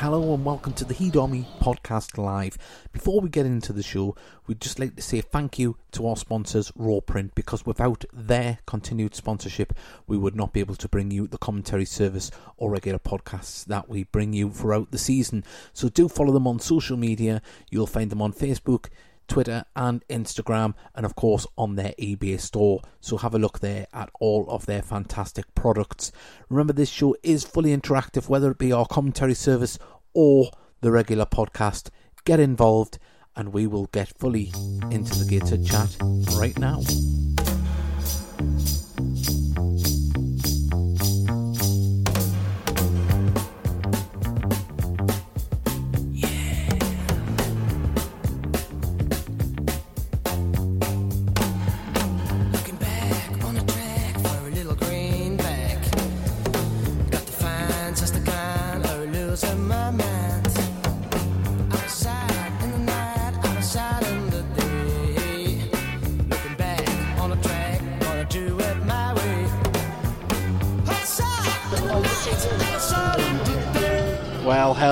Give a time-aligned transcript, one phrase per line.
[0.00, 2.56] Hello and welcome to the Heed Army Podcast Live.
[2.90, 6.16] Before we get into the show, we'd just like to say thank you to our
[6.16, 9.74] sponsors, Raw Print, because without their continued sponsorship,
[10.06, 13.90] we would not be able to bring you the commentary service or regular podcasts that
[13.90, 15.44] we bring you throughout the season.
[15.74, 17.42] So do follow them on social media.
[17.70, 18.86] You'll find them on Facebook,
[19.30, 22.82] Twitter, and Instagram, and of course on their eBay store.
[23.00, 26.12] So have a look there at all of their fantastic products.
[26.50, 29.78] Remember, this show is fully interactive, whether it be our commentary service
[30.12, 30.50] or
[30.82, 31.88] the regular podcast.
[32.24, 32.98] Get involved,
[33.36, 34.52] and we will get fully
[34.90, 35.96] into the Gated chat
[36.36, 36.82] right now.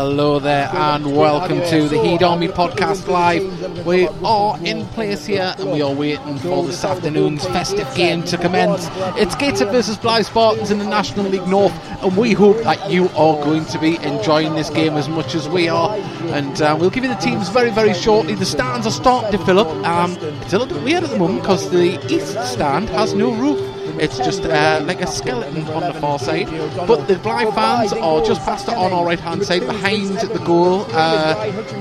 [0.09, 3.85] Hello there, and welcome to the Heed Army Podcast Live.
[3.85, 8.39] We are in place here, and we are waiting for this afternoon's festive game to
[8.39, 8.89] commence.
[9.21, 13.11] It's Gateshead versus Blyth Spartans in the National League North, and we hope that you
[13.11, 15.95] are going to be enjoying this game as much as we are.
[16.33, 18.35] And uh, we'll give you the teams very, very shortly.
[18.35, 19.69] The stands are starting to fill up.
[19.87, 23.35] Um, it's a little bit weird at the moment because the east stand has no
[23.35, 23.68] roof.
[24.01, 26.47] It's just uh, like a skeleton on the far side.
[26.87, 30.43] But the Blyth fans are just past it on our right hand side, behind the
[30.45, 31.35] goal uh,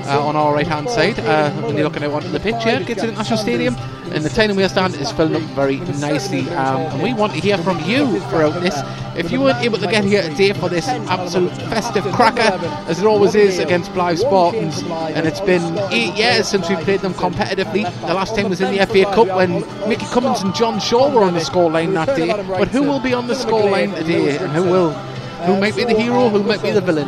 [0.05, 1.19] uh, on our right hand side.
[1.19, 3.75] Uh, when you're looking out onto the pitch here, gets to the National Stadium.
[4.11, 6.41] And the Tiny Wheel stand is filling up very nicely.
[6.49, 8.75] Um, and we want to hear from you throughout this.
[9.15, 13.05] If you weren't able to get here today for this absolute festive cracker, as it
[13.05, 17.83] always is against Blyth Spartans, and it's been eight years since we played them competitively.
[18.01, 21.23] The last time was in the FA Cup when Mickey Cummins and John Shaw were
[21.23, 22.27] on the scoreline that day.
[22.47, 24.91] But who will be on the scoreline today, and who will?
[24.91, 26.29] Who might be the hero?
[26.29, 27.07] Who might be the villain?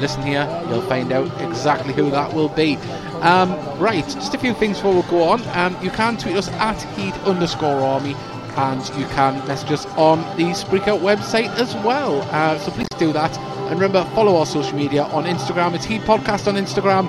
[0.00, 2.76] Listen here, you'll find out exactly who that will be.
[3.22, 5.42] Um, right, just a few things before we go on.
[5.48, 8.14] Um, you can tweet us at heat underscore army
[8.56, 12.22] and you can message us on the Spreakout website as well.
[12.30, 13.36] Uh, so please do that.
[13.38, 15.74] And remember, follow our social media on Instagram.
[15.74, 17.08] It's Heat Podcast on Instagram,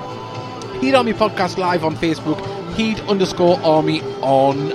[0.80, 2.38] Heed Army Podcast Live on Facebook,
[2.74, 4.70] Heat underscore Army on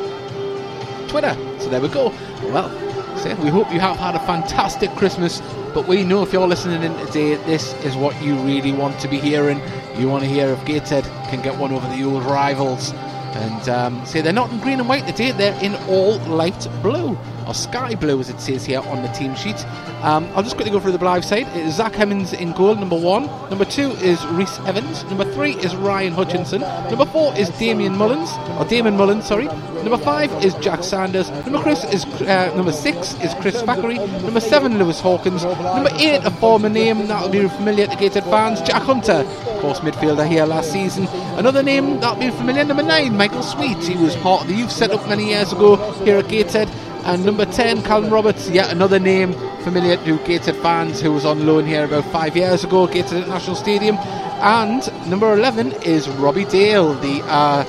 [1.08, 1.36] Twitter.
[1.60, 2.10] So there we go.
[2.44, 2.70] Well,
[3.18, 5.42] so we hope you have had a fantastic Christmas.
[5.76, 9.10] But we know if you're listening in today, this is what you really want to
[9.10, 9.60] be hearing.
[9.98, 12.94] You want to hear if Gateshead can get one over the old rivals.
[12.94, 17.18] And um, say they're not in green and white today, they're in all light blue,
[17.48, 19.66] or sky blue as it says here on the team sheet.
[20.04, 21.48] Um, I'll just quickly go through the Blyth side.
[21.56, 23.26] It is Zach Hemmings in goal, number one.
[23.50, 25.04] Number two is Reese Evans.
[25.06, 26.62] Number three is Ryan Hutchinson.
[26.62, 29.46] Number four is Damien Mullins, or Damon Mullins, sorry.
[29.46, 31.30] Number five is Jack Sanders.
[31.30, 33.98] Number Chris is uh, number six is Chris Thackeray.
[33.98, 35.44] Number seven, Lewis Hawkins.
[35.44, 39.80] Number eight, a former name that'll be familiar to Gated fans, Jack Hunter, of course
[39.80, 41.08] midfielder here last season.
[41.38, 43.78] Another name that'll be familiar, number nine, Michael Sweet.
[43.78, 46.70] He was part of the youth setup many years ago here at Gateshead.
[47.06, 49.34] And number 10, Callum Roberts, yet another name
[49.64, 53.56] familiar to Gateshead fans who was on loan here about five years ago, Gateshead International
[53.56, 53.96] Stadium.
[54.42, 57.64] And number 11 is Robbie Dale, the uh,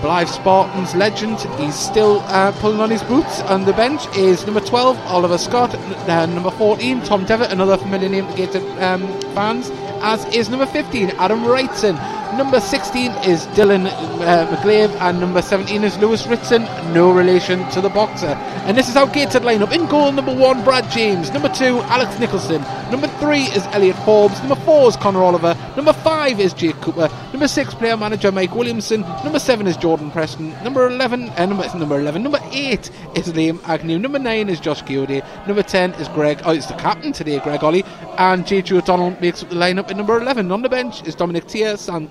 [0.00, 1.38] Blyth Spartans legend.
[1.60, 3.40] He's still uh, pulling on his boots.
[3.42, 5.72] On the bench is number 12, Oliver Scott.
[6.08, 9.02] Uh, number 14, Tom Devitt, another familiar name to Gateshead um,
[9.34, 9.70] fans.
[10.02, 12.21] As is number 15, Adam Wrightson.
[12.36, 16.62] Number 16 is Dylan uh, McGlave, and number 17 is Lewis Ritson,
[16.94, 18.34] no relation to the boxer.
[18.64, 19.70] And this is our gated lineup.
[19.72, 21.30] In goal, number 1, Brad James.
[21.30, 22.62] Number 2, Alex Nicholson.
[22.90, 24.38] Number 3 is Elliot Forbes.
[24.40, 25.54] Number 4 is Connor Oliver.
[25.76, 27.08] Number 5 is Jake Cooper.
[27.32, 29.02] Number 6, player manager Mike Williamson.
[29.24, 30.50] Number 7 is Jordan Preston.
[30.62, 33.98] Number 11, uh, number, number 11, number 8 is Liam Agnew.
[33.98, 35.22] Number 9 is Josh Kayode.
[35.46, 37.84] Number 10 is Greg, oh, it's the captain today, Greg Olley.
[38.16, 38.76] And J.J.
[38.76, 40.50] O'Donnell makes up the lineup at number 11.
[40.52, 42.06] On the bench is Dominic Tier, Sam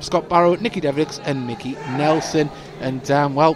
[0.00, 2.50] Scott Barrow, Nicky Deverdics, and Mickey Nelson.
[2.80, 3.54] And, um, well,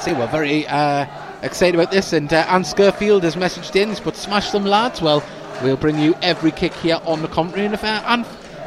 [0.00, 1.06] see, we're very uh,
[1.42, 2.12] excited about this.
[2.12, 5.00] And uh, Anne Skirfield has messaged in, put smash them lads.
[5.00, 5.24] Well,
[5.62, 7.64] we'll bring you every kick here on the commentary.
[7.64, 8.26] And if uh, Anne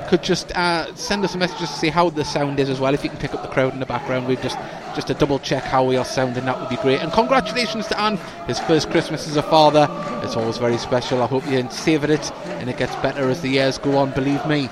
[0.10, 2.80] could just uh, send us a message just to see how the sound is as
[2.80, 2.94] well.
[2.96, 4.58] If you can pick up the crowd in the background, we'd just
[4.96, 6.46] just to double check how we are sounding.
[6.46, 7.00] That would be great.
[7.00, 8.18] And congratulations to Anne,
[8.48, 9.88] his first Christmas as a father.
[10.24, 11.22] It's always very special.
[11.22, 14.12] I hope you savoured it, and it gets better as the years go on.
[14.12, 14.68] Believe me.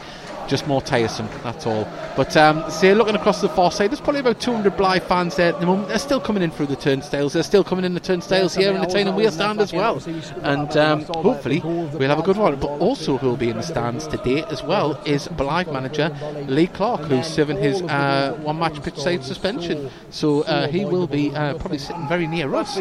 [0.48, 1.30] Just more tiresome.
[1.44, 1.88] That's all.
[2.18, 5.54] But um, say looking across the far side, there's probably about 200 Blyth fans there
[5.54, 5.90] at the moment.
[5.90, 7.34] They're still coming in through the turnstiles.
[7.34, 10.02] They're still coming in the turnstiles here in the Tyne and Wear stand as well.
[10.42, 12.60] And um, hopefully we'll have a good one.
[12.60, 16.10] But also who will be in the stands today as well is Blyth manager
[16.48, 19.92] Lee Clark, who's serving his uh, one-match pitch side suspension.
[20.10, 22.74] So uh, he will be uh, probably sitting very near us.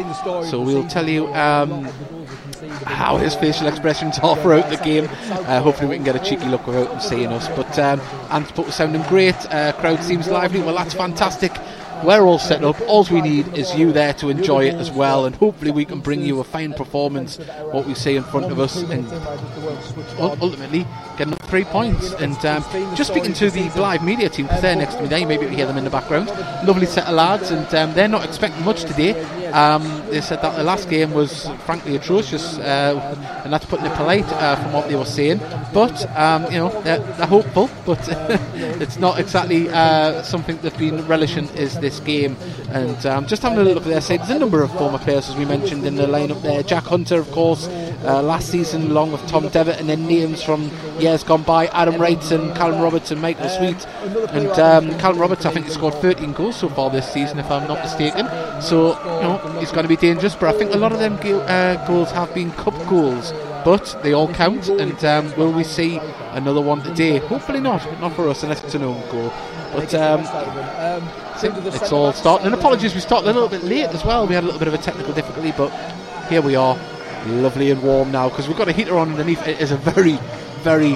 [0.49, 1.27] So we'll tell you.
[1.35, 1.87] Um,
[2.85, 5.05] how his facial expressions are throughout the game.
[5.29, 7.47] Uh, hopefully, we can get a cheeky look without him seeing us.
[7.49, 8.01] But um,
[8.57, 9.26] was sounding great.
[9.35, 10.61] Uh, crowd seems lively.
[10.61, 11.51] Well, that's fantastic.
[12.03, 12.79] We're all set up.
[12.81, 15.99] All we need is you there to enjoy it as well, and hopefully we can
[15.99, 17.37] bring you a fine performance.
[17.71, 19.11] What we see in front of us, and
[20.19, 20.85] ultimately
[21.17, 22.13] get up three points.
[22.13, 22.63] And um,
[22.95, 25.07] just speaking to the live media team because they're next to me.
[25.07, 26.27] There, maybe can hear them in the background.
[26.67, 29.13] Lovely set of lads, and um, they're not expecting much today.
[29.53, 33.93] Um, they said that the last game was frankly atrocious, uh, and that's putting it
[33.95, 35.39] polite uh, from what they were saying.
[35.73, 37.99] But um, you know they're, they're hopeful, but
[38.81, 42.35] it's not exactly uh, something they've been relishing is this game.
[42.69, 45.29] And um, just having a look at their side, there's a number of former players
[45.29, 46.63] as we mentioned in the lineup there.
[46.63, 50.69] Jack Hunter, of course, uh, last season along with Tom Devitt, and then names from
[50.99, 53.85] years gone by: Adam Wright and Callum Roberts and Michael Sweet.
[54.31, 57.49] And um, Callum Roberts, I think, has scored 13 goals so far this season, if
[57.49, 58.27] I'm not mistaken.
[58.61, 60.35] So you know he's going to be dangerous.
[60.35, 63.33] But I think a lot of them go- uh, goals have been cup goals.
[63.65, 65.99] But they all count, and um, will we see
[66.31, 67.17] another one today?
[67.17, 69.33] Hopefully not, not for us, unless it's an own goal.
[69.73, 70.21] But um,
[71.41, 72.45] it's all starting.
[72.45, 74.25] And apologies, we started a little bit late as well.
[74.25, 75.69] We had a little bit of a technical difficulty, but
[76.29, 76.77] here we are,
[77.25, 79.45] lovely and warm now because we've got a heater on underneath.
[79.45, 80.17] It is a very,
[80.61, 80.95] very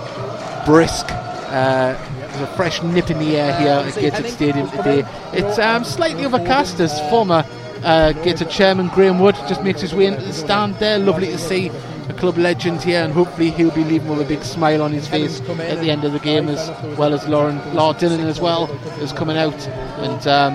[0.65, 1.07] brisk.
[1.09, 5.03] Uh, there's a fresh nip in the air here at Gated Stadium today.
[5.33, 7.45] It's um, slightly overcast as former
[7.83, 10.99] uh, Gated chairman Graham Wood just makes his way into the stand there.
[10.99, 11.69] Lovely to see
[12.09, 15.07] a club legend here, and hopefully he'll be leaving with a big smile on his
[15.07, 18.71] face at the end of the game, as well as Lauren Law Dillon as well
[19.01, 19.67] is coming out.
[19.97, 20.53] And um,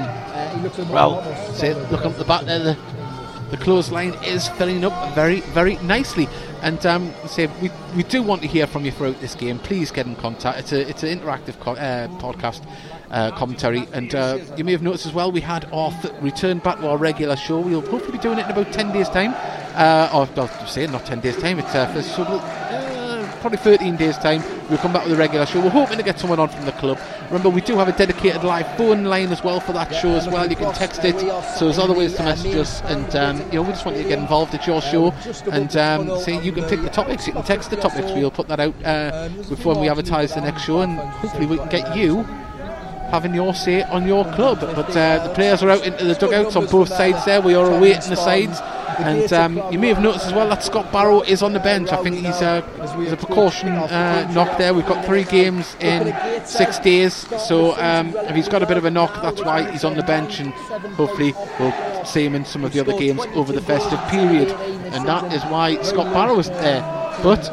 [0.90, 2.58] well, say look up the back there.
[2.58, 2.78] The,
[3.50, 6.28] the clothesline is filling up very, very nicely.
[6.62, 9.58] And um, say we, we do want to hear from you throughout this game.
[9.58, 10.58] Please get in contact.
[10.58, 12.66] It's a it's an interactive co- uh, podcast
[13.10, 16.58] uh, commentary, and uh, you may have noticed as well we had our th- return
[16.58, 17.60] back to our regular show.
[17.60, 19.34] We'll hopefully be doing it in about ten days' time.
[19.74, 21.58] Uh, or I'll say not ten days' time.
[21.58, 22.86] It's uh, sort of, uh,
[23.40, 24.42] probably 13 days' time.
[24.68, 25.60] We'll come back with a regular show.
[25.60, 26.98] We're hoping to get someone on from the club.
[27.26, 30.26] Remember, we do have a dedicated live phone line as well for that show as
[30.28, 30.48] well.
[30.48, 31.18] You can text it.
[31.56, 34.02] So there's other ways to message us, and um, you know we just want you
[34.02, 34.54] to get involved.
[34.54, 35.12] It's your show,
[35.52, 37.26] and um, say you can pick the topics.
[37.26, 38.10] You can text the topics.
[38.12, 41.68] We'll put that out uh, before we advertise the next show, and hopefully we can
[41.68, 42.26] get you
[43.10, 44.60] having your say on your club.
[44.60, 47.40] But uh, the players are out into the dugouts on both sides there.
[47.40, 48.60] We are awaiting the sides.
[48.98, 51.92] And um, you may have noticed as well that Scott Barrow is on the bench.
[51.92, 52.62] I think he's a,
[52.98, 54.72] he's a precaution uh, knock there.
[54.72, 56.14] We've got three games in
[56.46, 57.14] six days.
[57.46, 60.02] So um, if he's got a bit of a knock, that's why he's on the
[60.02, 60.40] bench.
[60.40, 60.52] And
[60.94, 64.50] hopefully we'll see him in some of the other games over the festive period.
[64.94, 66.80] And that is why Scott Barrow is there.
[67.22, 67.50] But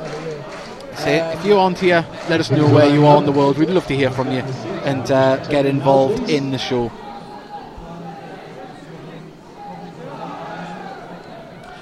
[0.97, 3.57] say if you're on here, let us know where you are in the world.
[3.57, 4.39] We'd love to hear from you
[4.83, 6.91] and uh, get involved in the show.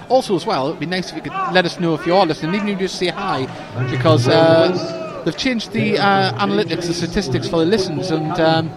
[0.09, 2.25] Also, as well, it'd be nice if you could let us know if you are
[2.25, 3.47] listening, even if you just say hi,
[3.89, 8.69] because uh, they've changed the uh, analytics, the statistics for the listens, and um,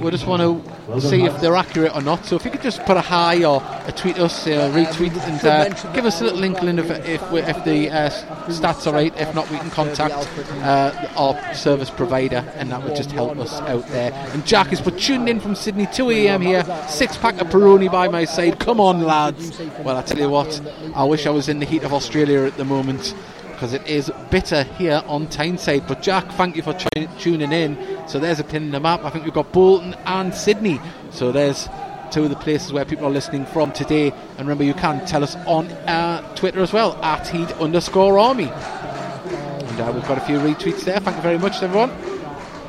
[0.00, 2.24] we just want to see if they're accurate or not.
[2.24, 5.44] So if you could just put a hi or a tweet us, uh, retweet, and
[5.44, 8.10] uh, give us a little inkling if if, if the uh,
[8.48, 9.12] stats are right.
[9.16, 10.14] If not, we can contact
[10.62, 14.12] uh, our service provider, and that would just help us out there.
[14.32, 16.42] And Jack is but tuned in from Sydney, 2 a.m.
[16.42, 18.58] here, six pack of Peroni by my side.
[18.58, 19.58] Come on, lads.
[19.84, 20.60] Well, I tell you what,
[20.94, 23.14] I wish I was in the heat of Australia at the moment
[23.60, 25.86] because it is bitter here on Tyneside.
[25.86, 27.76] But Jack, thank you for tu- tuning in.
[28.10, 29.04] So there's a pin in the map.
[29.04, 30.80] I think we've got Bolton and Sydney.
[31.12, 31.68] So there's
[32.10, 34.10] two of the places where people are listening from today.
[34.10, 38.48] And remember, you can tell us on uh, Twitter as well at heat underscore army.
[38.48, 40.98] And uh, we've got a few retweets there.
[40.98, 41.92] Thank you very much, everyone.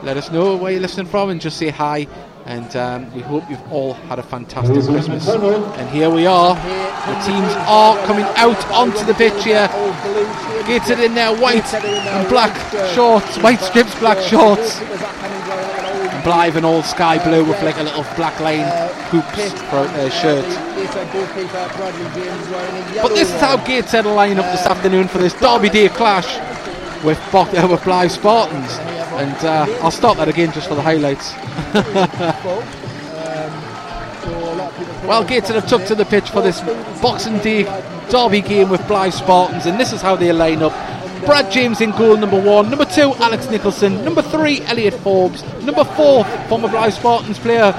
[0.03, 2.05] Let us know where you're listening from and just say hi.
[2.45, 5.27] And um, we hope you've all had a fantastic Christmas.
[5.29, 6.55] And here we are.
[6.55, 9.67] The teams are coming out onto the pitch here.
[10.67, 12.53] Gated in their white and black
[12.93, 14.79] shorts, white strips, black shorts.
[14.81, 18.67] And Blyth and all sky blue with like a little black line
[19.09, 20.45] hoops for their shirt.
[23.01, 26.37] But this is how Gateshead will line up this afternoon for this Derby Day clash
[27.03, 29.00] with, Bo- uh, with Blyth Spartans.
[29.13, 31.33] And uh, I'll start that again just for the highlights.
[35.11, 36.61] Well, Gateshead have took to the pitch for this
[37.01, 37.63] Boxing Day
[38.09, 40.71] Derby game with Blyth Spartans, and this is how they line up.
[41.25, 42.69] Brad James in goal, number one.
[42.69, 44.05] Number two, Alex Nicholson.
[44.05, 45.43] Number three, Elliot Forbes.
[45.63, 47.73] Number four, former Blyth Spartans player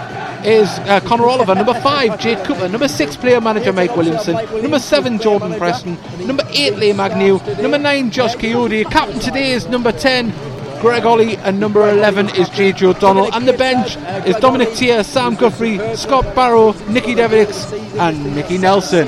[0.44, 1.54] is uh, Connor Oliver.
[1.54, 2.68] Number five, Jake Cooper.
[2.68, 4.34] Number six, player manager Mike Williamson.
[4.60, 5.96] Number seven, Jordan Preston.
[6.26, 7.38] Number eight, Liam Agnew.
[7.62, 8.90] Number nine, Josh Kayode.
[8.90, 10.32] Captain today is number ten.
[10.82, 13.96] Greg Olley and number 11 is JJ O'Donnell and the bench
[14.26, 19.06] is Dominic Tier, Sam Guthrie, Scott Barrow, Nicky Deverdics and Nicky Nelson.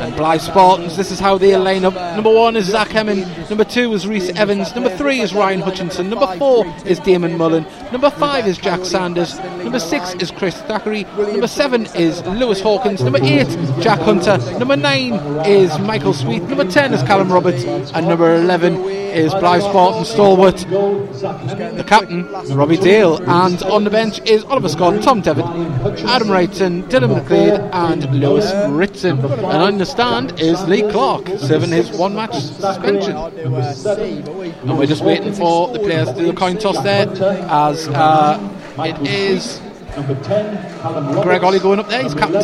[0.00, 1.94] And Blyth Spartans, this is how they line up.
[1.94, 3.20] Number one is Zach Hemming.
[3.48, 4.74] Number two is Reese Evans.
[4.74, 6.08] Number three is Ryan Hutchinson.
[6.08, 7.66] Number four is Damon Mullen.
[7.90, 9.38] Number five is Jack Sanders.
[9.38, 11.04] Number six is Chris Thackeray.
[11.16, 13.02] Number seven is Lewis Hawkins.
[13.02, 13.48] Number eight,
[13.80, 14.38] Jack Hunter.
[14.58, 15.14] Number nine
[15.46, 16.42] is Michael Sweet.
[16.44, 17.64] Number ten is Callum Roberts.
[17.64, 18.76] And number 11
[19.18, 22.24] is Blyth Spartan stalwart, the captain,
[22.54, 23.16] Robbie Dale.
[23.28, 28.52] And on the bench is Oliver Scott, Tom Devitt, Adam Wrighton, Dylan McLeod, and Lewis
[28.70, 29.18] Ritson.
[29.18, 33.16] And on the stand is Lee Clark, serving his one match suspension.
[33.16, 37.08] And we're just waiting for the players to do the coin toss there,
[37.50, 38.38] as uh,
[38.78, 39.60] it is
[39.96, 42.42] Number 10, Greg Olley going up there, he's captain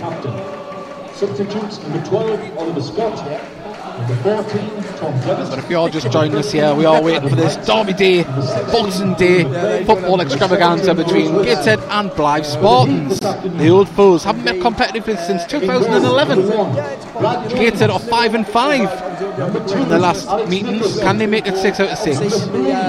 [0.00, 1.14] captain.
[1.14, 3.55] Substitutes number 12, Oliver Scott.
[3.96, 5.48] Number 14, Tom Devitt.
[5.50, 9.14] But if you're just joining us here, we are waiting for this Derby Day, Boxing
[9.14, 9.44] Day
[9.86, 13.20] football extravaganza between Gateshead and Blyth Spartans.
[13.20, 16.42] The old foes haven't met competitively since 2011.
[17.58, 18.80] Gateshead are 5 and 5
[19.72, 21.00] in the last meetings.
[21.00, 22.18] Can they make it 6 out of 6?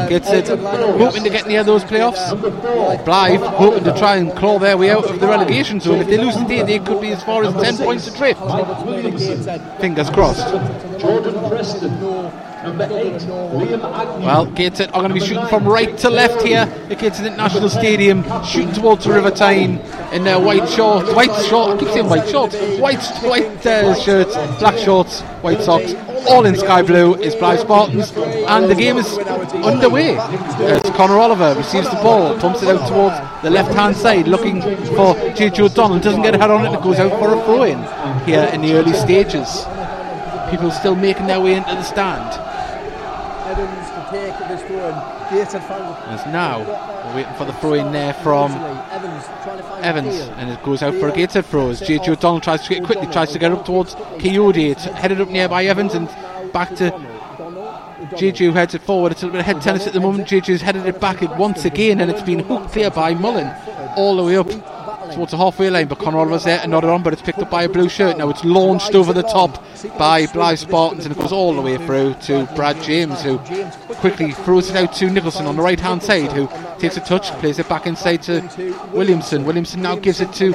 [0.10, 2.34] Gateshead hoping to get near those playoffs.
[3.06, 6.02] Blyth hoping to try and claw their way out of the relegation zone.
[6.02, 8.42] If they lose today, they could be as far as 10 points adrift.
[9.80, 10.48] Fingers crossed.
[11.00, 11.92] Jordan Preston.
[12.64, 14.26] Number 8, Liam Agnew.
[14.26, 17.70] Well, Gateshead are going to be shooting from right to left here at Gateshead International
[17.70, 19.80] Stadium, shooting towards the River Tyne
[20.12, 24.34] in their white shorts, white shorts, I keep saying white shorts, white white uh, shirts,
[24.60, 25.94] black shorts, white socks,
[26.28, 29.18] all in sky blue is Blyth Spartans, and the game is
[29.64, 30.18] underway.
[30.18, 35.14] As Connor Oliver receives the ball, pumps it out towards the left-hand side, looking for
[35.38, 37.78] JJ O'Donnell, doesn't get a head on it, it goes out for a throw-in
[38.26, 39.66] here in the early stages.
[40.50, 42.32] People still making their way into the stand.
[43.48, 46.60] Evans to take this throw and Gateshead found As now
[47.06, 49.26] we're waiting for the throw in there from Evans
[49.84, 52.84] Evans, and it goes out for a Gateshead throw as JJ O'Donnell tries to get
[52.84, 54.72] quickly, tries to get up towards Kayode.
[54.72, 56.08] It's headed up near by Evans and
[56.52, 56.92] back to
[58.12, 59.12] JJ who heads it forward.
[59.12, 60.28] It's a little bit of head tennis at the moment.
[60.28, 63.54] JJ's headed it back once again, and it's been hooked there by Mullen
[63.96, 64.48] all the way up
[65.18, 65.88] towards the halfway line.
[65.88, 68.18] But Conor Oliver's there and nodded on, but it's picked up by a blue shirt.
[68.18, 69.64] Now it's launched over the top
[69.98, 73.40] by Blyth Spartans, and it goes all the way through to Brad James, who
[73.96, 76.48] quickly throws it out to Nicholson on the right hand side, who
[76.80, 78.42] takes a touch, plays it back inside to
[78.94, 79.44] Williamson.
[79.44, 80.54] Williamson now gives it to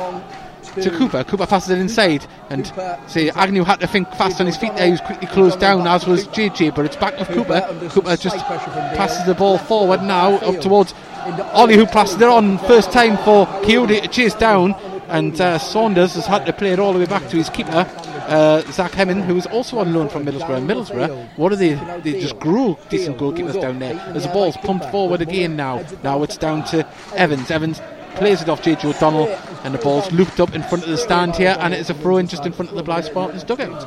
[0.80, 1.22] to Cooper.
[1.24, 2.72] Cooper passes it inside, and
[3.06, 4.86] see Agnew had to think fast on his feet there.
[4.86, 6.74] He was quickly closed down, as was JJ.
[6.74, 7.60] But it's back with Cooper.
[7.90, 12.90] Cooper just passes the ball forward now up towards Olley, who passes it on first
[12.90, 14.74] time for Kayode to chase down,
[15.08, 17.86] and uh, Saunders has had to play it all the way back to his keeper.
[18.26, 20.56] Uh, Zach Hemming, who is also on loan from Middlesbrough.
[20.56, 21.74] And Middlesbrough, what are they?
[22.00, 23.94] They just grew decent goalkeepers down there.
[24.14, 25.84] As the ball's pumped forward again now.
[26.02, 27.50] Now it's down to Evans.
[27.50, 27.80] Evans
[28.16, 29.28] plays it off JJ O'Donnell,
[29.64, 31.94] and the ball's looped up in front of the stand here, and it is a
[31.94, 33.80] throw in just in front of the Blyth Spartans dugout.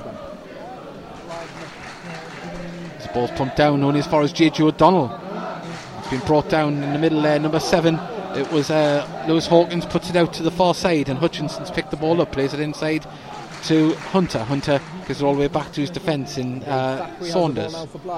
[3.02, 5.25] The ball's pumped down only as far as JJ O'Donnell.
[6.10, 7.96] Been brought down in the middle there, number seven.
[8.36, 11.90] It was uh, Lewis Hawkins puts it out to the far side, and Hutchinson's picked
[11.90, 13.08] the ball up, plays it inside
[13.64, 14.44] to Hunter.
[14.44, 17.76] Hunter gives it all the way back to his defence in uh, Saunders.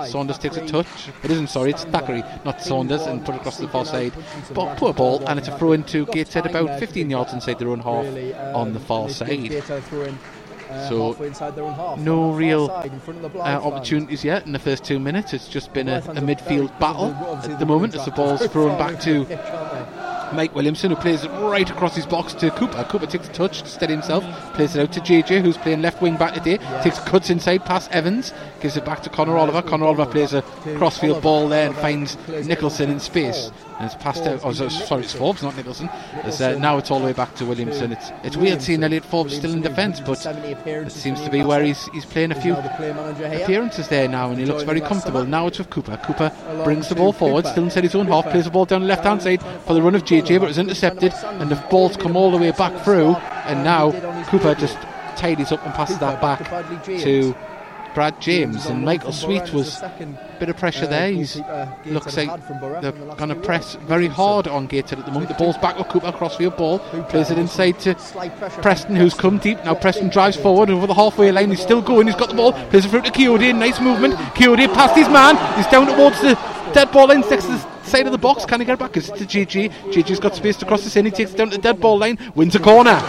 [0.09, 0.87] Saunders takes a touch.
[1.23, 4.11] It isn't, sorry, it's Thackeray, not Saunders, and put it across the far side.
[4.53, 7.79] But poor ball, and it's a throw into Gateshead about 15 yards inside their own
[7.79, 8.05] half
[8.53, 9.63] on the far side.
[10.89, 11.13] So,
[11.97, 15.33] no real uh, opportunities yet in the first two minutes.
[15.33, 18.99] It's just been a, a midfield battle at the moment as the ball's thrown back
[19.01, 19.25] to
[20.33, 22.83] Mike Williamson, who plays it right across his box to Cooper.
[22.89, 26.01] Cooper takes a touch to steady himself, plays it out to JJ, who's playing left
[26.01, 26.57] wing back today.
[26.83, 29.61] Takes cuts inside past Evans, gives it back to Connor Oliver.
[29.61, 30.41] Connor Oliver plays a
[30.77, 33.51] crossfield ball there and finds Nicholson in space.
[33.79, 34.41] And it's passed out.
[34.43, 35.87] Oh, so- sorry, it's Forbes, not Nicholson.
[36.23, 37.91] It's, uh, now it's all the way back to Williamson.
[37.91, 41.63] It's it's weird seeing Elliot Forbes still in defence, but it seems to be where
[41.63, 45.25] he's he's playing a few appearances there now, and he looks very comfortable.
[45.25, 45.97] Now it's with Cooper.
[45.97, 46.31] Cooper
[46.63, 49.03] brings the ball forward, still inside his own half, plays the ball down the left
[49.03, 52.31] hand side for the run of JJ, but it's intercepted, and the ball's come all
[52.31, 53.13] the way back through,
[53.45, 53.91] and now
[54.29, 54.77] Cooper just
[55.17, 56.39] tidies up and passes that back
[56.85, 57.35] to
[57.97, 61.09] Brad James, and Michael Sweet was a bit of pressure there.
[61.09, 61.41] He's
[61.87, 62.29] looks like
[62.79, 65.29] they're going to press very hard on Gated at the moment.
[65.29, 66.77] The ball's back with Cooper, crossfield ball,
[67.09, 67.95] plays it inside to
[68.61, 69.65] Preston, who's come deep.
[69.65, 71.49] Now Preston drives forward over the halfway line.
[71.49, 72.05] He's still going.
[72.05, 72.53] He's got the ball.
[72.69, 73.57] Plays it through to Kayode.
[73.57, 74.13] Nice movement.
[74.35, 75.35] Kayode past his man.
[75.57, 76.35] He's down towards the
[76.75, 78.45] dead ball line next to the side of the box.
[78.45, 78.95] Can he get it back?
[78.95, 79.71] It's to GG.
[79.91, 81.05] GG's got space to cross this in.
[81.05, 82.19] He takes it down to the dead ball line.
[82.35, 83.01] Wins a corner.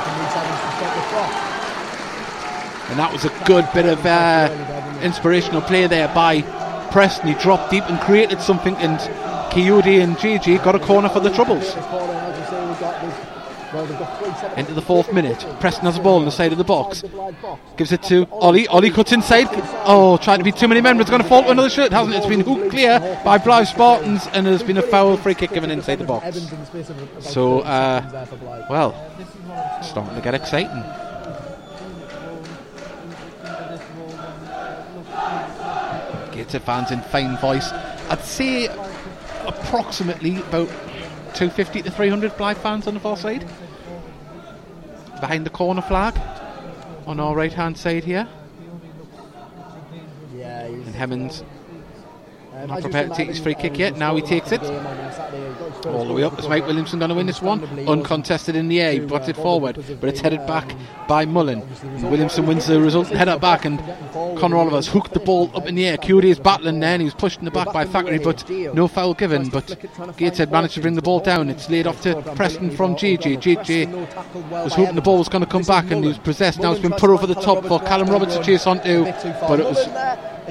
[2.89, 6.43] And that was a good bit of uh, inspirational play there by
[6.91, 7.29] Preston.
[7.29, 8.99] He dropped deep and created something, and
[9.53, 11.75] Kayode and GG got a corner for the Troubles.
[14.57, 15.45] Into the fourth minute.
[15.61, 17.03] Preston has a ball on the side of the box.
[17.77, 18.67] Gives it to Olley.
[18.67, 19.47] Olley cuts inside.
[19.85, 21.93] Oh, trying to be too many men, but it's going to fall to another shirt,
[21.93, 22.19] hasn't it?
[22.19, 25.71] It's been hooked clear by Blyth Spartans, and there's been a foul free kick given
[25.71, 26.51] inside the box.
[27.21, 28.27] So, uh,
[28.71, 28.95] well,
[29.83, 30.83] starting to get exciting.
[36.39, 37.69] Gator fans in fine voice.
[38.09, 38.67] I'd say
[39.45, 40.69] approximately about
[41.35, 43.45] 250 to 300 Blyth fans on the far side.
[45.21, 46.17] Behind the corner flag
[47.09, 48.29] on our right hand side here.
[50.37, 51.43] Yeah, And Hemmings
[52.55, 53.97] um, not prepared to take his free kick yet.
[53.97, 54.63] Now he takes it.
[55.87, 56.39] All the way up.
[56.39, 57.65] Is Mike Williamson going to win this one?
[57.89, 59.03] Uncontested in the air.
[59.03, 60.75] Uh, it forward, but it's headed back
[61.07, 61.63] by Mullen.
[62.03, 63.65] Williamson wins the result and header back.
[63.65, 63.79] And
[64.39, 65.97] Conor Oliver's hooked the ball up in the air.
[65.99, 68.89] Curie is battling there and he was pushed in the back by Thackeray, but no
[68.89, 69.49] foul given.
[69.49, 69.77] But
[70.17, 71.51] Gateshead managed to bring the ball down.
[71.51, 73.39] It's laid off to Preston from GG.
[73.41, 73.93] GG
[74.51, 76.61] was hoping the ball was going to come back and he was possessed.
[76.61, 79.67] Now it's been put over the top for Callum Roberts to chase onto, but it
[79.67, 79.87] was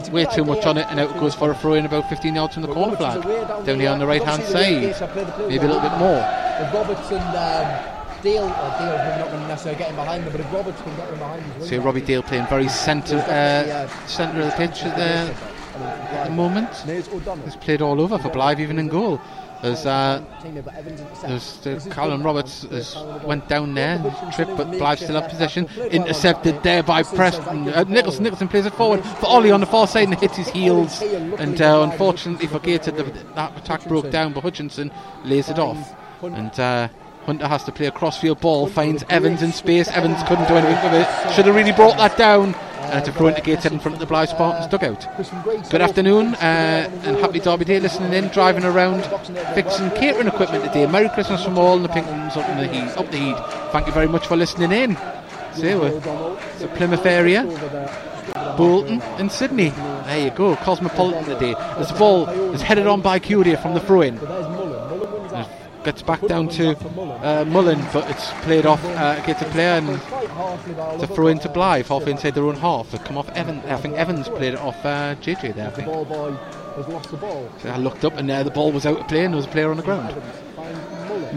[0.09, 2.35] way too much on it, and out it goes for a throw in about 15
[2.35, 3.21] yards from the corner flag.
[3.65, 6.21] Down here on the right hand side, maybe a little bit more.
[6.59, 10.23] If Roberts and um, Dale, or Dale, maybe not going to necessarily get him behind
[10.23, 13.17] them, but if Roberts can get him behind him, See Robbie Dale playing very centre
[13.17, 16.69] uh, centre of the pitch at the, at the moment.
[16.85, 19.21] He's played all over for Blyth, even in goal.
[19.61, 22.25] There's uh, Team but Evans there's This the is Callum good.
[22.25, 23.97] Roberts has went down there,
[24.33, 25.65] trip, but Blyth still had possession.
[25.65, 27.69] Played well on Intercepted there by Preston.
[27.69, 30.49] Uh, Nicholson Nicholson plays it forward for Olley on the far side and hits his
[30.49, 31.01] heels.
[31.01, 32.59] And uh, unfortunately for
[32.97, 33.03] the,
[33.35, 34.91] that attack broke down, but Hutchinson
[35.23, 35.95] lays it off.
[36.21, 36.89] And uh,
[37.25, 39.89] Hunter has to play a crossfield ball, finds Evans in space.
[39.89, 41.33] Evans couldn't do anything with it.
[41.33, 42.55] Should have really brought that down.
[42.89, 45.05] And to throw into Gated in front of the Blyth Spartans dugout.
[45.69, 49.03] Good afternoon uh, and happy Derby Day listening in, driving around,
[49.53, 50.87] fixing catering equipment today.
[50.87, 52.97] Merry Christmas from all and the Pinklins up in the heat.
[52.97, 53.37] Up the heat.
[53.71, 54.95] Thank you very much for listening in.
[55.53, 57.43] See, it's the Plymouth area,
[58.57, 59.69] Bolton and Sydney.
[59.69, 61.55] There you go, Cosmopolitan today.
[61.77, 64.17] This ball is headed on by Curia from the throw-in.
[64.17, 64.71] But there's Mullen.
[64.89, 65.49] Mullen wins that.
[65.87, 66.75] Gets back down to
[67.23, 71.07] uh, Mullen, but it's played off, uh, gets a player and Quite harshly by to
[71.07, 72.91] throw into Blyth, half inside their own half.
[72.91, 73.63] They come off Evans.
[73.63, 75.87] I think Evans played it off uh, JJ there, I think.
[75.87, 76.31] ball boy
[76.75, 77.49] has lost the ball.
[77.59, 79.45] So I looked up and uh, the ball was out of play and there was
[79.45, 80.21] a player on the ground.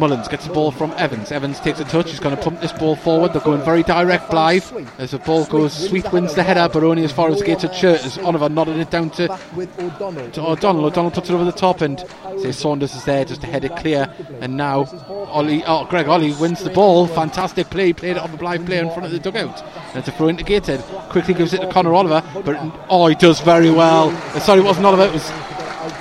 [0.01, 1.31] Mullins gets the ball from Evans.
[1.31, 2.11] Evans takes a touch.
[2.11, 3.35] He's going to pump this ball forward.
[3.35, 4.89] They're going very direct, Blyth.
[4.99, 8.03] As the ball goes, Sweet wins the header, but only as far as gated shirt.
[8.03, 10.31] As Oliver nodded it down to, O'Donnell.
[10.31, 10.87] to O'Donnell.
[10.87, 12.01] O'Donnell puts it over the top, and
[12.41, 14.13] say Saunders is there just to head it clear.
[14.41, 17.07] And now Olley, oh Greg Olley wins the ball.
[17.07, 17.93] Fantastic play.
[17.93, 19.63] Played it off a Blyth player in front of the dugout.
[19.91, 20.81] And it's a throw into Gated.
[21.11, 22.57] Quickly gives it to Connor Oliver, but
[22.89, 24.09] oh, he does very well.
[24.09, 25.05] Uh, Sorry, it wasn't Oliver.
[25.05, 25.31] It was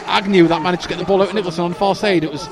[0.06, 2.24] Agnew that managed to get the ball out of Nicholson on far side.
[2.24, 2.48] It was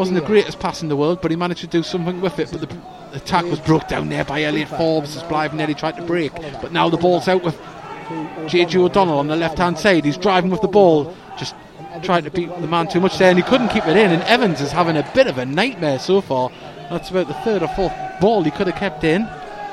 [0.00, 2.50] wasn't the greatest pass in the world, but he managed to do something with it.
[2.50, 5.96] But the, the attack was broke down there by Elliot Forbes as Blyth nearly tried
[5.96, 6.32] to break.
[6.62, 7.54] But now the ball's out with
[8.48, 10.06] JJ O'Donnell on the left hand side.
[10.06, 11.54] He's driving with the ball, just
[12.02, 14.10] trying to beat the man too much there, and he couldn't keep it in.
[14.10, 16.50] And Evans is having a bit of a nightmare so far.
[16.88, 19.28] That's about the third or fourth ball he could have kept in.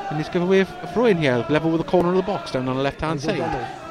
[0.09, 2.51] And he's given away a throw in here, level with the corner of the box
[2.51, 3.39] down on the left hand side.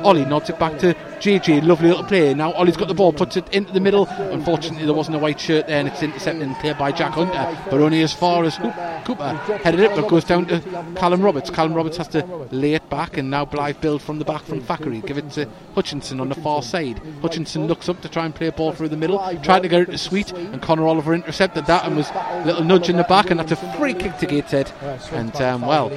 [0.01, 2.35] Olley nods it back to JJ, lovely little play.
[2.35, 4.07] Now Olley's got the ball, puts it into the middle.
[4.07, 7.59] Unfortunately, there wasn't a white shirt there, and it's intercepted and cleared by Jack Hunter,
[7.71, 8.57] but only as far as
[9.05, 10.61] Cooper headed it, but goes down to
[10.97, 11.51] Callum Roberts.
[11.51, 14.61] Callum Roberts has to lay it back, and now Blyth build from the back from
[14.61, 15.01] Thackeray.
[15.01, 17.01] Give it to Hutchinson on the far side.
[17.23, 19.83] Hutchinson looks up to try and play a ball through the middle, trying to get
[19.83, 23.05] it to Sweet, and Connor Oliver intercepted that and was a little nudge in the
[23.05, 24.71] back, and that's a free kick to Gateshead.
[25.13, 25.91] And um, well,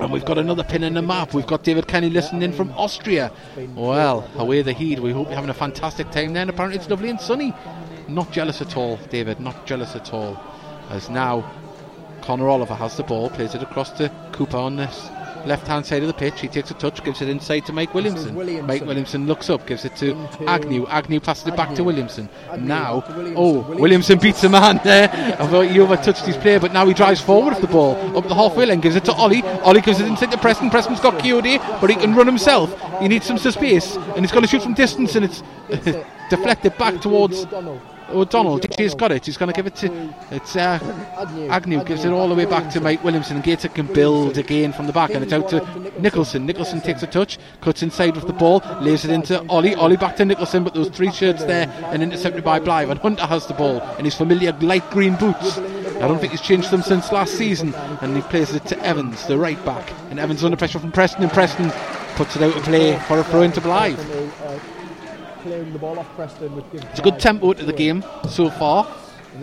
[0.00, 1.34] and we've got another pin in the map.
[1.34, 3.32] We've got David Kenny listening in from Austria.
[3.74, 5.00] Well, away the heat.
[5.00, 6.42] We hope you're having a fantastic time there.
[6.42, 7.54] And apparently it's lovely and sunny.
[8.08, 9.40] Not jealous at all, David.
[9.40, 10.38] Not jealous at all.
[10.90, 11.50] As now
[12.22, 15.08] Connor Oliver has the ball, plays it across to Cooper on this
[15.46, 16.40] left hand side of the pitch.
[16.40, 18.34] He takes a touch, gives it inside to Mike Williamson.
[18.34, 18.66] Williamson.
[18.66, 20.86] Mike Williamson looks up, gives it to Into Agnew.
[20.88, 22.28] Agnew passes it back to Williamson.
[22.50, 23.34] Agnew now, to Williamson.
[23.36, 23.80] oh, Williamson.
[23.80, 25.08] Williamson beats a man there.
[25.38, 28.26] I thought he overtouched his player, but now he drives forward with the ball up
[28.28, 29.42] the halfway line, gives it to Olley.
[29.62, 30.70] Olley gives it inside to Preston.
[30.70, 32.74] Preston's got Kayode, but he can run himself.
[33.00, 35.42] He needs some space, and he's going to shoot from distance, and it's
[36.30, 37.44] deflected back towards
[38.08, 38.54] O'Donnell.
[38.54, 38.60] O'Donnell.
[38.60, 39.26] DJ's got it.
[39.26, 40.78] He's going to give it to it's uh,
[41.18, 41.48] Agnew.
[41.48, 44.86] Agnew gives it all the way back to Mike Williamson Gator can build again from
[44.86, 46.46] the back and it's out to Nicholson.
[46.46, 49.74] Nicholson takes a touch, cuts inside with the ball, lays it into Olley.
[49.74, 52.90] Olley back to Nicholson, but those three shirts there and intercepted by Blyth.
[52.90, 55.58] And Hunter has the ball in his familiar light green boots.
[55.58, 57.74] I don't think he's changed them since last season.
[58.02, 59.92] And he plays it to Evans, the right back.
[60.10, 61.70] And Evans under pressure from Preston, and Preston
[62.16, 64.75] puts it out of play for a throw into Blyth.
[65.46, 68.92] Clearing the ball off Preston, It's a good tempo to the game so far.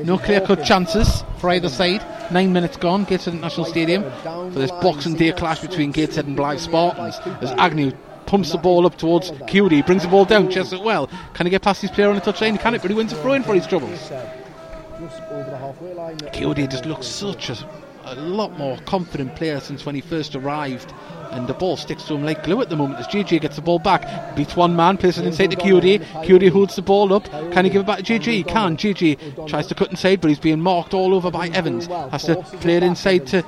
[0.03, 2.03] No clear cut chances for either side.
[2.29, 6.59] Nine minutes gone, Gateshead National Stadium for this Boxing Day clash between Gateshead and Blyth
[6.59, 7.15] Spartans.
[7.41, 7.93] As Agnew
[8.25, 11.09] pumps the ball up towards Cutie, brings the ball down, chests it well.
[11.35, 12.59] Can he get past his player on the touchline?
[12.59, 13.97] Can it, but he wins a throw in for his troubles.
[14.09, 16.17] Just over the halfway line.
[16.17, 17.57] Kayode just looks such a,
[18.05, 20.93] a lot more confident player since when he first arrived.
[21.31, 23.61] And the ball sticks to him like glue at the moment as JJ gets the
[23.61, 24.35] ball back.
[24.35, 26.03] Beats one man, plays it inside to Kayode.
[26.23, 27.25] Kayode holds the ball up.
[27.51, 28.25] Can he give it back to JJ?
[28.25, 28.77] He can.
[28.77, 31.87] JJ tries to cut inside, but he's being marked all over by Evans.
[31.87, 33.43] Has to play it inside to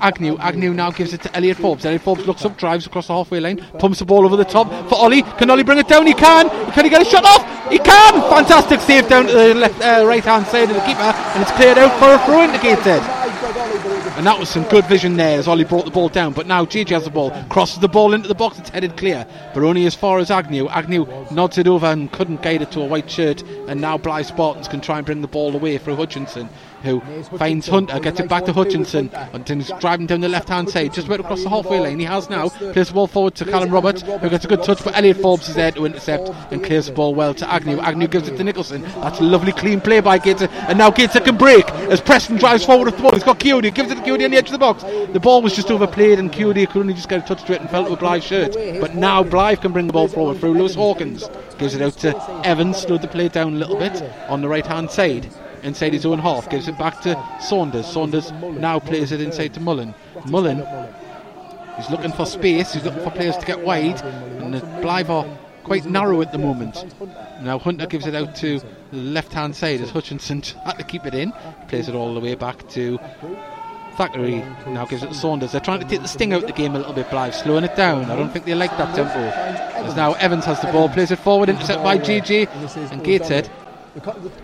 [0.00, 0.36] Agnew.
[0.38, 1.86] Agnew now gives it to Elliot Forbes.
[1.86, 4.68] Elliot Forbes looks up, drives across the halfway line, pumps the ball over the top
[4.88, 5.22] for Olley.
[5.38, 6.06] Can Olley bring it down?
[6.06, 6.50] He can.
[6.72, 7.70] Can he get a shot off?
[7.70, 8.20] He can.
[8.28, 11.52] Fantastic save down to the left, uh, right hand side of the keeper, and it's
[11.52, 13.23] cleared out for a throw in to Gateshead.
[14.16, 16.34] And that was some good vision there as Olley brought the ball down.
[16.34, 19.26] But now JJ has the ball, crosses the ball into the box, it's headed clear,
[19.52, 20.68] but only as far as Agnew.
[20.68, 23.42] Agnew nods it over and couldn't guide it to a white shirt.
[23.66, 26.48] And now Blyth Spartans can try and bring the ball away through Hutchinson,
[26.84, 27.00] who
[27.38, 30.92] finds Hunter, gets it back to Hutchinson, and he's driving down the left hand side,
[30.92, 31.98] just about across the halfway line.
[31.98, 34.84] He has now, plays the ball forward to Callum Roberts, who gets a good touch,
[34.84, 37.80] but Elliot Forbes is there to intercept and clears the ball well to Agnew.
[37.80, 38.82] Agnew gives it to Nicholson.
[38.82, 42.64] That's a lovely clean play by Gator, and now Gator can break as Preston drives
[42.64, 43.12] forward with the ball.
[43.12, 44.82] He's got Kayode, gives it to Kayode on the edge of the box.
[44.82, 47.60] The ball was just overplayed, and Kayode could only just get a touch to it
[47.60, 48.54] and fell to a Blyth shirt.
[48.80, 51.28] But now Blyth can bring the ball forward through Lewis Hawkins.
[51.58, 54.66] Gives it out to Evans, slowed the play down a little bit on the right
[54.66, 55.28] hand side.
[55.64, 57.86] Inside his own half, gives it back to Saunders.
[57.86, 59.94] Saunders now plays it inside to Mullen.
[60.26, 60.62] Mullen
[61.76, 62.72] He's looking for space.
[62.72, 65.26] He's looking for players to get wide, and the Blyth are
[65.64, 66.84] quite narrow at the moment.
[67.42, 71.14] Now Hunter gives it out to the left-hand side as Hutchinson had to keep it
[71.14, 71.32] in.
[71.68, 72.98] Plays it all the way back to
[73.96, 74.44] Thackeray.
[74.68, 75.52] Now gives it to Saunders.
[75.52, 77.08] They're trying to take the sting out of the game a little bit.
[77.08, 78.04] Blyth slowing it down.
[78.04, 79.18] I don't think they like that tempo.
[79.18, 83.50] As now Evans has the ball, plays it forward, intercept by GG, and Gateshead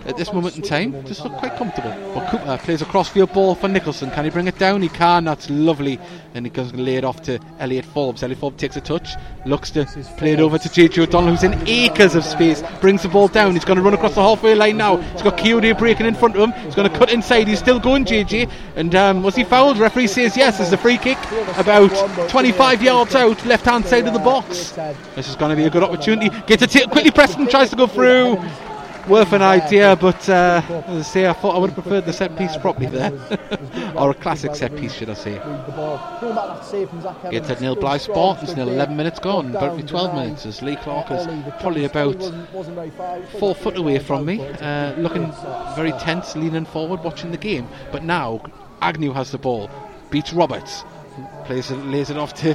[0.06, 1.90] at this moment in time just look quite comfortable.
[2.14, 4.10] But Cooper plays a crossfield ball for Nicholson.
[4.12, 4.80] Can he bring it down?
[4.80, 5.24] He can.
[5.24, 5.98] That's lovely.
[6.34, 8.22] And he goes to lay it off to Elliot Forbes.
[8.22, 9.10] Elliot Forbes takes a touch,
[9.46, 9.86] looks to
[10.18, 12.62] play it over to JJ O'Donnell, who's in acres of space.
[12.80, 13.54] Brings the ball down.
[13.54, 14.98] He's going to run across the halfway line now.
[14.98, 16.52] He's got Kayode breaking in front of him.
[16.64, 17.48] He's going to cut inside.
[17.48, 18.50] He's still going, JJ.
[18.76, 19.78] And um, was he fouled?
[19.78, 20.58] Referee says yes.
[20.58, 21.18] There's a free kick
[21.56, 21.90] about
[22.30, 24.72] 25 yards out, left hand side of the box.
[25.16, 26.28] This is going to be a good opportunity.
[26.46, 27.10] Gets it quickly.
[27.10, 28.38] Preston tries to go through.
[29.08, 32.12] Worth an idea, but uh, as I say, I thought I would have preferred the
[32.12, 33.12] set piece properly there,
[33.96, 35.32] or a classic set piece, should I say?
[37.30, 41.10] Gets at nil Blyth Spartans, nil 11 minutes gone, about 12 minutes as Lee Clark
[41.10, 41.26] is
[41.60, 42.22] probably about
[43.38, 45.32] four foot away from me, uh, looking
[45.74, 47.68] very tense, leaning forward, watching the game.
[47.90, 48.42] But now
[48.82, 49.70] Agnew has the ball,
[50.10, 50.84] beats Roberts,
[51.44, 52.54] plays it, lays it off to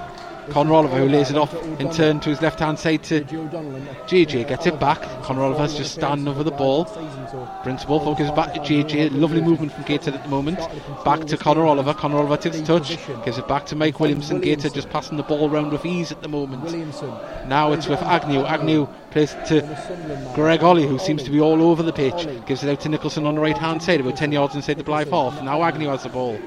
[0.49, 4.47] Conor Oliver, who lays it off in turn to his left hand side to JJ,
[4.47, 5.01] gets it back.
[5.23, 9.19] Conor Oliver's just standing over the ball, gives it back to JJ.
[9.19, 10.59] Lovely movement from Gateshead at the moment.
[11.03, 11.93] Back to Conor Oliver.
[11.93, 14.41] Conor Oliver takes touch, gives it back to Mike Williamson.
[14.41, 16.63] Gateshead just passing the ball around with ease at the moment.
[17.47, 18.45] Now it's with Agnew.
[18.45, 19.61] Agnew plays to
[20.35, 22.27] Greg Olley, who seems to be all over the pitch.
[22.45, 24.83] Gives it out to Nicholson on the right hand side, about 10 yards inside the
[24.83, 25.41] Blyth half.
[25.43, 26.39] Now Agnew has the ball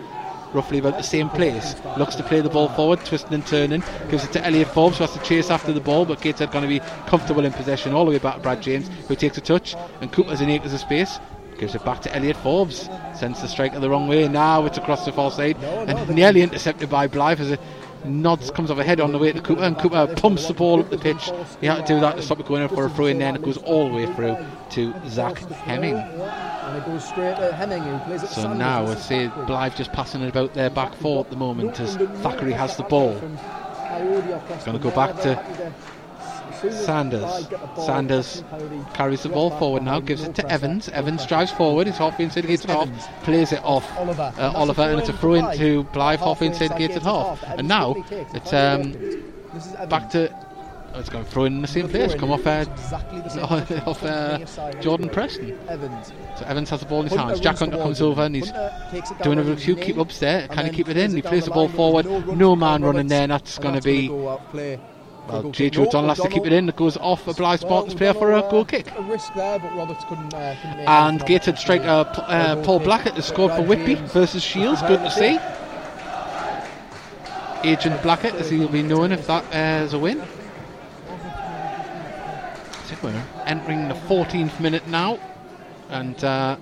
[0.53, 1.75] roughly about the same place.
[1.97, 3.83] Looks to play the ball forward, twisting and turning.
[4.11, 6.63] Gives it to Elliot Forbes, who has to chase after the ball, but Gateshead going
[6.63, 9.41] to be comfortable in possession all the way back to Brad James, who takes a
[9.41, 11.19] touch, and Cooper's in acres of space.
[11.59, 12.89] Gives it back to Elliot Forbes.
[13.17, 14.29] Sends the striker the wrong way.
[14.29, 17.61] Now it's across the far side and nearly intercepted by Blyth as it
[18.05, 20.81] nods comes off a head on the way to Cooper, and Cooper pumps the ball
[20.81, 21.31] up the pitch.
[21.61, 23.29] He had to do that to stop it going in for a throw in there,
[23.29, 24.37] and it goes all the way through
[24.71, 25.97] to Zach Hemming.
[25.97, 29.93] And it goes straight to Hemming, who plays it So now I see Blyth just
[29.93, 33.19] passing it about their back four at the moment as Thackeray has the ball.
[34.65, 35.73] Gonna go back to
[36.85, 37.23] Sanders.
[37.23, 38.45] Clyde get the ball, Sanders
[38.95, 40.89] carries the ball forward now, gives it to Evans.
[40.91, 42.89] Evans drives forward, he's half inside the gated half,
[43.23, 44.23] plays it off Oliver.
[44.39, 47.03] uh, And Oliver, and it's a throw into Blyth, half Halfway inside inside gated gated
[47.05, 47.41] half.
[47.41, 47.59] half.
[47.59, 49.91] And now it's um, This is Evans.
[49.91, 50.49] back to.
[50.95, 54.39] Oh, it's going to throw in the same place, come off uh, Exactly off, uh,
[54.81, 55.57] Jordan Preston.
[55.69, 56.13] Evans.
[56.39, 57.41] So Evans has the ball in his Hunter hands.
[57.41, 60.19] Jack Hunter comes over and he's Hunter takes it down doing a few keep ups
[60.19, 60.49] there.
[60.49, 61.15] Can he keep it in?
[61.15, 62.07] He plays the ball forward.
[62.07, 63.27] no No man running there.
[63.27, 64.09] That's and that's gonna be.
[65.29, 65.73] Well, Goal kick.
[65.73, 66.69] JJ No, O'Donnell has to keep it in.
[66.69, 68.91] It goes off a Well, Spartans player for a goal uh, kick.
[68.97, 70.33] A risk there, but Roberts couldn't.
[70.33, 71.59] Uh, couldn't And gated it.
[71.59, 72.81] striker uh, Paul.
[72.81, 74.81] Blackett has scored for Whitby versus Shields.
[74.83, 75.39] Good to see.
[77.69, 80.23] Agent Blackett, as he'll be known if that uh, is a win.
[82.87, 85.19] So we're entering the 14th minute now,
[85.91, 86.57] and uh,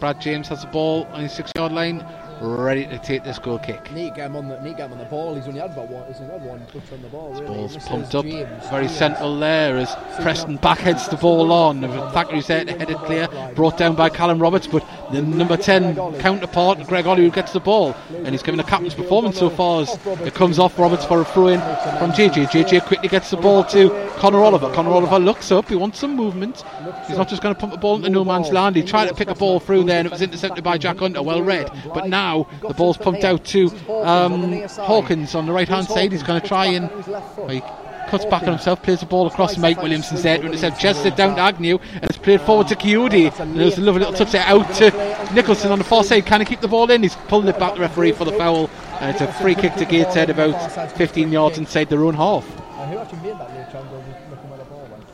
[0.00, 2.04] Brad James has the ball on his six-yard line,
[2.40, 3.84] ready to take this goal kick.
[3.84, 5.34] Get him on the get him on the ball.
[5.34, 6.06] He's only had about one.
[6.06, 7.32] He's only had one touch on the ball.
[7.32, 7.46] Really.
[7.46, 8.68] Ball's pumped up, James.
[8.68, 8.98] very James.
[8.98, 11.82] central there as Preston backheads the ball on.
[12.12, 15.94] Thackeray's there to head it clear, brought down by Callum Roberts, but the number 10
[16.20, 20.06] counterpart, Greg Olley, gets the ball, and he's given a captain's performance so far as
[20.22, 21.60] it comes off Roberts for a throw in
[21.98, 22.46] from JJ.
[22.46, 24.72] JJ quickly gets the ball to Connor Oliver.
[24.72, 26.64] Connor Oliver looks up, he wants some movement.
[27.06, 28.76] He's not just going to pump the ball into no man's land.
[28.76, 31.22] He tried to pick a ball through there, and it was intercepted by Jack Hunter.
[31.22, 32.23] Well read, but now
[32.66, 36.12] the ball's pumped out to um, Hawkins on the right hand side.
[36.12, 39.60] He's going to try and well, cuts back on himself, plays the ball across to
[39.60, 42.76] Mike Williamson's there to intercept, chests it down to Agnew, and it's played forward to
[42.76, 43.38] Kayode.
[43.40, 46.26] And there's a lovely little touch there out to Nicholson on the far side.
[46.26, 47.02] Can he keep the ball in?
[47.02, 48.70] He's pulled it back, the referee, for the foul.
[49.00, 52.44] And it's a free kick to Gateshead about 15 yards inside their own half.
[52.48, 53.90] Uh, who actually made that late chance?
[54.30, 55.04] Looking where the ball went.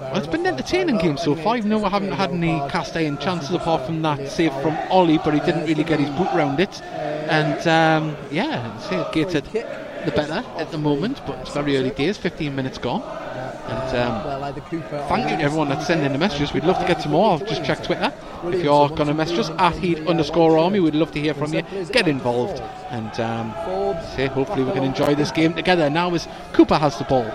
[0.00, 1.56] Well, it's been an entertaining game so far.
[1.56, 5.22] Even though we haven't had any cast iron chances apart from that save from Olley,
[5.22, 6.80] but he didn't really get his boot round it.
[6.82, 9.44] And um, yeah, say Gateshead
[10.06, 12.16] the better at the moment, but it's very early days.
[12.16, 13.02] 15 minutes gone.
[13.68, 14.52] And um,
[15.08, 16.52] Thank you to everyone that's sending the messages.
[16.52, 17.34] We'd love to get some more.
[17.34, 18.12] I've just checked Twitter.
[18.44, 21.52] If you're going to message us at heat underscore army, we'd love to hear from
[21.52, 21.62] you.
[21.90, 23.52] Get involved and um,
[24.14, 25.90] say hopefully we can enjoy this game together.
[25.90, 27.28] Now as Cooper has the ball,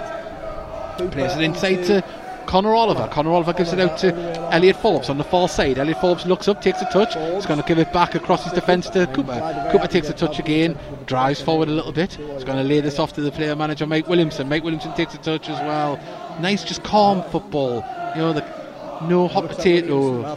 [1.09, 2.03] plays it inside to
[2.51, 3.07] Connor Oliver.
[3.07, 4.13] Connor Oliver gives it out to
[4.53, 5.77] Elliot Forbes on the far side.
[5.77, 7.13] Elliot Forbes looks up, takes a touch.
[7.33, 9.69] He's going to give it back across his defence to Cooper.
[9.71, 12.11] Cooper takes a touch again, drives forward a little bit.
[12.15, 14.49] He's going to lay this off to the player manager Mike Williamson.
[14.49, 15.97] Mike Williamson takes a touch as well.
[16.41, 17.85] Nice, just calm football.
[18.17, 18.60] You know the
[19.09, 20.35] no hot potato.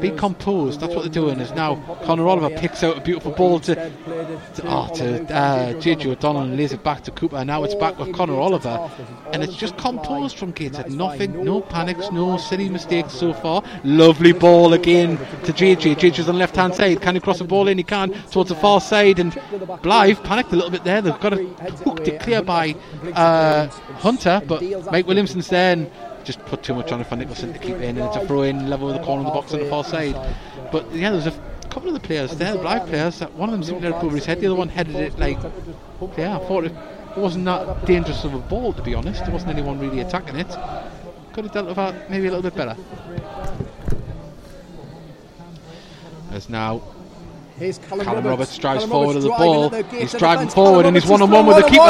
[0.00, 0.80] Be composed.
[0.80, 1.40] That's what they're doing.
[1.40, 5.98] Is now Connor Oliver picks out a beautiful ball to, to, oh, to uh, JJ
[5.98, 7.44] JJ O'Donnell and lays it back to Cooper.
[7.44, 8.90] Now it's back with Connor Oliver,
[9.32, 10.92] and it's just composed from Gateshead.
[10.92, 13.62] Nothing, no panics, no silly mistakes so far.
[13.84, 15.96] Lovely ball again to JJ.
[15.96, 17.00] JJ's on the left hand side.
[17.00, 17.78] Can he cross the ball in?
[17.78, 21.02] He can towards the far side, and Blyth panicked a little bit there.
[21.02, 21.46] They've got it
[21.80, 22.74] hooked it clear by
[23.14, 23.66] uh,
[23.98, 25.72] Hunter, but Mike Williamson's there.
[25.72, 25.90] And,
[26.28, 28.42] just put too much on it for Nicholson to keep in, and it's a throw
[28.42, 30.14] in level with the corner of the box on the far side.
[30.70, 31.32] But yeah, there's a
[31.70, 33.20] couple of the players there, the Blyth players.
[33.20, 34.38] One of them seemed to let it over his head.
[34.38, 35.38] The other one headed it like,
[36.18, 36.72] yeah, I thought it,
[37.16, 39.24] it wasn't that dangerous of a ball to be honest.
[39.24, 40.54] There wasn't anyone really attacking it.
[41.32, 42.76] Could have dealt with that maybe a little bit better.
[46.28, 46.82] There's now
[47.58, 49.98] Here's Callum, Callum Roberts drives Callum forward Roberts of the ball.
[49.98, 51.82] He's driving forward Callum and he's one-on-one with the keeper.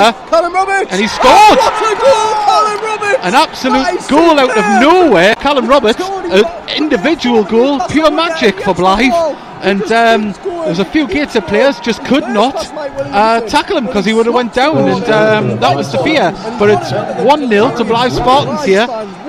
[0.54, 0.90] Roberts!
[0.90, 1.58] And he scored!
[1.58, 3.18] What a goal, Callum Roberts!
[3.22, 5.34] An absolute goal out of nowhere.
[5.34, 9.12] Callum Roberts, an individual goal, pure magic for Blyth.
[9.60, 10.32] And um,
[10.64, 14.34] there's a few Gateshead players just could not uh, tackle him because he would have
[14.34, 16.30] went down, and um, that was the fear.
[16.58, 18.86] But it's 1 0 to Blyth Spartans here,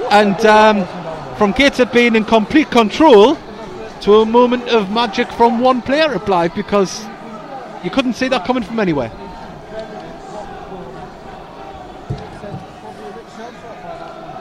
[0.09, 3.37] and um, from Gateshead being in complete control
[4.01, 7.05] to a moment of magic from one player at Blyth because
[7.83, 9.09] you couldn't see that coming from anywhere.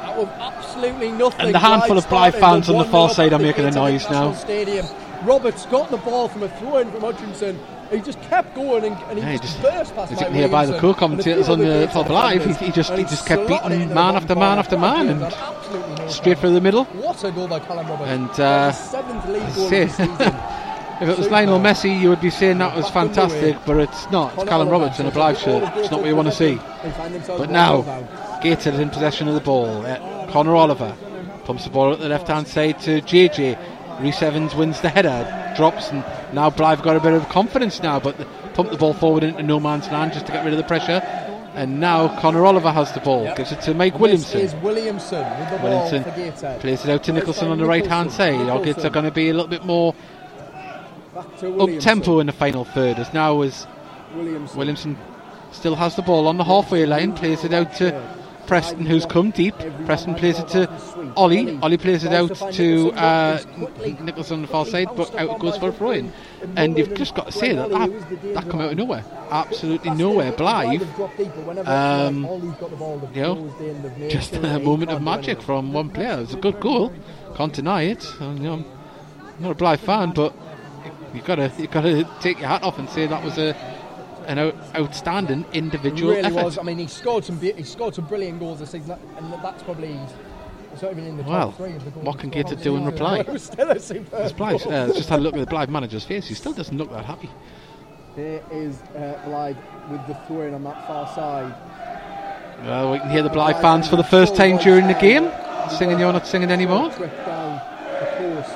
[0.03, 1.47] That was absolutely nothing.
[1.47, 4.33] And the handful of Blyth fans on the far side are making a noise now.
[4.33, 4.87] Stadium.
[5.25, 7.59] Roberts got the ball from a throw in from Hutchinson.
[7.91, 10.31] He just kept going and, and he Yeah, he just, just- burst past As Mike
[10.35, 10.81] you can by the Williamson.
[10.95, 14.59] co-commentators on the Gateshead live, he, he just he just kept beating man after man
[14.59, 16.85] after man and straight through the middle.
[16.85, 18.11] What a goal by Callum Roberts.
[18.11, 20.37] And, uh, seventh league goal of the season.
[21.01, 24.35] If it was Lionel Messi, you would be saying that was fantastic, but it's not.
[24.35, 25.63] It's Callum Roberts in a Blyth shirt.
[25.77, 26.59] It's not what you want to see.
[27.29, 27.83] But now,
[28.43, 29.83] Gateshead in possession of the ball.
[30.33, 30.93] Connor Oliver
[31.45, 33.57] pumps the ball at the left hand side to JJ.
[34.01, 38.01] Reese Evans wins the header, drops, and now Blyth got a bit of confidence now,
[38.01, 38.17] but
[38.55, 41.03] pump the ball forward into no man's land just to get rid of the pressure.
[41.55, 44.41] And now Connor Oliver has the ball, gives it to Mike Williamson.
[44.41, 48.13] This is Williamson with the Williamson plays it out to Nicholson on the right hand
[48.13, 48.49] side.
[48.49, 49.95] Our Gates are going to be a little bit more
[51.17, 53.67] up tempo in the final third, as now as
[54.15, 54.59] Williamson.
[54.59, 54.99] Williamson
[55.51, 58.18] still has the ball on the halfway line, plays it out to
[58.49, 59.55] Preston, who's come deep.
[59.85, 60.67] Preston plays it to
[61.17, 61.61] Olley.
[61.61, 63.39] Olley plays it out to uh,
[64.01, 66.11] Nichols on the far side, but out it goes for in.
[66.57, 69.05] And you've just got to say that that, that come out of nowhere.
[69.31, 70.33] Absolutely nowhere.
[70.33, 72.25] Blyth, um,
[73.15, 76.19] you know, just a moment of magic from one player.
[76.21, 76.91] It's a good goal.
[77.37, 78.11] Can't deny it.
[78.19, 78.65] And, you know, I'm
[79.41, 80.35] not a Blyth fan, but
[81.13, 83.53] you've gotta you gotta take your hat off and say that was a
[84.29, 86.45] an out, outstanding individual really effort.
[86.45, 86.59] was.
[86.59, 89.63] I mean, he scored some be- he scored some brilliant goals this season, and that's
[89.65, 89.99] probably
[90.73, 92.49] it's not even in the top Well, three of the goals what can he Gator
[92.51, 92.63] scored.
[92.63, 93.25] do in reply?
[93.37, 94.23] Still a superb.
[94.23, 94.67] It's Blyth.
[94.71, 96.29] Uh, just had a look at the Blyth manager's face.
[96.29, 97.31] He still doesn't look that happy.
[98.17, 101.55] There is uh, Blyth with the throw in on that far side.
[102.65, 105.31] Well, we can hear the Blyth fans for the first time during the game
[105.79, 105.99] singing.
[106.01, 106.91] You're not singing anymore.
[106.93, 107.61] Trick down
[108.01, 108.07] the
[108.43, 108.53] course.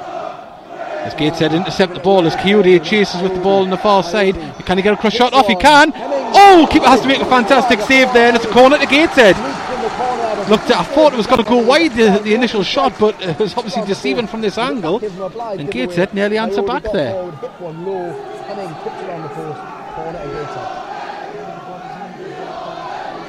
[1.05, 4.35] As Gateshead intercept the ball, as Kiyuri chases with the ball on the far side.
[4.67, 5.49] Can he get a cross shot off?
[5.49, 5.93] He can.
[5.95, 9.37] Oh, keeper has to make a fantastic save there, and it's a corner to Gateshead.
[10.49, 13.21] Looked, at, I thought it was going to go wide the, the initial shot, but
[13.21, 15.01] it was obviously deceiving from this angle.
[15.03, 17.15] And Gateshead nearly answered back there.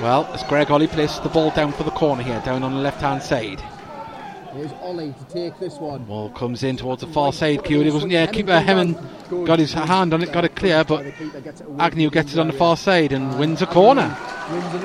[0.01, 2.81] Well, as Greg Olley places the ball down for the corner here, down on the
[2.81, 3.63] left hand side.
[4.55, 6.03] Here's Olley to take this one.
[6.03, 7.63] Ball comes in towards the far side.
[7.63, 8.95] Kayode wasn't yeah, keeper Hemming
[9.45, 11.03] got his hand on it, got it clear, but
[11.79, 14.15] Agnew gets it on the far side and ah, wins a corner.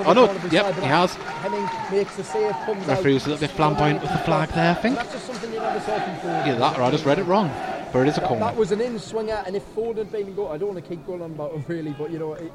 [0.06, 1.14] Oh no, yep, he has.
[1.14, 4.70] Henning makes the save, comes Referee was a little bit flamboyant with the flag there,
[4.70, 4.96] I think.
[4.96, 6.48] That's just something you never saw from Ford.
[6.48, 7.50] Either that or I just read it wrong.
[7.92, 8.44] But it is a corner.
[8.44, 10.88] that was an in swinger, and if Ford had been go, I don't want to
[10.88, 12.52] keep going on about him really, but you know, it, it,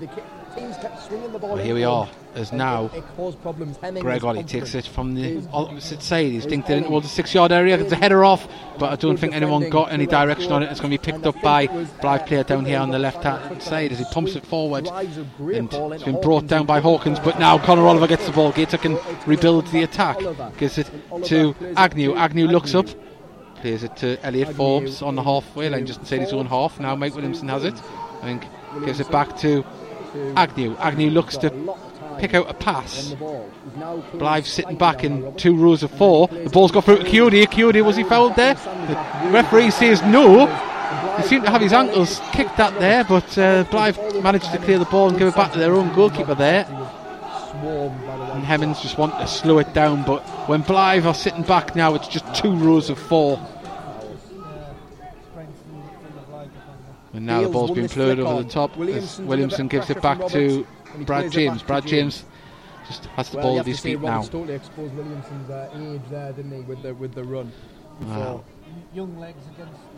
[0.00, 0.06] the
[0.56, 1.54] teams kept swinging the ball.
[1.54, 3.76] Well, here we are, as now it, it caused problems.
[3.76, 6.32] Henning Greg Olley takes it from the opposite side.
[6.32, 6.88] He's dinked it in Olley.
[6.88, 7.78] towards the six yard area.
[7.78, 10.70] It's a header off, but I don't think anyone got any direction on it.
[10.70, 13.62] It's going to be picked up by Blyth uh, player down here on the left-hand
[13.62, 14.86] side as he pumps it forward.
[14.86, 18.26] Drives a great And it's been brought down by Hawkins, but now Conor Oliver gets
[18.26, 18.52] the ball.
[18.52, 20.18] Gator can rebuild the attack.
[20.56, 20.90] Gives it
[21.24, 22.14] to Agnew.
[22.14, 22.86] Agnew looks up,
[23.56, 26.80] plays it to Elliot Forbes on the halfway line, just inside his own half.
[26.80, 27.74] Now Mike Williamson has it.
[28.22, 28.44] I think
[28.84, 29.64] gives it back to
[30.36, 30.76] Agnew.
[30.78, 31.50] Agnew looks to
[32.18, 33.14] pick out a pass.
[33.14, 36.28] Blyth sitting back in two rows of four.
[36.28, 37.46] The ball's got through to Kayode.
[37.46, 38.54] Kayode, was he fouled there?
[38.54, 40.46] The referee says no.
[41.16, 44.78] He seemed to have his ankles kicked that there, but uh, Blyth managed to clear
[44.78, 46.66] the ball and give it back to their own goalkeeper there.
[47.62, 51.94] And Hemmings just wanted to slow it down, but when Blyth are sitting back now,
[51.94, 53.38] it's just two rows of four.
[57.12, 58.42] And now the ball's been played over on.
[58.42, 58.76] the top.
[58.78, 61.30] as Williamson Williamson did a bit of gives it back to Roberts, and he Brad
[61.32, 61.62] James.
[61.62, 62.24] Brad James
[62.86, 64.08] just has the Well, ball you at his feet now.
[64.08, 67.52] Roberts totally exposed Williamson's uh, age there, didn't he, with the with the run.
[68.00, 68.44] Wow.
[68.94, 69.89] young legs against older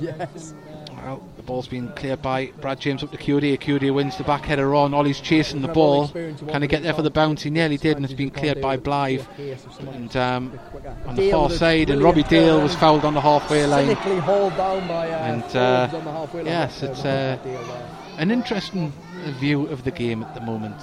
[0.00, 0.54] Yes.
[0.96, 3.56] Well, the ball's been cleared by Brad James up to Curie.
[3.56, 4.92] Curie wins the back header on.
[4.92, 6.04] Olley's chasing the Can have all ball.
[6.04, 7.42] experience of what Can he get there for the bounce?
[7.42, 9.20] He nearly did, and it's been cleared by Blyth.
[9.36, 10.58] the pace of someone And um,
[11.06, 13.86] on the far side, and Robbie Dale was fouled on the halfway line.
[13.86, 16.46] Cynically hauled down by uh, And, uh, on the halfway line.
[16.52, 17.38] yes, it's, uh.
[18.18, 18.92] An interesting
[19.38, 20.76] view of the game at the moment.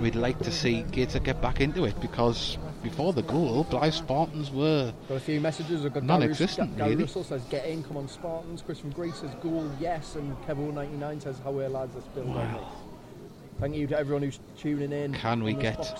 [0.00, 4.50] We'd like to see Gator get back into it because before the goal, Blyth Spartans
[4.50, 5.84] were Got a few messages.
[5.84, 7.02] I've got Non-existent, Gary really.
[7.04, 10.72] Russell says, "Get in, come on, Spartans." Chris from Greece says, "Goal, yes." And Kevo
[10.72, 11.94] ninety nine says, "How are lads?
[11.94, 12.62] Let's build on this."
[13.58, 15.14] Thank you to everyone who's tuning in.
[15.14, 15.98] Can we get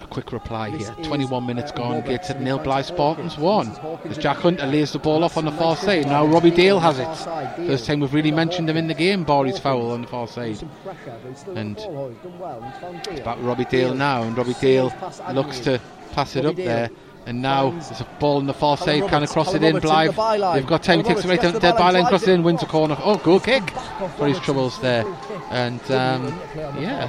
[0.00, 0.96] a quick reply This here.
[0.98, 1.96] is, 21 minutes uh, gone.
[1.96, 2.58] And nil.
[2.58, 3.66] he Spartans one.
[3.66, 6.06] This is Hawkins As Jack Hunter lays the ball off on the far side.
[6.06, 7.14] Now Robbie Dale has it.
[7.16, 9.24] side, First time we've really mentioned him in the game.
[9.24, 10.56] Barry's foul on the far side.
[10.82, 12.08] Pressure, but he's still And got the ball.
[12.08, 12.62] He's done well.
[12.62, 13.24] He's found Dale.
[13.24, 14.92] Back with Robbie Dale Dale now, and Robbie Dale
[15.34, 15.78] looks to
[16.16, 16.90] pass it up Dale there.
[17.26, 19.76] And now there's a ball in the far side, kind of cross it in.
[19.76, 22.28] Blyth, the they've got time, Callum takes it right down the the dead byline, crosses
[22.28, 22.96] in, wins a corner.
[23.00, 23.68] Oh, goal kick
[24.16, 25.04] for his troubles there.
[25.50, 27.08] And um, run to play on the yeah,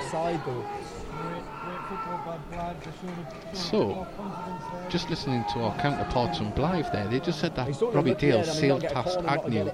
[3.54, 4.89] So, a lot of confidence there.
[4.89, 7.91] just listening to our counterparts from Blyth there, they just said that He's done a
[7.91, 9.72] Robbie Dale I sailed not get a past corner, not to get Agnew.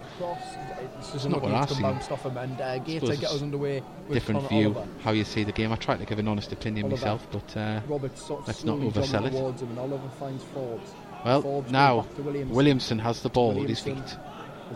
[1.13, 1.81] It's not what I've it's come seen.
[1.83, 4.87] bounced off him, and uh, Gator get us underway with Different view, Oliver.
[5.03, 5.71] how you see the game.
[5.71, 7.01] I try to give an honest opinion Oliver.
[7.01, 9.31] myself, but uh, Roberts sort of Let's not oversell it.
[9.31, 10.91] towards him, and Oliver finds Forbes.
[11.25, 12.55] well, Forbes now Williamson.
[12.55, 14.17] Williamson has the ball at his feet.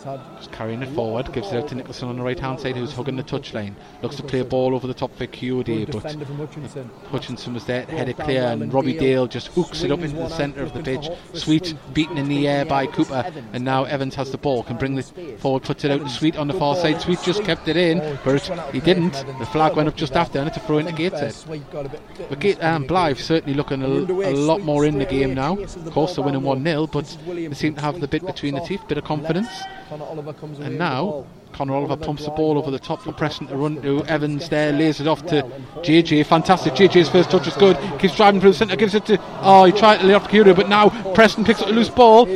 [0.04, 2.76] Had Just carrying it forward, gives it out to Nicholson on the right hand side,
[2.76, 3.74] who's hugging the touchline.
[4.02, 6.90] Looks to play a ball over the top for QD, good but Hutchinson.
[7.12, 10.16] Hutchinson was there, headed down clear, and and Robbie Dale just hooks it up into
[10.16, 11.06] the centre of the pitch.
[11.06, 14.38] for Hawk for Sweet beaten in the air by Cooper, and now Evans has the
[14.38, 15.40] ball, can bring the Space.
[15.40, 17.02] forward, puts it out to Sweet on the far side.
[17.02, 19.14] Sweet just kept it in, Oh, but just went out of he didn't.
[19.40, 21.36] The flag went up just after, and it's a throw into Gateshead.
[21.48, 22.86] A bit- bit But Gate, um.
[22.88, 25.58] Blyth certainly looking a, a lot more in the game now.
[25.58, 28.62] Of course, they're winning 1 0, but they seem to have the bit between the
[28.62, 29.50] teeth, bit of confidence.
[29.90, 31.26] Connor Oliver comes away And now.
[31.54, 34.04] Connor Oliver pumps the ball over the top for Preston to run to.
[34.06, 35.42] Evans there, lays it off to
[35.78, 36.26] JJ.
[36.26, 36.74] Fantastic.
[36.74, 37.78] JJ's first touch is good.
[38.00, 39.18] Keeps driving through the centre, gives it to.
[39.42, 42.28] Oh, he tried to lay off Kayode, but now Preston picks up the loose ball,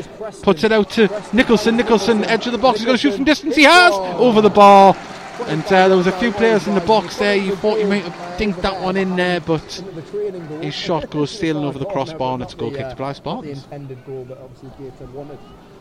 [0.41, 1.75] puts it out to Nicholson.
[1.77, 2.79] Nicholson, edge of the box.
[2.79, 3.55] He's going to shoot from distance.
[3.55, 3.93] He has!
[3.93, 4.95] Over the bar.
[5.47, 7.35] And uh, there was a few players in the box there.
[7.35, 11.31] You thought you might have dinked that one in there, but The his shot goes
[11.39, 13.63] sailing over the crossbar and it's a goal kick to Blyth Not the Spartans.
[13.65, 15.39] intended goal, but obviously Gateshead wanted.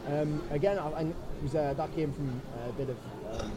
[0.09, 2.97] Um, again, I, I, it was uh, that came from uh, a bit of
[3.41, 3.53] um,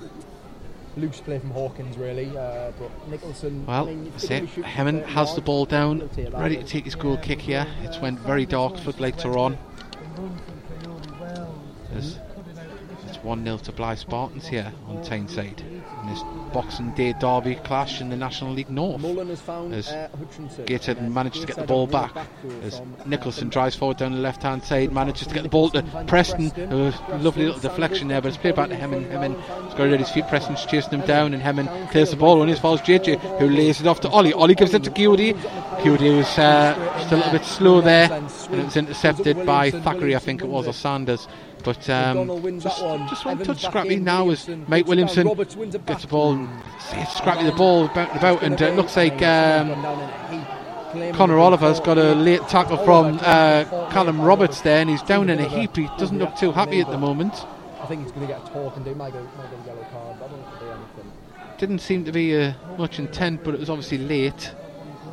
[0.98, 2.36] loose play from Hawkins, really.
[2.38, 3.66] Uh, but Nicholson.
[3.66, 4.48] Well, I mean, that's it.
[4.48, 7.68] Has the ball down, ready to take his goal kick here.
[7.82, 9.58] It's went very dark for later on.
[13.24, 16.22] 1-0 to Blyth Spartans here on Tyneside in this
[16.54, 19.04] Boxing Day derby clash in the National League North.
[19.72, 20.10] As uh,
[20.66, 22.16] Gated managed to get the ball back
[22.64, 26.52] as Nicholson drives forward down the left-hand side, manages to get the ball to Preston.
[26.58, 29.10] A lovely little deflection there, but it's played back to Hemming.
[29.10, 30.28] Hemming has got it at his feet.
[30.28, 33.80] Preston's chasing him down, and Hemming clears the ball and his falls JJ, who lays
[33.80, 34.34] it off to Olley.
[34.34, 35.34] Olley gives it to Kayode.
[35.80, 40.16] Kayode was uh, just a little bit slow there, and it was intercepted by Thackeray,
[40.16, 41.28] I think it was, or Sanders.
[41.64, 45.38] But um, just, just one Evans touch scrappy now as Mike puts it down.
[45.56, 46.50] Williamson gets the ball,
[47.16, 49.70] scrappy the ball about, about and uh, it looks like um,
[51.14, 55.40] Connor Oliver's got a late tackle from uh, Callum Roberts there, and he's down in
[55.40, 55.76] a heap.
[55.76, 57.34] He doesn't look too happy at the moment.
[57.82, 59.68] I think he's going to get a talk and do might get, might get a
[59.68, 60.20] yellow card.
[60.20, 61.12] but I don't think it'll anything.
[61.58, 64.52] Didn't seem to be uh, much intent, but it was obviously late.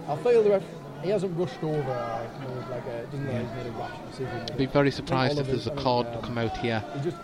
[0.09, 0.63] I feel the ref,
[1.03, 1.91] he hasn't rushed over.
[1.91, 2.27] Uh,
[2.71, 4.41] like a, doesn't know he's made a rash decision.
[4.43, 7.17] I'd be very surprised if there's a card to come out here just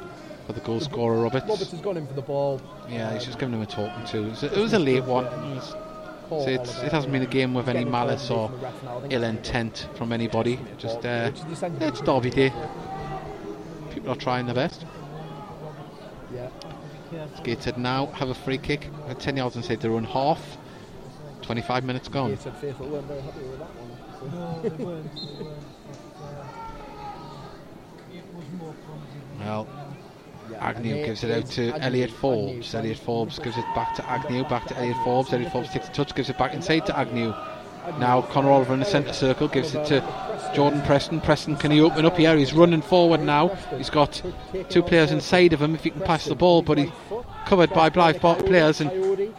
[0.47, 1.47] for the goal scorer Roberts.
[1.49, 2.61] Roberts has gone in for the ball.
[2.89, 4.19] Yeah, he's just giving him a talking to.
[4.25, 5.27] It was a, it was a late one.
[5.57, 5.63] It,
[6.29, 8.59] so it's, it hasn't been a game with any getting a call malice or from
[8.59, 8.97] the ref now.
[8.97, 10.59] I think ill intent from anybody.
[10.77, 12.53] Just uh, essentially- it's Derby Day.
[13.93, 14.85] People are trying their best.
[16.35, 16.49] Yeah.
[17.45, 20.59] Gateshead now have a free kick at 10 yards inside their own half.
[21.47, 22.31] 25 minutes gone.
[22.31, 24.33] Gateshead faithful weren't very happy with that one.
[24.33, 25.15] No, they weren't.
[25.15, 25.59] They weren't.
[26.21, 26.45] Uh,
[28.13, 29.23] it was more promising.
[29.41, 29.69] Well,
[30.51, 32.71] Yeah, Agnew gives it it out to Agnew- Elliot Forbes.
[32.71, 35.33] trying Elliot Forbes gives it back to Agnew, back to Elliot Forbes.
[35.33, 37.33] Elliot Forbes takes a touch, gives it back inside to Agnew.
[38.01, 40.03] Now Conor Oliver in the centre circle gives it to
[40.55, 41.21] Jordan Preston.
[41.21, 42.37] Preston, can he open up here?
[42.37, 43.49] He's running forward now.
[43.77, 44.21] He's got
[44.69, 46.91] two players inside of him if he can pass the ball, but he's
[47.47, 48.83] covered by Blyth players.
[48.83, 48.91] And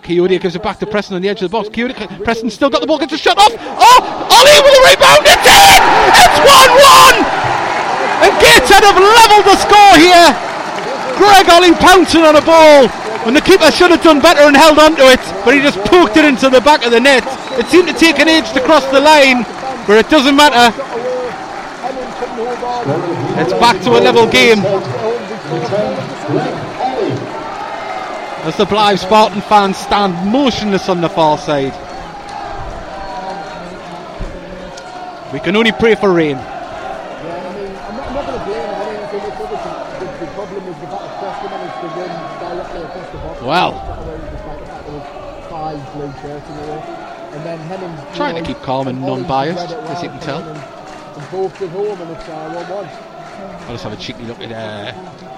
[0.02, 1.70] Kayode gives it back to Preston on the edge of the box.
[1.70, 1.94] Kayode,
[2.24, 3.52] Preston still got the ball, gets a shot off.
[3.54, 4.00] Oh,
[4.32, 5.24] Olley with a rebound.
[5.28, 5.82] It's in!
[6.16, 8.26] It's 1 1!
[8.26, 10.32] And Gateshead have levelled the score here.
[11.20, 12.90] Greg Olley pouncing on a ball
[13.28, 15.78] and the keeper should have done better and held on to it, but he just
[15.80, 17.26] poked it into the back of the net.
[17.60, 19.44] It seemed to take an age to cross the line,
[19.86, 20.72] but it doesn't matter.
[23.42, 24.64] It's back to a level game
[28.48, 31.76] as the Blyth Spartan fans stand motionless on the far side.
[35.34, 36.38] We can only pray for rain.
[36.38, 36.48] Yeah,
[37.44, 38.72] I mean, I'm not, I'm not going to blame him.
[38.72, 41.76] I mean, I think it's obviously the, the problem is the fact that Preston managed
[41.76, 43.42] to run directly across the box.
[43.42, 43.72] Well.
[44.32, 45.08] Despite the fact there was
[45.52, 46.80] five blue shirts in row.
[47.36, 48.16] And then Hemmings...
[48.16, 50.42] Trying to keep calm and non-biased, as you can tell.
[50.42, 50.78] And,
[51.32, 53.68] both home and it's uh, 1-1.
[53.68, 55.37] I'll just have a cheeky look at uh,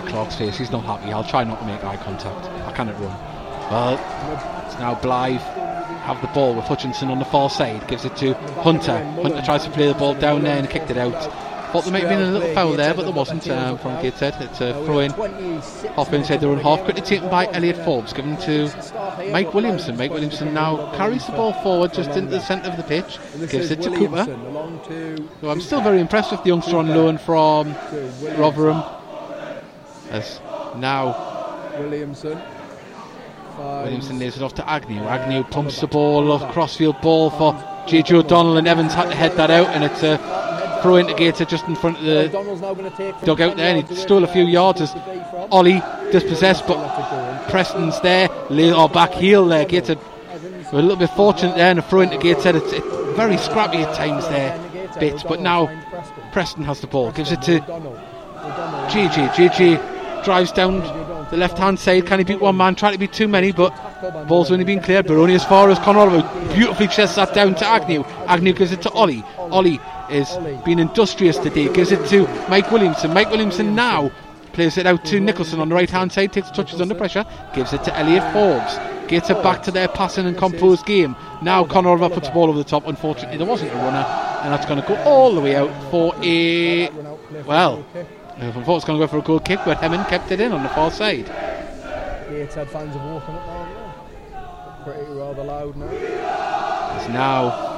[0.00, 0.56] Clark's face.
[0.56, 1.12] He's not happy.
[1.12, 2.46] I'll try not to make eye contact.
[2.66, 3.16] I cannot run.
[3.70, 5.40] Well, it's now Blyth.
[6.02, 7.86] Have the ball with Hutchinson on the far side.
[7.86, 8.98] Gives it to Hunter.
[9.22, 11.12] Hunter tries to play the ball down there and kicked it out.
[11.72, 14.34] Thought there might have been a little foul there, but there wasn't um, from Gateshead.
[14.40, 15.10] It's a throw in.
[15.12, 16.82] Half inside their own half.
[16.84, 18.12] Quickly taken by Elliot Forbes.
[18.12, 18.68] Given to
[19.30, 19.96] Mike Williamson.
[19.96, 23.18] Mike Williamson now carries the ball forward just into the centre of the pitch.
[23.48, 24.26] Gives it to Cooper.
[25.48, 27.74] I'm still very impressed with the youngster on loan from
[28.36, 28.82] Rotherham.
[30.12, 30.40] As
[30.76, 32.38] now Williamson.
[33.58, 35.00] Williamson lays it off to Agnew.
[35.00, 37.54] Agnew pumps the ball, a crossfield ball for
[37.86, 40.18] JJ O'Donnell, and Evans had to head that out, and it's uh,
[40.78, 43.26] a throw into Gator just in front of the O'Donnell's now going to take from
[43.26, 45.50] dug out there, and he stole a few yards as was supposed to be from.
[45.50, 47.50] Olley dispossessed, but Left it going.
[47.50, 49.64] Preston's there, lay or back heel there.
[49.64, 49.96] Gator
[50.72, 52.56] were a little bit fortunate there, and a throw into Gateshead.
[52.56, 52.84] It's it,
[53.16, 54.58] very scrappy at times there,
[55.00, 55.66] bits, but now
[56.32, 57.98] Preston has the ball, gives it to O'Donnell.
[58.38, 59.91] O'Donnell.
[60.24, 60.80] Drives down
[61.30, 62.06] the left hand side.
[62.06, 62.74] Can he beat one man?
[62.74, 63.70] Trying to beat too many, but
[64.28, 66.22] ball's only been cleared, but only as far as Conor
[66.54, 68.04] beautifully chests that down to Agnew.
[68.26, 69.22] Agnew gives it to Olley.
[69.50, 73.12] Olley is being industrious today, gives it to Mike Williamson.
[73.12, 74.10] Mike Williamson now
[74.52, 77.72] plays it out to Nicholson on the right hand side, takes touches under pressure, gives
[77.72, 78.78] it to Elliot Forbes.
[79.08, 81.16] Gets it back to their passing and composed game.
[81.42, 82.86] Now Conor puts the ball over the top.
[82.86, 84.06] Unfortunately, there wasn't a runner,
[84.42, 86.88] and that's going to go all the way out for a
[87.44, 87.84] well,
[88.42, 90.40] I thought it was going to go for a goal kick, but Hemming kept it
[90.40, 91.26] in on the far side.
[92.28, 93.94] Gateshead fans have woken up now.
[94.30, 94.84] yeah.
[94.84, 96.96] Pretty rather loud now.
[96.96, 97.72] It's now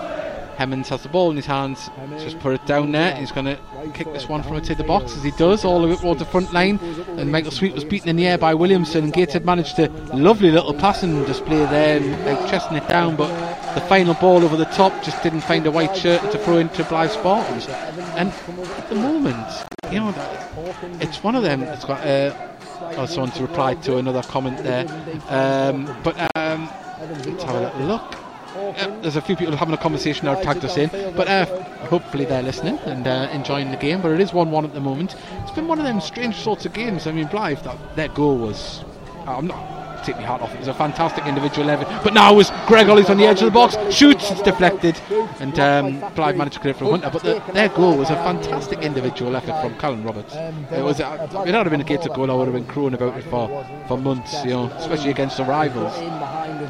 [0.57, 1.91] Hemmings has the ball in his hands.
[2.19, 3.15] Just put it down there.
[3.17, 3.59] He's going to
[3.93, 6.27] kick this one from outside the box as he does, all the way towards the
[6.27, 6.79] front line.
[7.19, 9.05] And Michael Sweet was beaten in the air by Williamson.
[9.05, 13.17] And Gateshead managed to lovely little passing display there, and, like chesting it down.
[13.17, 13.29] But
[13.75, 16.85] the final ball over the top just didn't find a white shirt to throw into
[16.85, 17.67] Blyth Spartans.
[18.17, 20.15] And at the moment, you know,
[21.01, 21.63] it's one of them.
[21.63, 22.07] It's got.
[22.07, 22.35] Uh,
[22.81, 24.87] I was on to reply to another comment there,
[25.29, 26.69] um, but um,
[27.01, 28.15] let's have a look.
[28.55, 31.45] Yeah, there's a few people having a conversation now tagged us in, but uh,
[31.87, 34.01] hopefully they're listening and uh, enjoying the game.
[34.01, 35.17] But it is 1 1 at the moment.
[35.43, 37.07] It's been one of them strange sorts of games.
[37.07, 38.85] I mean, Blyth, that, their goal was.
[39.27, 39.84] I'm not.
[40.05, 40.55] Take my hat off.
[40.55, 41.89] It was a fantastic individual effort.
[42.05, 45.01] But now was Greg Olley's on the edge of the box, shoots, it's deflected,
[45.41, 47.11] and um, managed to clear it from Hunter.
[47.11, 50.35] But the, their goal was a fantastic individual effort from Callum Roberts.
[50.35, 51.01] It was.
[51.01, 52.31] Uh, it have been a Gator goal.
[52.31, 55.45] I would have been crowing about it for, for months, you know, especially against the
[55.45, 55.95] rivals.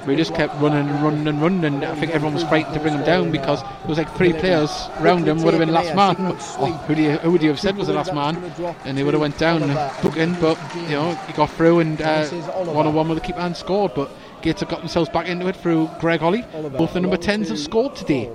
[0.06, 2.80] We just kept running and running and running, and I think everyone was frightened to
[2.80, 4.70] bring him down because there was like three players
[5.00, 6.16] round him would have been last man.
[6.18, 8.36] Oh, who do you who would you have said was the last man?
[8.84, 11.80] And he would have went down and book in, but you know he got through
[11.80, 12.26] and uh,
[12.64, 13.92] one on one with the keeper and scored.
[13.94, 14.10] But
[14.42, 16.44] Gator got themselves back into it through Greg Olley.
[16.76, 18.30] Both the number tens have scored today.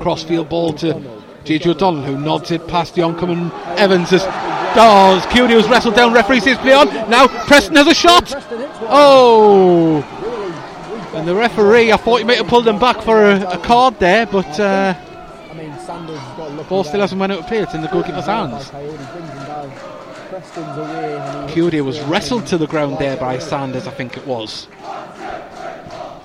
[0.00, 0.94] Crossfield ball to
[1.44, 4.22] JJ O'Donnell, who nods it past the oncoming Evans as
[4.72, 6.12] Oh, Cutie was wrestled down.
[6.12, 6.86] Referee says play on.
[7.10, 8.32] Now Preston has a shot.
[8.82, 10.02] Oh,
[11.12, 13.98] and the referee, I thought he might have pulled him back for a, a card
[13.98, 14.94] there, but uh,
[15.50, 17.58] I mean, Sanders got to look ball still hasn't went out of play.
[17.58, 18.70] It's in the goalkeeper's hands.
[20.54, 20.76] Kayode brings him down.
[20.76, 21.16] Preston's away.
[21.16, 24.26] and he Cutie hits was wrestled to the ground there by Sanders, I think it
[24.26, 24.66] was.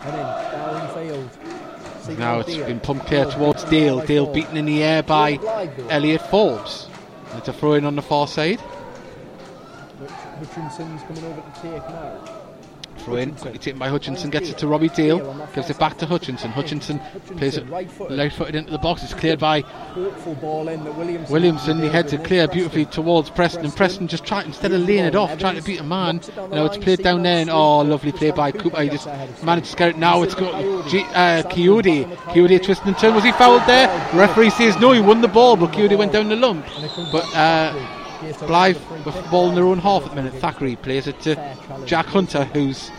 [0.01, 1.29] And then downfield.
[2.01, 4.05] Seagull Now it's been pumped here towards Dale.
[4.05, 5.39] Dale beaten in the air by
[5.89, 6.87] Elliot Forbes.
[7.35, 8.59] It's a throw in on the far side.
[10.39, 12.34] Hutchinson's coming over to take now.
[13.05, 16.49] Throw in, taken by Hutchinson, gets it to Robbie Dale, gives it back to Hutchinson.
[16.49, 16.99] Hutchinson
[17.37, 17.91] plays it light
[18.33, 19.03] footed into the box.
[19.03, 19.63] It's cleared by
[21.29, 21.83] Williamson.
[21.83, 25.15] He heads it clear beautifully towards Preston, and Preston just trying instead of laying it
[25.15, 26.19] off, trying to beat a man.
[26.49, 28.81] Now it's played down there, and oh, lovely play by Cooper.
[28.81, 29.07] He just
[29.43, 29.97] managed to get it.
[29.99, 32.05] Now it's got G- uh, Kayode.
[32.33, 33.13] Kayode and turn.
[33.13, 33.87] Was he fouled there?
[34.15, 34.93] Referee says no.
[34.93, 36.65] He won the ball, but Kayode went down the lump.
[37.11, 40.33] But uh, Blyth with the ball in their own half at the minute.
[40.35, 41.35] Thackeray plays it to
[41.85, 42.91] Jack Hunter, who's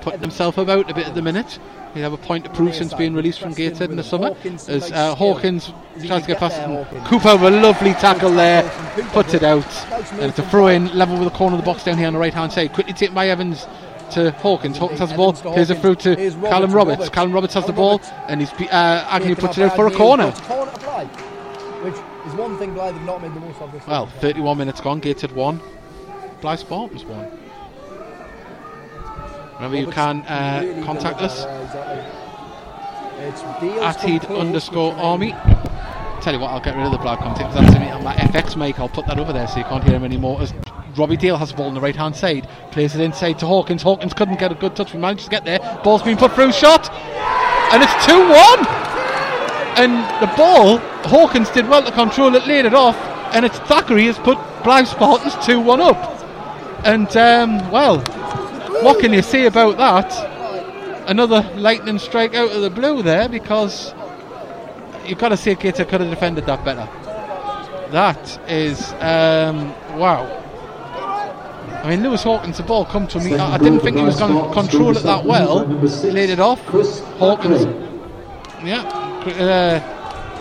[0.00, 1.58] putting himself about a bit at the minute.
[1.94, 4.34] He'll have a point to prove since being released from Gateshead in the summer.
[4.44, 5.72] As uh, Hawkins
[6.06, 6.84] tries to get past him.
[7.04, 8.62] Cooper with a lovely tackle there,
[9.12, 9.66] puts it out.
[10.12, 12.14] And it's a throw in, level with the corner of the box down here on
[12.14, 12.72] the right hand side.
[12.72, 13.66] Quickly taken by Evans
[14.12, 14.78] to Hawkins.
[14.78, 17.10] Hawkins has the ball, plays it through to Here's Callum Roberts.
[17.10, 20.32] Callum Roberts has the ball, and he's uh, Agnew puts it out for a corner.
[22.22, 23.72] Puts Corner to Blyth, which is one thing Blyth have not made the most of
[23.72, 24.20] this Well, season.
[24.20, 25.60] 31 minutes gone, Gateshead 1.
[26.40, 27.38] Blyth Spartans 1.
[29.56, 32.02] Remember, you can uh, really contact us exactly.
[33.80, 35.30] At underscore army.
[36.20, 38.78] Tell you what, I'll get rid of the content because that's on my FX mic.
[38.80, 40.40] I'll put that over there so you can't hear him anymore.
[40.40, 40.52] As
[40.96, 43.82] Robbie Dale has the ball on the right hand side, plays it inside to Hawkins.
[43.82, 44.92] Hawkins couldn't get a good touch.
[44.92, 45.58] We managed to get there.
[45.84, 46.92] Ball's been put through, shot,
[47.72, 48.91] and it's 2 1.
[49.76, 49.92] And
[50.22, 52.96] the ball, Hawkins did well to control it, laid it off,
[53.34, 56.20] and it's Thackeray has put Blyth Spartans 2 1 up.
[56.84, 58.00] And, um, well,
[58.82, 61.08] what can you say about that?
[61.08, 63.94] Another lightning strike out of the blue there because
[65.06, 66.88] you've got to say Gator could have defended that better.
[67.90, 70.38] That is, um, wow.
[71.82, 73.34] I mean, Lewis Hawkins, the ball come to me.
[73.36, 75.66] I, I didn't think he was going to control it that well.
[75.66, 76.60] Laid it off.
[77.18, 77.64] Hawkins,
[78.64, 79.11] yeah.
[79.22, 79.80] Uh,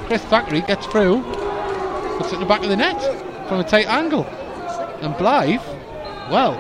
[0.07, 1.21] Chris Thackeray gets through,
[2.17, 2.99] puts it in the back of the net
[3.47, 4.25] from a tight angle.
[5.01, 5.65] And Blyth,
[6.31, 6.55] well,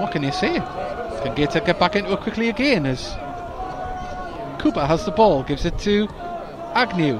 [0.00, 0.60] what can you say?
[1.22, 3.14] Can Gator get back into it quickly again as
[4.60, 6.08] Cooper has the ball, gives it to
[6.74, 7.16] Agnew.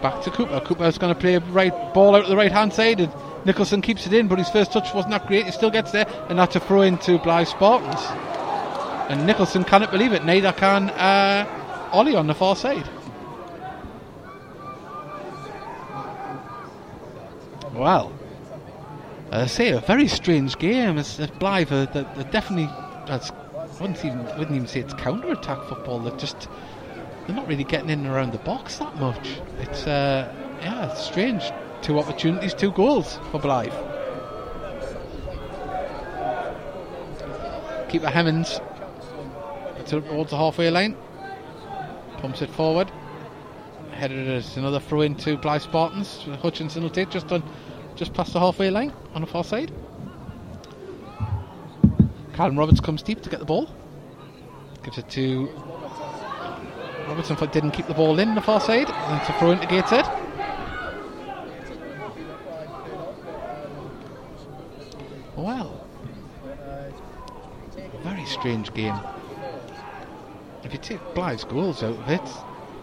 [0.00, 0.60] Back to Cooper.
[0.60, 3.12] Cooper's going to play a right ball out to the right hand side, and
[3.44, 5.44] Nicholson keeps it in, but his first touch wasn't that great.
[5.44, 8.00] He still gets there, and that's a throw into Blyth Spartans.
[9.08, 10.24] And Nicholson cannot believe it.
[10.24, 11.46] Neither can uh,
[11.92, 12.88] Olley on the far side.
[17.74, 18.12] Well,
[19.30, 20.98] I say, a very strange game.
[20.98, 22.70] It's, it's Blyth, uh, they're, definitely.
[23.06, 23.32] That's,
[23.80, 25.98] wouldn't even, wouldn't even say it's counter attack football.
[25.98, 26.48] They're just.
[27.26, 29.38] They're not really getting in and around the box that much.
[29.60, 31.42] It's, uh, yeah, it's strange.
[31.80, 33.72] Two opportunities, two goals for Blyth.
[37.88, 38.60] Keeper Hemmings
[39.86, 40.96] towards the halfway line.
[42.18, 42.90] Pumps it forward.
[43.92, 46.24] Headed as another throw into Blyth Spartans.
[46.40, 47.42] Hutchinson will take just on,
[47.94, 49.72] just past the halfway line on the far side.
[52.34, 53.68] Callum Roberts comes deep to get the ball.
[54.82, 55.48] Gives it to
[57.06, 58.88] Robertson didn't keep the ball in the far side.
[58.88, 60.06] And it's a throw into Gateshead.
[65.36, 65.86] Well,
[68.02, 68.98] very strange game.
[70.64, 72.22] If you take Blyth's goals out of it,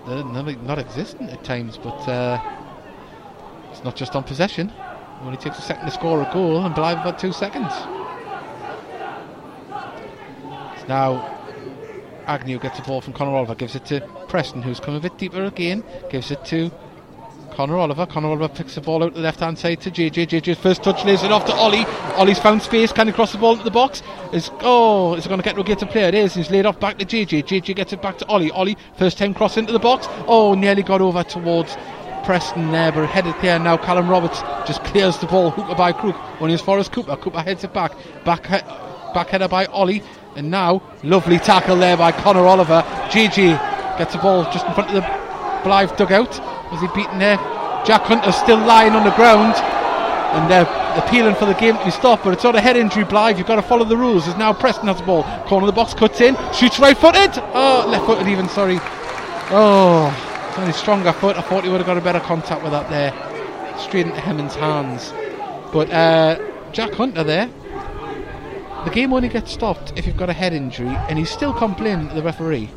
[0.06, 2.40] they're not, existent at times, but uh,
[3.72, 4.70] it's not just on possession.
[4.70, 7.88] It only takes a second to score a goal, and Blyth about two seconds.
[10.88, 11.22] Now
[12.28, 15.18] Agnew gets the ball from Conor Oliver, gives it to Preston, who's come a bit
[15.18, 16.72] deeper again, gives it to
[17.60, 18.06] Conor Oliver.
[18.06, 20.28] Conor Oliver picks the ball out to the left hand side to JJ.
[20.28, 21.84] JJ's first touch lays it off to Olley.
[22.16, 24.02] Olley's found space, can he cross the ball into the box?
[24.32, 26.08] Is oh, is it going to get to a Gator player?
[26.08, 26.36] It is.
[26.36, 27.44] He's laid off back to JJ.
[27.44, 28.50] JJ gets it back to Olley.
[28.52, 30.08] Olley, first time cross into the box.
[30.26, 31.76] Oh, nearly got over towards
[32.24, 33.76] Preston there, but headed clear now.
[33.76, 36.16] Callum Roberts just clears the ball, hooker by Crook.
[36.40, 37.18] Only as far as Cooper.
[37.18, 37.92] Cooper heads it back.
[38.24, 40.02] Back, he- back header by Olley.
[40.38, 42.84] And now, lovely tackle there by Conor Oliver.
[43.10, 45.02] JJ gets the ball just in front of the
[45.68, 46.59] Blyth dugout.
[46.72, 47.38] Was he beaten there?
[47.86, 49.56] Jack Hunter's still lying on the ground.
[49.56, 53.04] And they're appealing for the game to be stopped, but it's not a head injury,
[53.04, 53.38] Blyth.
[53.38, 54.28] You've got to follow the rules.
[54.28, 55.24] As now Preston has the ball.
[55.48, 57.32] Corner of the box, cuts in, shoots right footed.
[57.54, 58.78] Oh, left footed even, sorry.
[59.52, 60.14] Oh,
[60.48, 61.36] it's only stronger foot.
[61.36, 63.12] I thought he would have got a better contact with that there.
[63.80, 65.12] Straight into Hemming's hands.
[65.74, 66.38] But uh,
[66.72, 67.50] Jack Hunter there.
[68.86, 72.08] The game only gets stopped if you've got a head injury, and he's still complaining
[72.10, 72.70] to the referee.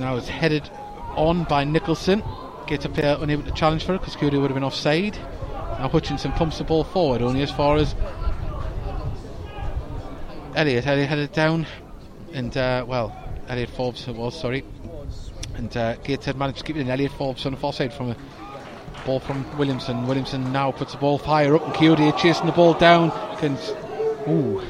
[0.00, 0.68] Now it's headed
[1.14, 2.22] on by Nicholson.
[2.66, 5.16] Gets a player unable to challenge for it because Kayode would have been offside.
[5.78, 7.94] Now Hutchinson pumps the ball forward only as far as
[10.54, 10.86] Elliot.
[10.86, 11.66] Elliot headed down,
[12.32, 13.14] and uh, well,
[13.48, 14.64] Elliot Forbes it was sorry,
[15.56, 16.88] and uh, Gateshead managed to keep it in.
[16.90, 18.16] Elliot Forbes on the far side from a
[19.04, 20.06] ball from Williamson.
[20.06, 23.10] Williamson now puts the ball higher up, and Kayode chasing the ball down.
[23.38, 23.58] Can
[24.28, 24.62] ooh,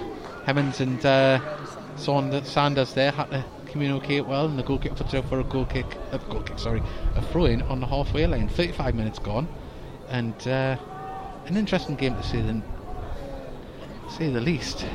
[0.45, 1.41] Hemmings and uh,
[1.97, 5.45] Saund- Sanders there had to communicate well, and the goal kick puts out for a
[5.45, 5.87] goal kick.
[6.13, 6.83] A goal kick, sorry,
[7.15, 8.49] a throw in on the halfway line.
[8.49, 9.49] 35 minutes gone,
[10.09, 10.77] and uh,
[11.47, 12.63] an interesting game to say than
[14.11, 14.87] say the least.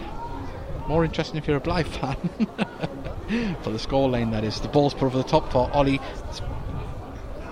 [0.88, 2.16] More interesting if you're a Blyth fan.
[3.64, 4.60] for the scoreline, that is.
[4.60, 6.00] The ball's put over the top for Olley.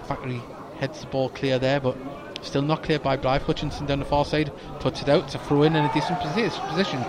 [0.06, 0.42] Thackeray
[0.78, 1.98] heads the ball clear there, but
[2.42, 3.42] still not cleared by Blyth.
[3.42, 5.30] Hutchinson down the far side puts it out.
[5.30, 7.04] to throw in in a decent posi- position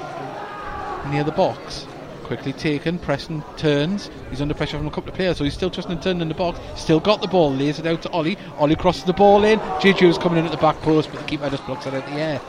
[1.11, 1.87] near the box.
[2.25, 2.99] Quickly taken.
[2.99, 4.11] Preston turns.
[4.31, 6.29] He's under pressure from a couple of players, so he's still trusting and turning in
[6.29, 6.59] the box.
[6.81, 7.53] Still got the ball.
[7.53, 8.39] Lays it out to Olley.
[8.57, 9.59] Olley crosses the ball in.
[9.79, 12.11] Juju's coming in at the back post, but the keeper just blocks it out of
[12.11, 12.41] the air.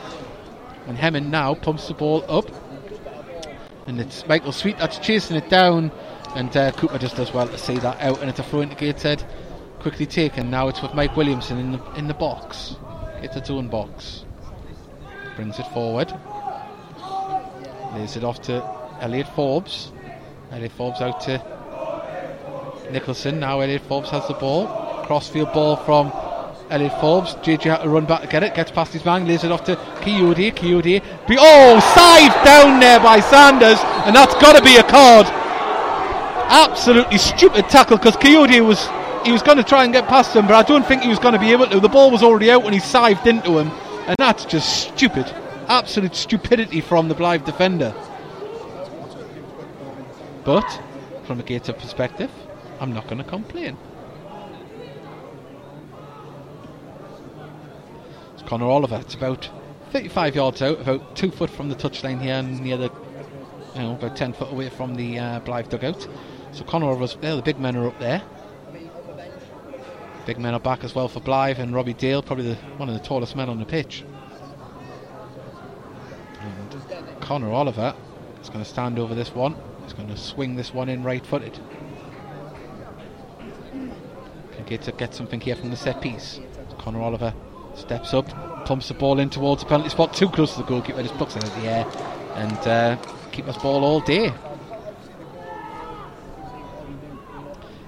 [0.86, 2.46] And Hemming now pumps the ball up.
[3.86, 5.92] And it's Michael Sweet that's chasing it down.
[6.34, 8.20] And uh, Cooper just does well to see that out.
[8.20, 9.22] And it's a throw into Gateshead.
[9.80, 10.50] Quickly taken.
[10.50, 12.76] Now it's with Mike Williamson in the, in the box.
[13.20, 14.24] Gateshead's own box.
[15.36, 16.10] Brings it forward.
[17.92, 19.92] Lays it off to Elliot Forbes.
[20.52, 21.42] Elliot Forbes out to
[22.90, 23.40] Nicholson.
[23.40, 24.66] Now Elliot Forbes has the ball.
[25.04, 26.12] Crossfield ball from
[26.70, 27.34] Elliot Forbes.
[27.36, 28.54] JJ had to run back to get it.
[28.54, 29.26] Gets past his man.
[29.26, 30.52] Lays it off to Kayode.
[30.54, 31.26] Kayode.
[31.28, 33.78] Be- oh, side down there by Sanders.
[34.06, 35.26] And that's got to be a card.
[36.48, 38.88] Absolutely stupid tackle because Kayode was.
[39.24, 41.18] He was going to try and get past him, but I don't think he was
[41.18, 41.80] going to be able to.
[41.80, 43.72] The ball was already out when he sived into him,
[44.06, 45.26] and that's just stupid.
[45.66, 47.92] Absolute stupidity from the Blyth defender.
[50.46, 50.80] But
[51.24, 52.30] from a Gator perspective,
[52.78, 53.76] I'm not going to complain.
[58.34, 58.98] It's Conor Oliver.
[59.00, 59.50] It's about
[59.90, 62.92] 35 yards out, about two foot from the touchline here, near the,
[63.74, 66.06] you know, about 10 foot away from the uh, Blyth dugout.
[66.52, 67.34] So Conor Oliver's there.
[67.34, 68.22] The big men are up there.
[70.26, 72.94] Big men are back as well for Blyth and Robbie Dale, probably the, one of
[72.94, 74.04] the tallest men on the pitch.
[76.40, 77.96] And Conor Oliver
[78.40, 79.56] is going to stand over this one.
[79.86, 81.60] He's going to swing this one in right footed.
[84.52, 86.40] Can to get something here from the set piece.
[86.76, 87.32] Connor Oliver
[87.76, 88.26] steps up,
[88.66, 91.36] pumps the ball in towards the penalty spot, too close to the goalkeeper, just plucks
[91.36, 91.86] it of the air,
[92.34, 92.96] and uh,
[93.46, 94.32] us ball all day.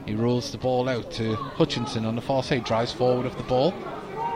[0.06, 3.42] He rolls the ball out to Hutchinson on the far side, drives forward of the
[3.42, 3.74] ball,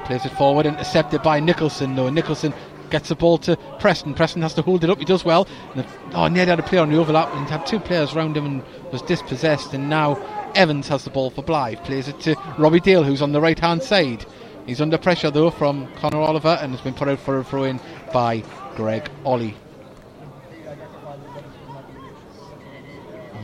[0.04, 1.94] plays it forward, intercepted by Nicholson.
[1.94, 2.10] though.
[2.10, 2.52] Nicholson
[2.92, 4.14] gets the ball to Preston.
[4.14, 4.98] Preston has to hold it up.
[4.98, 5.48] He does well.
[5.74, 8.44] And oh, nearly had a player on the overlap and had two players round him
[8.44, 8.62] and
[8.92, 9.72] was dispossessed.
[9.72, 10.22] And now
[10.54, 11.82] Evans has the ball for Blyth.
[11.84, 14.24] Plays it to Robbie Dale, who's on the right hand side.
[14.66, 17.64] He's under pressure though from Connor Oliver and has been put out for a throw
[17.64, 17.80] in
[18.12, 18.44] by
[18.76, 19.54] Greg Olley.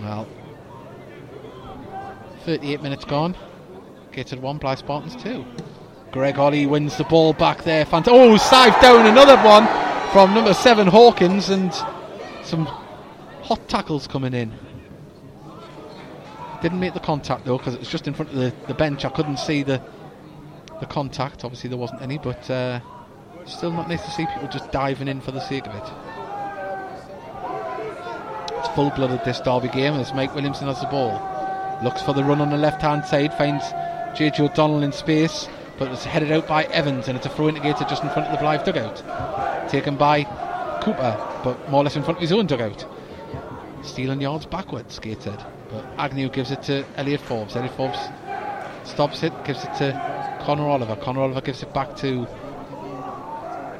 [0.02, 0.28] Well,
[2.44, 3.34] 38 minutes gone.
[4.12, 5.44] Gated 1, Blyth Spartans 2.
[6.12, 7.84] Greg Olley wins the ball back there.
[7.84, 9.66] Fant- oh, side down another one
[10.12, 11.72] from number 7 Hawkins and
[12.42, 12.64] some
[13.42, 14.52] hot tackles coming in.
[16.62, 19.04] Didn't make the contact though because it was just in front of the, the bench.
[19.04, 19.80] I couldn't see the
[20.80, 21.44] the contact.
[21.44, 22.80] Obviously, there wasn't any, but uh,
[23.46, 25.92] still not nice to see people just diving in for the sake of it.
[28.58, 31.12] It's full blooded this derby game as Mike Williamson has the ball.
[31.82, 33.64] Looks for the run on the left hand side, finds
[34.18, 35.48] JJ O'Donnell in space,
[35.78, 38.38] but it's headed out by Evans and it's a throw indicator just in front of
[38.38, 39.70] the Blyth dugout.
[39.70, 40.24] Taken by
[40.82, 42.86] Cooper, but more or less in front of his own dugout.
[43.82, 45.38] Stealing yards backwards, skated.
[45.70, 47.54] But Agnew gives it to Elliot Forbes.
[47.54, 47.98] Elliot Forbes
[48.84, 50.96] stops it, gives it to Connor Oliver.
[50.96, 52.26] Connor Oliver gives it back to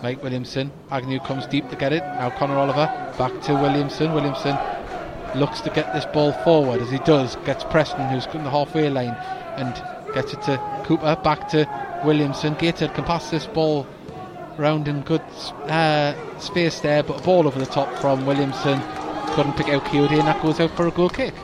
[0.02, 0.70] Mike Williamson.
[0.90, 2.02] Agnew comes deep to get it.
[2.02, 2.86] Now Connor Oliver
[3.18, 4.12] back to Williamson.
[4.12, 4.56] Williamson
[5.34, 7.36] looks to get this ball forward as he does.
[7.44, 9.16] Gets Preston, who's in the halfway line,
[9.56, 9.74] and
[10.14, 11.16] gets it to Cooper.
[11.22, 12.54] Back to Williamson.
[12.54, 13.86] Gated can pass this ball
[14.56, 15.22] round in good
[15.66, 18.80] uh, space there, but a ball over the top from Williamson.
[19.34, 21.34] Couldn't pick out Kayode, and that goes out for a goal kick.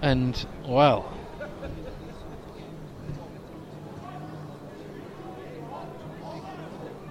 [0.00, 1.12] And, well.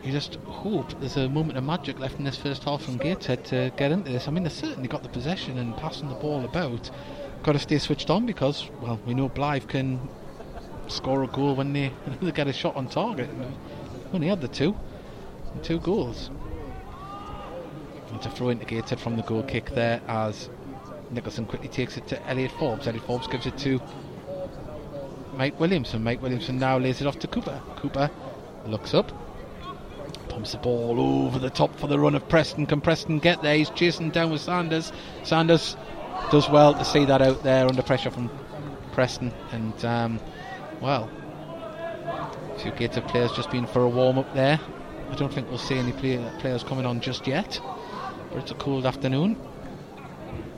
[0.03, 3.45] You just hope there's a moment of magic left in this first half from Gateshead
[3.45, 4.27] to get into this.
[4.27, 6.89] I mean, they certainly got the possession and passing the ball about.
[7.43, 10.09] Got to stay switched on because, well, we know Blyth can
[10.87, 13.29] score a goal when they, they get a shot on target.
[14.13, 14.75] Only had the two,
[15.63, 16.29] two goals.
[18.09, 20.49] And to throw into Gateshead from the goal kick there as
[21.11, 22.87] Nicholson quickly takes it to Elliot Forbes.
[22.87, 23.81] Elliot Forbes gives it to
[25.35, 26.03] Mike Williamson.
[26.03, 27.61] Mike Williamson now lays it off to Cooper.
[27.77, 28.09] Cooper
[28.65, 29.11] looks up,
[30.29, 32.65] pumps the ball over the top for the run of Preston.
[32.65, 33.55] Can Preston get there?
[33.55, 34.91] He's chasing down with Sanders.
[35.23, 35.75] Sanders
[36.31, 38.29] does well to see that out there under pressure from
[38.93, 39.33] Preston.
[39.51, 40.19] And, um,
[40.81, 41.09] well,
[42.55, 44.59] a few Gateshead players just been for a warm up there.
[45.09, 47.59] I don't think we'll see any play- players coming on just yet.
[48.29, 49.37] But it's a cold afternoon.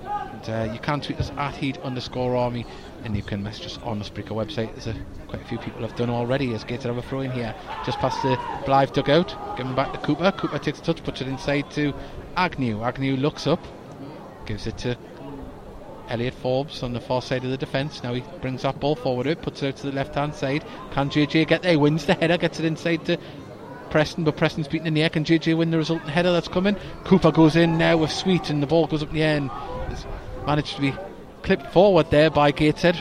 [0.05, 2.65] And, uh, you can tweet us at Heed underscore army
[3.03, 4.71] and you can message us on the Spreaker website.
[4.73, 4.95] There's a,
[5.27, 7.53] quite a few people have done already as Gated have a throw in here.
[7.85, 9.57] Just past the Blyth dugout.
[9.57, 10.31] Giving back to Cooper.
[10.31, 11.93] Cooper takes a touch, puts it inside to
[12.37, 12.81] Agnew.
[12.83, 13.59] Agnew looks up,
[14.45, 14.97] gives it to
[16.09, 18.03] Elliot Forbes on the far side of the defence.
[18.03, 20.65] Now he brings that ball forward, it puts it out to the left hand side.
[20.91, 21.71] Can JJ get there?
[21.71, 23.17] He wins the header, gets it inside to
[23.89, 25.09] Preston, but Preston's beaten in the air.
[25.09, 26.75] Can JJ win the resultant header that's coming?
[27.03, 29.51] Cooper goes in now with Sweet, and the ball goes up the and
[29.89, 30.05] it's
[30.45, 30.93] managed to be
[31.43, 32.97] clipped forward there by Gateshead.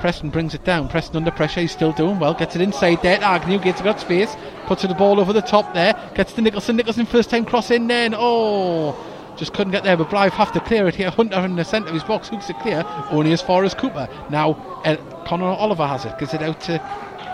[0.00, 0.88] Preston brings it down.
[0.88, 2.34] Preston under pressure, he's still doing well.
[2.34, 3.58] Gets it inside there Agnew.
[3.58, 4.34] Gateshead got space,
[4.66, 5.94] puts the ball over the top there.
[6.14, 6.76] Gets to Nicholson.
[6.76, 8.96] Nicholson first time cross in there, and oh,
[9.36, 9.96] just couldn't get there.
[9.96, 11.10] But Blyth have to clear it here.
[11.10, 14.08] Hunter in the centre of his box hooks it clear, only as far as Cooper.
[14.30, 14.52] Now
[14.84, 16.78] uh, Connor Oliver has it, gives it out to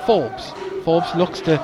[0.06, 0.52] Forbes.
[0.84, 1.56] Forbes looks to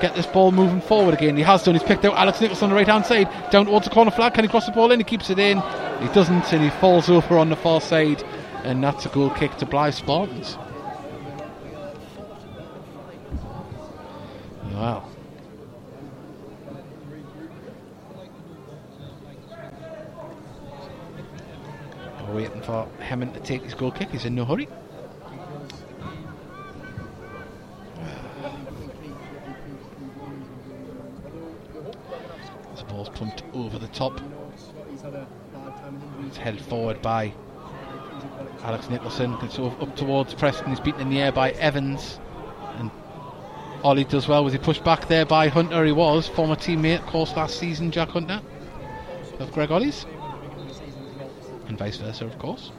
[0.00, 1.36] get this ball moving forward again.
[1.36, 1.74] He has done.
[1.74, 4.34] He's picked out Alex Nicholson on the right hand side, down towards the corner flag.
[4.34, 5.00] Can he cross the ball in?
[5.00, 5.58] He keeps it in.
[6.00, 8.22] He doesn't, and he falls over on the far side,
[8.64, 10.58] and that's a goal kick to Blyth Spartans.
[14.72, 15.08] Wow.
[22.36, 24.10] Waiting for Hemming to take his goal kick.
[24.10, 24.68] He's in no hurry.
[32.76, 34.20] The ball's pumped over the top.
[36.26, 37.32] It's held forward by
[38.64, 39.38] Alex Nicholson.
[39.40, 40.68] Gets up towards Preston.
[40.68, 42.20] He's beaten in the air by Evans.
[42.74, 42.90] And
[43.82, 44.44] Olley does well.
[44.44, 45.86] Was he pushed back there by Hunter?
[45.86, 46.28] He was.
[46.28, 48.42] Former teammate, of course, last season, Jack Hunter
[49.38, 50.04] of Greg Olley's.
[51.68, 52.72] And vice versa, of course.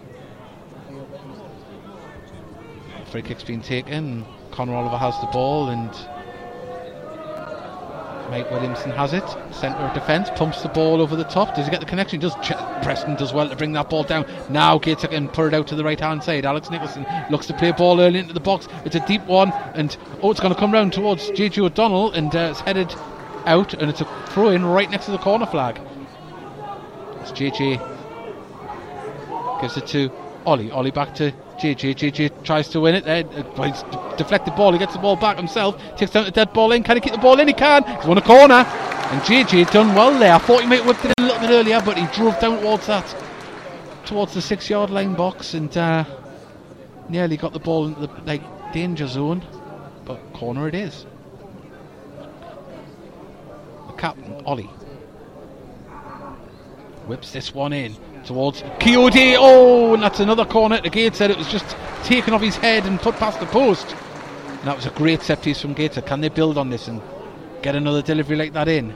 [3.12, 4.26] Free kick's been taken.
[4.52, 5.92] Conor Oliver has the ball and
[8.30, 9.24] Mike Williamson has it.
[9.52, 11.56] Centre of defence, pumps the ball over the top.
[11.56, 12.20] Does he get the connection?
[12.20, 12.52] Does Ch-
[12.84, 14.26] Preston does well to bring that ball down.
[14.50, 16.46] Now Gates can put it out to the right hand side.
[16.46, 18.68] Alex Nicholson looks to play a ball early into the box.
[18.84, 22.36] It's a deep one, and oh, it's going to come round towards JJ O'Donnell, and
[22.36, 22.94] uh, it's headed
[23.46, 25.80] out, and it's a throw in right next to the corner flag.
[27.22, 27.97] It's JJ
[29.62, 30.10] gives it to
[30.46, 30.70] Olley.
[30.72, 31.96] Olley back to JJ.
[31.96, 33.08] JJ tries to win it.
[33.08, 33.84] Uh, he's
[34.18, 34.72] deflected ball.
[34.72, 35.82] He gets the ball back himself.
[35.98, 36.84] Takes down the dead ball in.
[36.84, 37.48] Can he keep the ball in?
[37.48, 37.84] He can.
[37.84, 38.66] He's won a corner.
[39.10, 40.34] And JJ done well there.
[40.34, 42.62] I thought he might have whipped it a little bit earlier, but he drove down
[42.62, 43.16] towards that,
[44.06, 46.04] towards the six-yard line box, and uh,
[47.08, 48.42] nearly got the ball into the like
[48.74, 49.46] danger zone.
[50.06, 51.06] But corner it is.
[53.88, 54.70] The captain, Olley,
[57.08, 57.96] whips this one in.
[58.28, 59.38] Towards Kayode.
[59.40, 63.00] Oh, and that's another corner to said It was just taken off his head and
[63.00, 63.96] put past the post.
[64.50, 66.06] And that was a great set piece from Gateshead.
[66.06, 67.02] Can they build on this and
[67.62, 68.94] get another delivery like that in?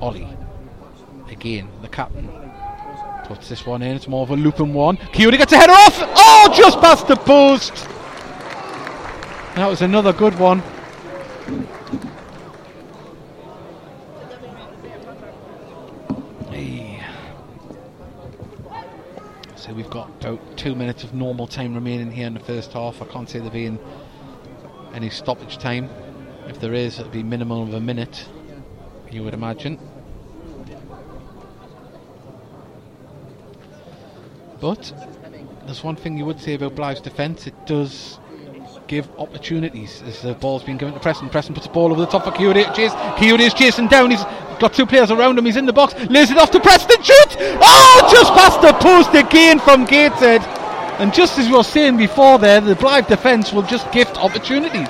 [0.00, 0.36] Olley.
[1.30, 2.28] Again, the captain.
[3.26, 3.94] Puts this one in.
[3.94, 4.96] It's more of a looping one.
[4.96, 5.96] Kayode gets a header off.
[5.96, 7.88] Oh, just past the post.
[9.56, 10.62] That was another good one.
[16.50, 17.02] Hey.
[19.54, 23.00] So we've got about two minutes of normal time remaining here in the first half.
[23.00, 23.78] I can't see there being
[24.92, 25.88] any stoppage time.
[26.48, 28.28] If there is, it'll be minimum of a minute,
[29.10, 29.78] you would imagine.
[34.60, 34.92] But
[35.64, 38.18] there's one thing you would say about Blyth's defence, it does
[38.86, 41.28] give opportunities as the ball's been given to Preston.
[41.28, 42.74] Preston puts the ball over the top for Kayode.
[42.74, 42.92] Chase.
[43.40, 44.10] Is chasing down.
[44.10, 44.22] He's
[44.58, 45.44] got two players around him.
[45.44, 45.94] He's in the box.
[46.08, 47.02] Lays it off to Preston.
[47.02, 47.36] Shoot!
[47.40, 50.42] Oh, just past the post again from Gateshead.
[51.00, 54.88] And just as we were saying before there, the Blyth defence will just gift opportunities.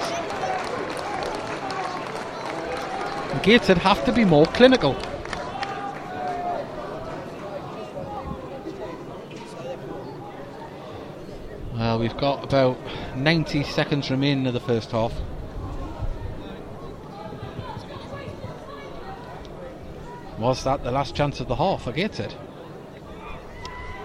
[3.42, 4.96] Gateshead have to be more clinical.
[11.76, 12.78] Well, we've got about
[13.16, 15.12] 90 seconds remaining of the first half.
[20.38, 21.86] Was that the last chance of the half?
[21.86, 22.34] I get it.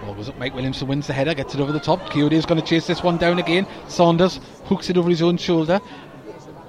[0.02, 0.38] Ball goes up.
[0.38, 2.00] Mike Williamson wins the header, gets it over the top.
[2.10, 3.66] Kayode is going to chase this one down again.
[3.88, 5.80] Saunders hooks it over his own shoulder.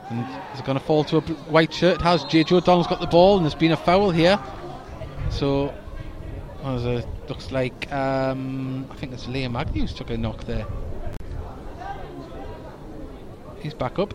[0.10, 1.96] And is it going to fall to a white shirt?
[1.96, 2.24] It has.
[2.26, 2.46] J.
[2.46, 4.40] Joe O'Donnell's got the ball, and there's been a foul here.
[5.30, 5.74] So,
[6.64, 7.06] was it?
[7.28, 10.66] looks like, um, I think it's Liam Agnews took a knock there.
[13.64, 14.14] He's back up.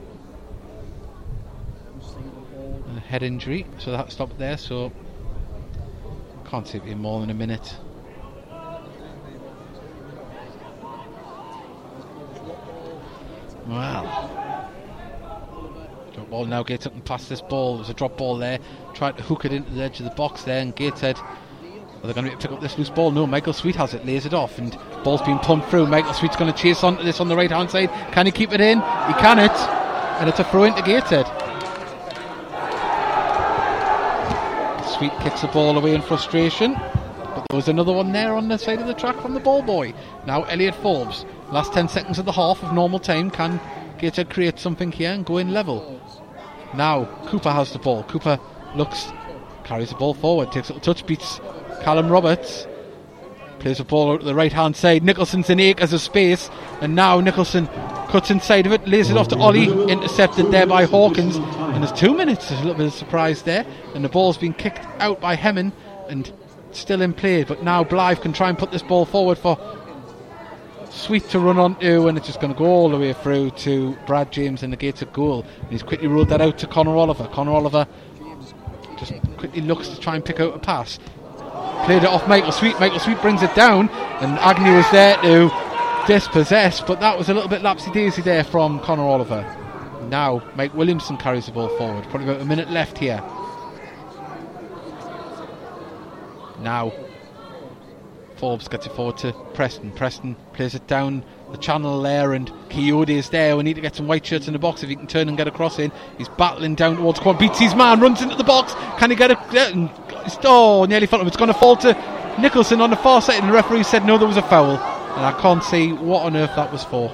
[2.95, 4.59] A head injury, so that stopped there.
[4.59, 4.93] So
[6.45, 7.75] can't see it being more than a minute.
[13.67, 14.05] Well,
[16.13, 16.63] drop ball now.
[16.63, 17.77] Gates up and past this ball.
[17.77, 18.59] There's a drop ball there.
[18.93, 21.19] Tried to hook it into the edge of the box there, and Gateshead
[22.03, 23.11] are they going to pick up this loose ball?
[23.11, 25.87] No, Michael Sweet has it, lays it off, and ball's being pumped through.
[25.87, 27.91] Michael Sweet's going to chase onto this on the right hand side.
[28.13, 28.79] Can he keep it in?
[28.79, 29.51] He can it,
[30.21, 31.27] and it's a throw into Gateshead.
[34.97, 38.59] Sweet kicks the ball away in frustration, but there was another one there on the
[38.59, 39.93] side of the track from the ball boy.
[40.25, 41.25] Now Elliot Forbes.
[41.51, 43.31] Last 10 seconds of the half of normal time.
[43.31, 43.61] Can
[43.99, 46.01] Gateshead create something here and go in level?
[46.75, 48.03] Now Cooper has the ball.
[48.05, 48.39] Cooper
[48.75, 49.13] looks,
[49.65, 51.41] carries the ball forward, takes a touch, beats
[51.83, 52.67] Callum Roberts
[53.59, 55.03] plays the ball out to the right hand side.
[55.03, 56.51] Nicholson's in acres of space,
[56.81, 57.67] and now Nicholson
[58.09, 61.37] cuts inside of it, lays it off to Olley, intercepted there by Hawkins.
[61.37, 62.49] And there's two minutes.
[62.49, 65.73] There's a little bit of surprise there, and the ball's been kicked out by Hemming
[66.09, 66.33] and
[66.73, 67.45] still in play.
[67.45, 69.59] But now Blyth can try and put this ball forward for
[70.91, 73.97] Sweet to run onto, and it's just going to go all the way through to
[74.07, 75.45] Brad James in the gates of goal.
[75.61, 77.29] And he's quickly ruled that out to Connor Oliver.
[77.29, 77.87] Connor Oliver
[78.99, 80.99] just quickly looks to try and pick out a pass.
[81.85, 82.79] Played it off Michael Sweet.
[82.79, 83.89] Michael Sweet brings it down,
[84.21, 85.51] and Agnew was there to
[86.07, 89.43] dispossess, but that was a little bit lapsy daisy there from Connor Oliver.
[90.09, 92.05] Now, Mike Williamson carries the ball forward.
[92.05, 93.23] Probably about a minute left here.
[96.61, 96.93] Now,
[98.37, 99.91] Forbes gets it forward to Preston.
[99.93, 103.57] Preston plays it down the channel there, and Kayode is there.
[103.57, 105.37] We need to get some white shirts in the box if he can turn and
[105.37, 105.93] get across in.
[106.17, 108.75] He's battling down towards Quan, beats his man, runs into the box.
[108.99, 109.39] Can he get it?
[110.29, 111.27] It's- Oh, nearly fell.
[111.27, 111.97] It's going to fall to
[112.39, 114.77] Nicholson on the far side, and the referee said no, there was a foul.
[115.17, 117.11] And I can't see what on earth that was for.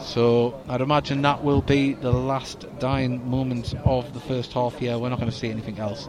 [0.00, 4.98] So I'd imagine that will be the last dying moment of the first half here.
[4.98, 6.08] We're not going to see anything else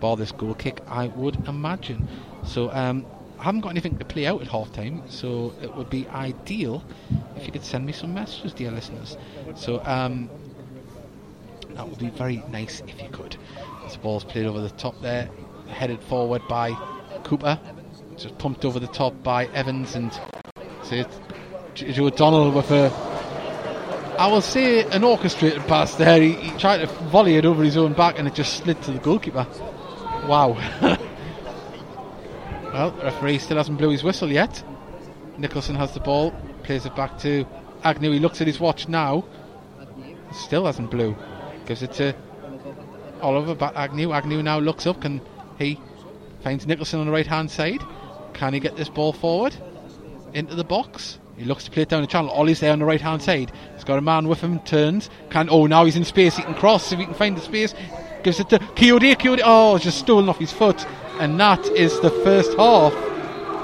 [0.00, 2.06] bar this goal kick, I would imagine.
[2.44, 3.06] So um,
[3.38, 6.84] I haven't got anything to play out at half time, so it would be ideal
[7.36, 9.16] if you could send me some messages, dear listeners.
[9.54, 10.28] So um,
[11.70, 13.36] that would be very nice if you could.
[13.92, 15.28] The ball's played over the top there,
[15.68, 16.72] headed forward by
[17.24, 17.58] Cooper,
[18.16, 20.12] just pumped over the top by Evans, and
[20.82, 21.08] see it,
[21.74, 22.90] Joe O'Donnell with a
[24.18, 26.20] I will say an orchestrated pass there.
[26.20, 28.92] He, he tried to volley it over his own back and it just slid to
[28.92, 29.46] the goalkeeper.
[30.26, 30.52] Wow.
[32.72, 34.64] well, referee still hasn't blew his whistle yet.
[35.36, 37.44] Nicholson has the ball, plays it back to
[37.84, 38.10] Agnew.
[38.10, 39.24] He looks at his watch now.
[40.32, 41.14] Still hasn't blew.
[41.66, 42.14] Gives it to
[43.20, 44.12] Oliver back Agnew.
[44.12, 45.02] Agnew now looks up.
[45.02, 45.20] Can
[45.58, 45.80] he
[46.42, 47.80] finds Nicholson on the right hand side?
[48.34, 49.54] Can he get this ball forward
[50.34, 51.18] into the box?
[51.36, 52.30] He looks to play it down the channel.
[52.30, 53.52] Olley's there on the right hand side.
[53.74, 55.10] He's got a man with him, turns.
[55.30, 56.36] Can oh now he's in space.
[56.36, 57.74] He can cross if he can find the space.
[58.22, 59.16] Gives it to Kayode.
[59.16, 59.40] Kayode.
[59.44, 60.86] Oh, just stolen off his foot.
[61.18, 62.94] And that is the first half.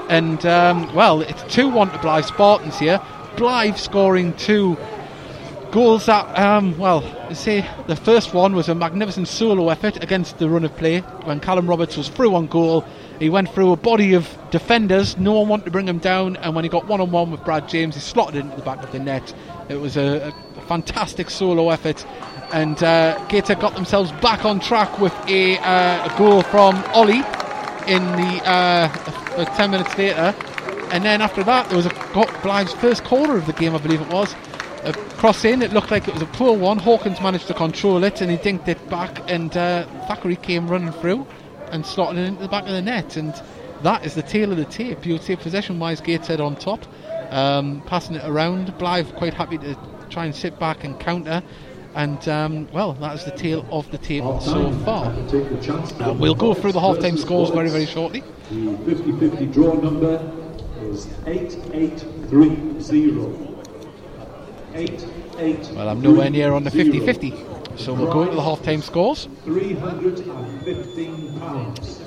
[0.09, 2.99] And um, well, it's two one to Blyth Spartans here.
[3.35, 4.77] Blyth scoring two
[5.73, 10.37] goals that um, well you say the first one was a magnificent solo effort against
[10.37, 12.85] the run of play when Callum Roberts was through on goal.
[13.17, 15.17] He went through a body of defenders.
[15.17, 16.35] No one wanted to bring him down.
[16.37, 18.83] And when he got one on one with Brad James he slotted into the back
[18.83, 19.33] of the net.
[19.67, 22.05] It was a, a fantastic solo effort.
[22.51, 27.23] And uh, Gator got themselves back on track with a, uh, a goal from Olley
[27.87, 30.35] in the uh, 10 minutes later.
[30.91, 33.79] And then after that there was a got Blyth's first corner of the game I
[33.79, 34.35] believe it was
[34.83, 35.61] a cross in.
[35.61, 36.77] It looked like it was a poor one.
[36.77, 40.91] Hawkins managed to control it and he dinked it back, and uh, Thackeray came running
[40.93, 41.25] through
[41.71, 43.17] and slotted it into the back of the net.
[43.17, 43.33] And
[43.81, 45.05] that is the tail of the tape.
[45.05, 46.85] You would say possession wise, Gateshead on top,
[47.29, 48.67] um, passing it around.
[48.77, 49.77] Blyth quite happy to
[50.09, 51.41] try and sit back and counter.
[51.95, 55.13] And um, well, that is the tail of the tape so far.
[55.27, 55.93] Take the chance.
[55.93, 58.23] Uh, we'll go through the half-time scores very, very shortly.
[58.49, 60.19] The 50-50 draw number
[60.81, 63.42] is 8830.
[64.73, 65.75] 8830.
[65.75, 69.27] Well, I'm nowhere near on the 50-50, so we'll go into the half-time scores.
[69.43, 72.01] 315 pounds.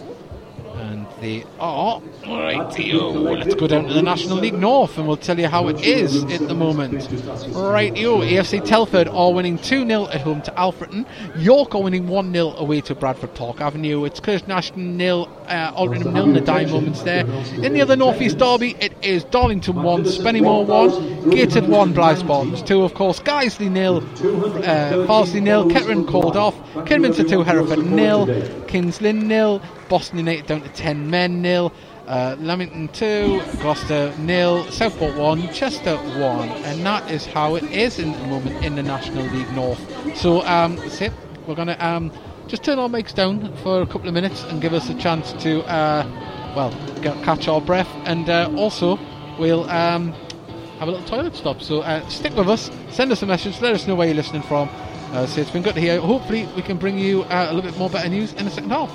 [0.77, 2.59] And they are right.
[2.59, 6.23] Let's go down to the National League North and we'll tell you how it is
[6.25, 7.09] at the moment.
[7.55, 11.07] Right, AFC Telford are winning 2 0 at home to Alfreton.
[11.39, 14.05] York are winning 1 0 away to Bradford Park Avenue.
[14.05, 17.27] It's Curzon Ashton nil, uh, Altrincham nil in the dying moments there.
[17.63, 22.21] In the other North East Derby, it is Darlington 1, Spennymoor 1, Gated 1, Blyth
[22.21, 26.55] Spartans 2, of course, Guiseley nil, uh, Farsley nil, Kettering called off,
[26.87, 28.27] Kidderminster 2, Hereford nil,
[28.67, 31.73] Kings Lynn nil, Boston United down to 10 men nil.
[32.07, 37.99] Uh, Leamington 2, Gloucester nil, Southport 1, Chester 1, and that is how it is
[37.99, 39.81] in the moment in the National League North.
[40.17, 41.13] So, um, that's it.
[41.49, 42.13] We're going to um,
[42.47, 45.33] just turn our mics down for a couple of minutes and give us a chance
[45.43, 46.05] to, uh,
[46.55, 46.71] well,
[47.03, 48.99] get, catch our breath, and uh, also
[49.39, 50.13] we'll um,
[50.79, 51.61] have a little toilet stop.
[51.61, 54.43] So, uh, stick with us, send us a message, let us know where you're listening
[54.43, 54.69] from.
[55.13, 56.01] Uh, so, it's been good to hear.
[56.01, 58.71] Hopefully, we can bring you uh, a little bit more better news in the second
[58.71, 58.91] half.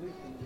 [0.00, 0.45] Very similar.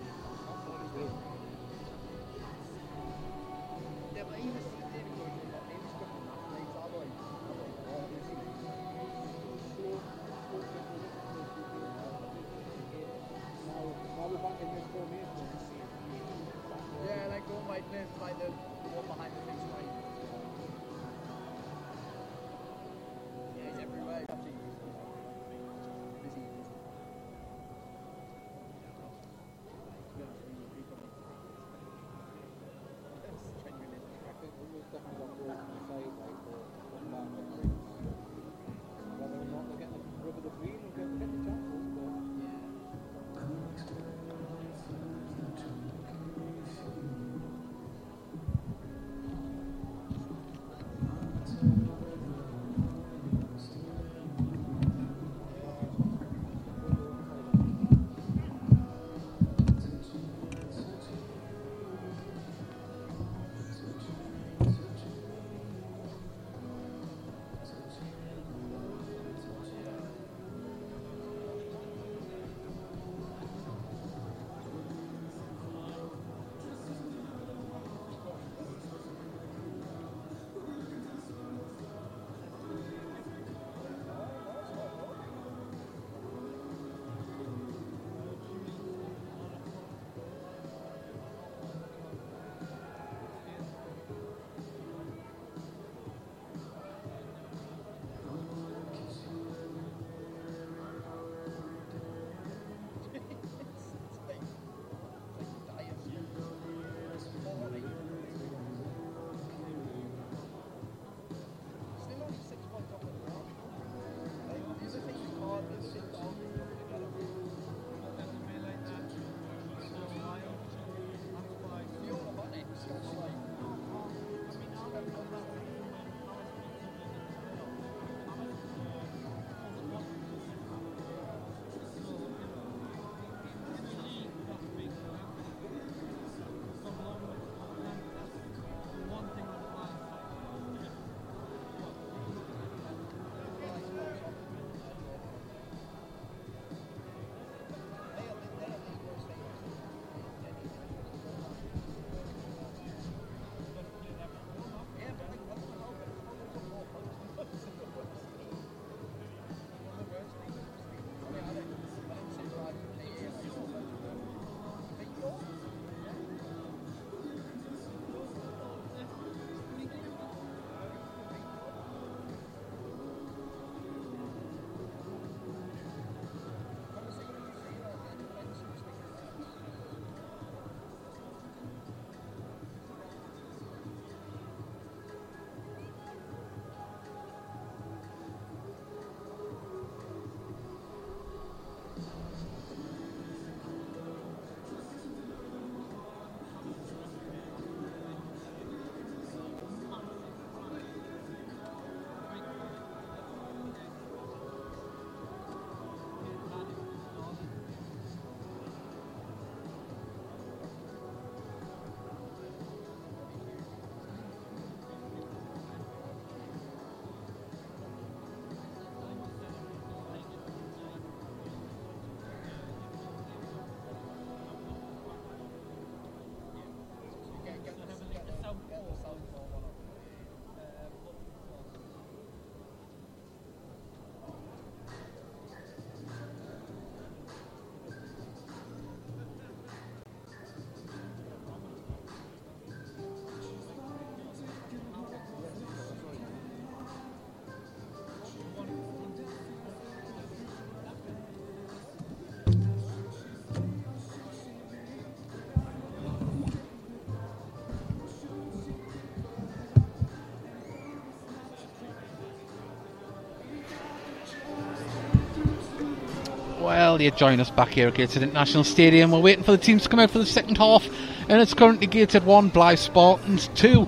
[266.91, 269.11] Well, you join us back here at Gateshead International Stadium.
[269.11, 270.85] We're waiting for the teams to come out for the second half,
[271.29, 273.87] and it's currently Gated 1, Blyth Spartans 2.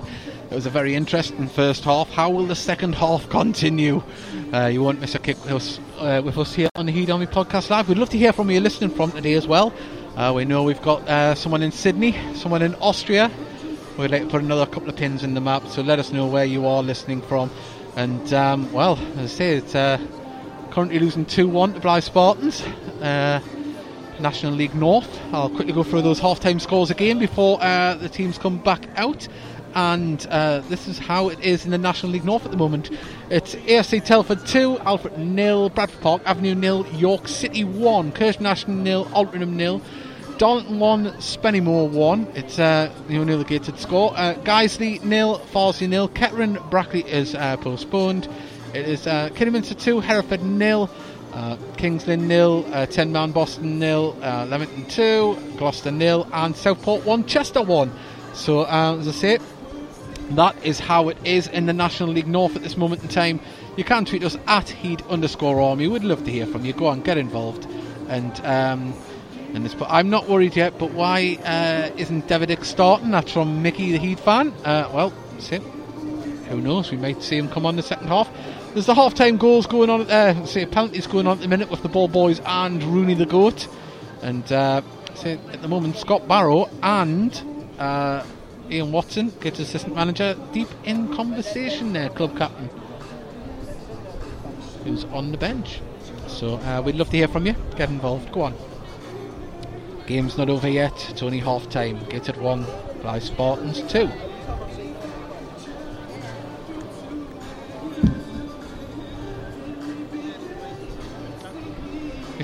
[0.50, 2.08] It was a very interesting first half.
[2.08, 4.02] How will the second half continue?
[4.54, 7.10] Uh, you won't miss a kick with us, uh, with us here on the Heed
[7.10, 7.90] Army Podcast Live.
[7.90, 9.74] We'd love to hear from you listening from today as well.
[10.16, 13.30] Uh, we know we've got uh, someone in Sydney, someone in Austria.
[13.98, 16.26] We'd like to put another couple of pins in the map, so let us know
[16.26, 17.50] where you are listening from.
[17.96, 19.98] And, um, well, as I say, it's uh,
[20.74, 22.60] currently losing 2 1 to Blyth Spartans.
[23.00, 23.40] Uh,
[24.18, 25.20] National League North.
[25.32, 29.26] I'll quickly go through those half-time scores again before uh, the teams come back out.
[29.76, 32.90] And uh, this is how it is in the National League North at the moment.
[33.30, 38.82] It's AFC Telford 2, Alfred nil, Bradford Park Avenue nil, York City 1, Curzon Ashton
[38.82, 39.80] nil, Altrincham nil,
[40.38, 42.32] Darlington 1, Spennymoor 1.
[42.34, 44.12] It's uh, the only gated score.
[44.16, 44.34] Uh,
[45.04, 48.28] nil, Farsley nil, Kettering Brackley is uh, postponed.
[48.74, 50.90] It is uh, Kidderminster 2, Hereford nil,
[51.32, 56.56] uh, Kings Lynn nil, uh, 10 Man Boston nil, uh, Leamington 2, Gloucester nil, and
[56.56, 57.92] Southport 1, Chester 1.
[58.32, 59.38] So, uh, as I say,
[60.30, 63.38] that is how it is in the National League North at this moment in time.
[63.76, 65.86] You can tweet us at heed underscore army.
[65.86, 66.72] We'd love to hear from you.
[66.72, 67.68] Go on, get involved.
[68.08, 68.92] And um,
[69.54, 70.80] and this, but I'm not worried yet.
[70.80, 73.12] But why uh, isn't Deverdics starting?
[73.12, 74.52] That's from Mickey, the Heed fan.
[74.64, 75.60] Uh, well, see,
[76.48, 76.90] who knows?
[76.90, 78.28] We might see him come on the second half.
[78.74, 80.10] There's the half-time goals going on.
[80.10, 83.24] Uh, say penalties going on at the minute with the Ball Boys and Rooney the
[83.24, 83.68] Goat.
[84.20, 84.82] And uh,
[85.14, 88.26] say at the moment, Scott Barrow and uh,
[88.68, 92.68] Ian Watson, Kids assistant manager, deep in conversation there, club captain,
[94.82, 95.80] who's on the bench.
[96.26, 97.54] So uh, we'd love to hear from you.
[97.76, 98.32] Get involved.
[98.32, 98.54] Go on.
[100.08, 101.10] Game's not over yet.
[101.10, 102.04] It's only half time.
[102.08, 102.64] Gated one,
[103.02, 104.10] Blyth Spartans two.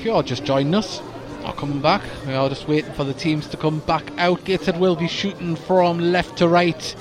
[0.01, 1.03] If you're just joining us,
[1.45, 2.01] are coming back.
[2.27, 4.43] We are just waiting for the teams to come back out.
[4.47, 6.97] Gateshead will be shooting from left to right,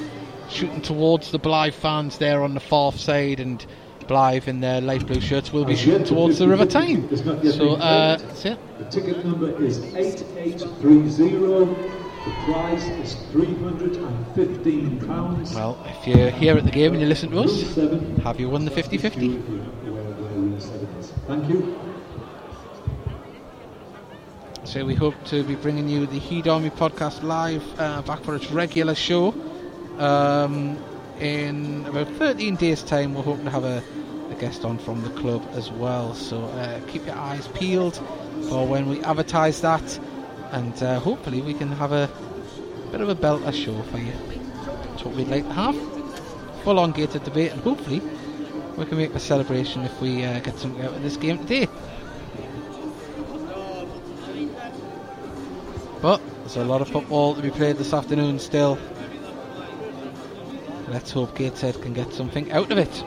[0.49, 3.65] shooting towards the Blyth fans there on the far side, and
[4.01, 7.07] Blyth in their light blue shirts will be shooting towards the River Tyne.
[7.15, 8.59] So, uh, that's it.
[8.79, 11.73] The ticket number is 8830.
[12.25, 15.55] The prize is £315.
[15.55, 17.61] Well, if you're here at the game and you listen to us,
[18.25, 19.41] have you won the 50 50?
[21.27, 21.88] Thank you.
[24.69, 28.35] So we hope to be bringing you the Heed Army podcast live uh, back for
[28.35, 29.33] its regular show.
[29.97, 30.77] Um,
[31.19, 33.81] in about 13 days' time, we're hoping to have a,
[34.29, 36.13] a guest on from the club as well.
[36.13, 37.95] So uh, keep your eyes peeled
[38.47, 39.99] for when we advertise that,
[40.51, 42.07] and uh, hopefully we can have a
[42.91, 44.13] bit of a belter show for you.
[44.65, 45.75] That's what we'd like to have.
[46.63, 48.03] Full on gated debate, and hopefully
[48.77, 51.67] we can make a celebration if we uh, get something out of this game today.
[56.01, 58.77] But there's a lot of football to be played this afternoon still.
[60.87, 63.03] Let's hope Gateshead can get something out of it.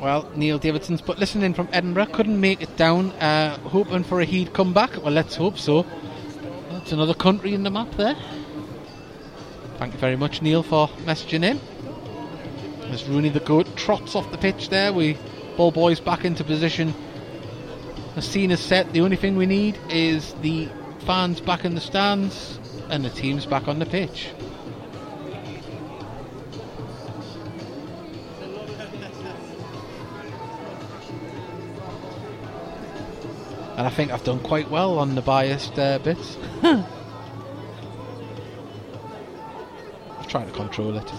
[0.00, 4.24] Well, Neil Davidson's but listening from Edinburgh couldn't make it down, uh, hoping for a
[4.24, 5.02] Heed comeback.
[5.02, 5.86] Well, let's hope so.
[6.70, 8.16] That's another country in the map there.
[9.78, 11.60] Thank you very much, Neil, for messaging in.
[12.92, 15.16] As Rooney the goat trots off the pitch there, we
[15.56, 16.94] ball boys back into position.
[18.14, 18.92] The scene is set.
[18.92, 20.68] The only thing we need is the
[21.00, 22.58] fans back in the stands
[22.88, 24.30] and the teams back on the pitch.
[33.76, 36.38] And I think I've done quite well on the biased uh, bits.
[36.62, 36.84] I'm
[40.26, 41.12] trying to control it.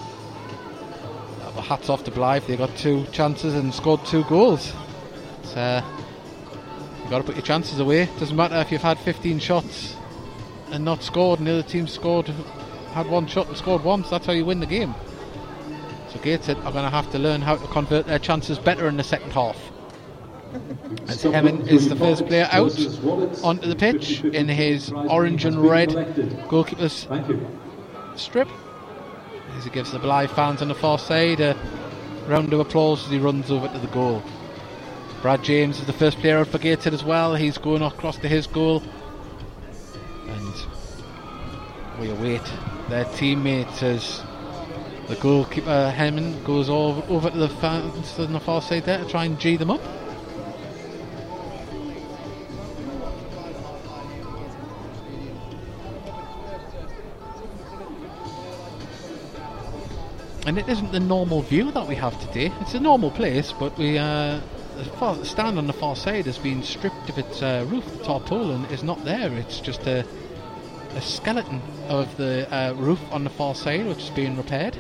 [1.68, 2.46] Hats off to Blyth.
[2.46, 4.72] They got two chances and scored two goals.
[5.44, 5.84] It's, uh,
[7.04, 8.06] you got to put your chances away.
[8.20, 9.98] Doesn't matter if you've had 15 shots
[10.72, 12.28] and not scored, and the other team scored,
[12.94, 14.10] had one shot and scored once.
[14.10, 14.96] That's how you win the game.
[16.14, 18.96] So Gateshead are going to have to learn how to convert their chances better in
[18.96, 19.58] the second half.
[21.10, 22.72] As Hemming is the first player out
[23.44, 25.90] onto the pitch in his orange and red
[26.48, 27.10] goalkeeper's
[28.16, 28.48] strip.
[29.58, 31.58] As he gives the Blyth fans on the far side a
[32.28, 34.22] round of applause as he runs over to the goal.
[35.24, 37.34] Brad James is the first player out for Gateshead as well.
[37.34, 38.84] He's going across to his goal.
[40.28, 40.54] And
[42.00, 42.44] we await
[42.88, 44.22] their teammates as
[45.08, 49.10] the goalkeeper Hemming goes over, over to the fans on the far side there to
[49.10, 49.82] try and G them up.
[60.48, 62.52] And it isn't the normal view that we have today.
[62.62, 64.40] It's a normal place, but we uh,
[64.78, 67.86] the stand on the far side has been stripped of its uh, roof.
[67.98, 69.32] The tarpaulin is not there.
[69.34, 70.06] It's just a
[70.96, 74.78] a skeleton of the uh, roof on the far side, which is being repaired.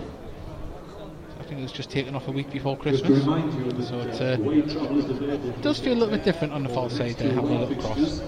[1.37, 3.25] I think it was just taken off a week before Christmas.
[3.25, 5.49] So uh, uh, away travel is available.
[5.49, 7.83] It does feel a little bit different on the far side there, having a little
[7.83, 8.21] cross.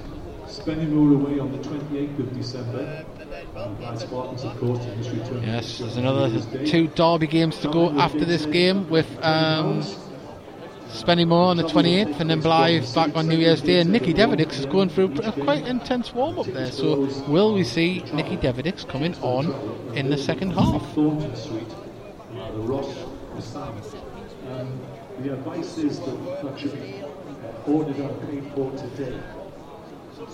[0.46, 3.06] Spennymoor away on the 28th of December.
[5.42, 9.82] Yes, there's another two derby games to go after this game with um,
[10.90, 13.80] Spennymoor on the 28th and then Blyth back on New Year's Day.
[13.80, 16.72] And Nicky Deverdics is going through a quite intense warm up there.
[16.72, 19.54] So, will we see Nicky Deverdics coming on
[19.96, 20.98] in the second half?
[24.48, 24.80] Um,
[25.20, 27.04] the advice is that that should be
[27.68, 29.20] ordered and paid for today.
[30.16, 30.29] So intend trying to get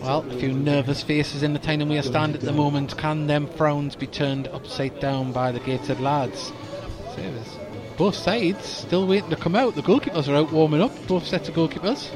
[0.00, 2.96] Well, a few nervous faces in the Tyne and Wear stand at the moment.
[2.96, 6.52] Can them frowns be turned upside down by the Gateshead lads?
[7.98, 9.74] Both sides still waiting to come out.
[9.74, 12.08] The goalkeepers are out warming up, both sets of goalkeepers.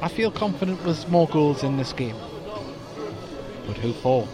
[0.00, 2.16] I feel confident there's more goals in this game.
[3.72, 4.28] But who for?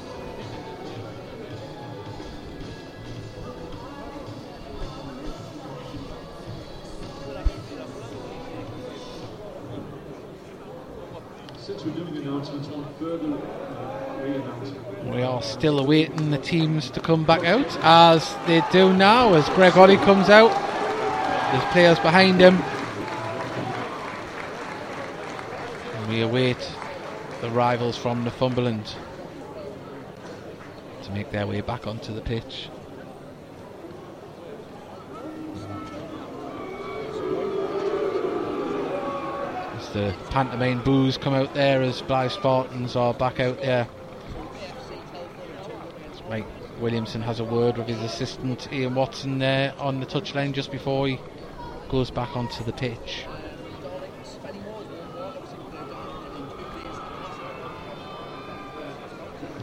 [11.57, 15.07] Since we're doing announcements, one further uh, re-announcement.
[15.07, 19.49] We are still awaiting the teams to come back out, as they do now, as
[19.51, 20.51] Greg Olley comes out.
[21.53, 22.57] There's players behind him.
[25.95, 26.59] And we await
[27.41, 28.97] the rivals from Northumberland
[31.09, 32.69] to make their way back onto the pitch.
[39.77, 43.89] As the pantomime boos come out there as Blyth Spartans are back out there.
[46.29, 46.45] Mike
[46.79, 51.09] Williamson has a word with his assistant Ian Watson there on the touchline just before
[51.09, 51.19] he
[51.89, 53.25] goes back onto the pitch.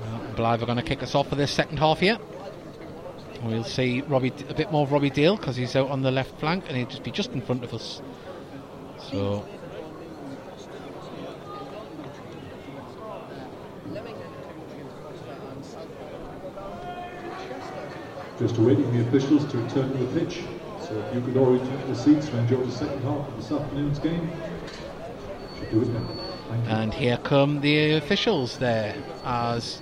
[0.01, 2.17] Well, Blyth are going to kick us off for this second half here.
[3.43, 6.39] We'll see Robbie a bit more of Robbie Dale because he's out on the left
[6.39, 8.01] flank and he'll just be just in front of us.
[9.11, 9.45] So
[18.39, 20.41] Just awaiting the officials to return to the pitch.
[20.81, 23.37] So if you could all return to the seats to enjoy the second half of
[23.37, 24.29] this afternoon's game,
[25.57, 26.07] should do it now.
[26.67, 29.81] And here come the officials there as.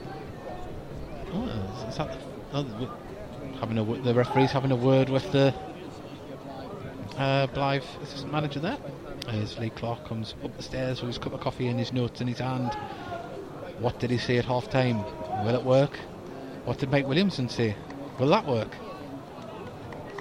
[1.34, 1.83] Oh, is- is that the, oh, the-
[3.60, 5.54] having a, the referee's having a word with the
[7.18, 8.78] uh, Blyth assistant manager there.
[9.28, 12.20] As Lee Clark comes up the stairs with his cup of coffee and his notes
[12.20, 12.74] in his hand.
[13.80, 15.04] What did he say at half time?
[15.46, 15.98] Will it work?
[16.66, 17.76] What did Mike Williamson say?
[18.20, 18.76] Will that work?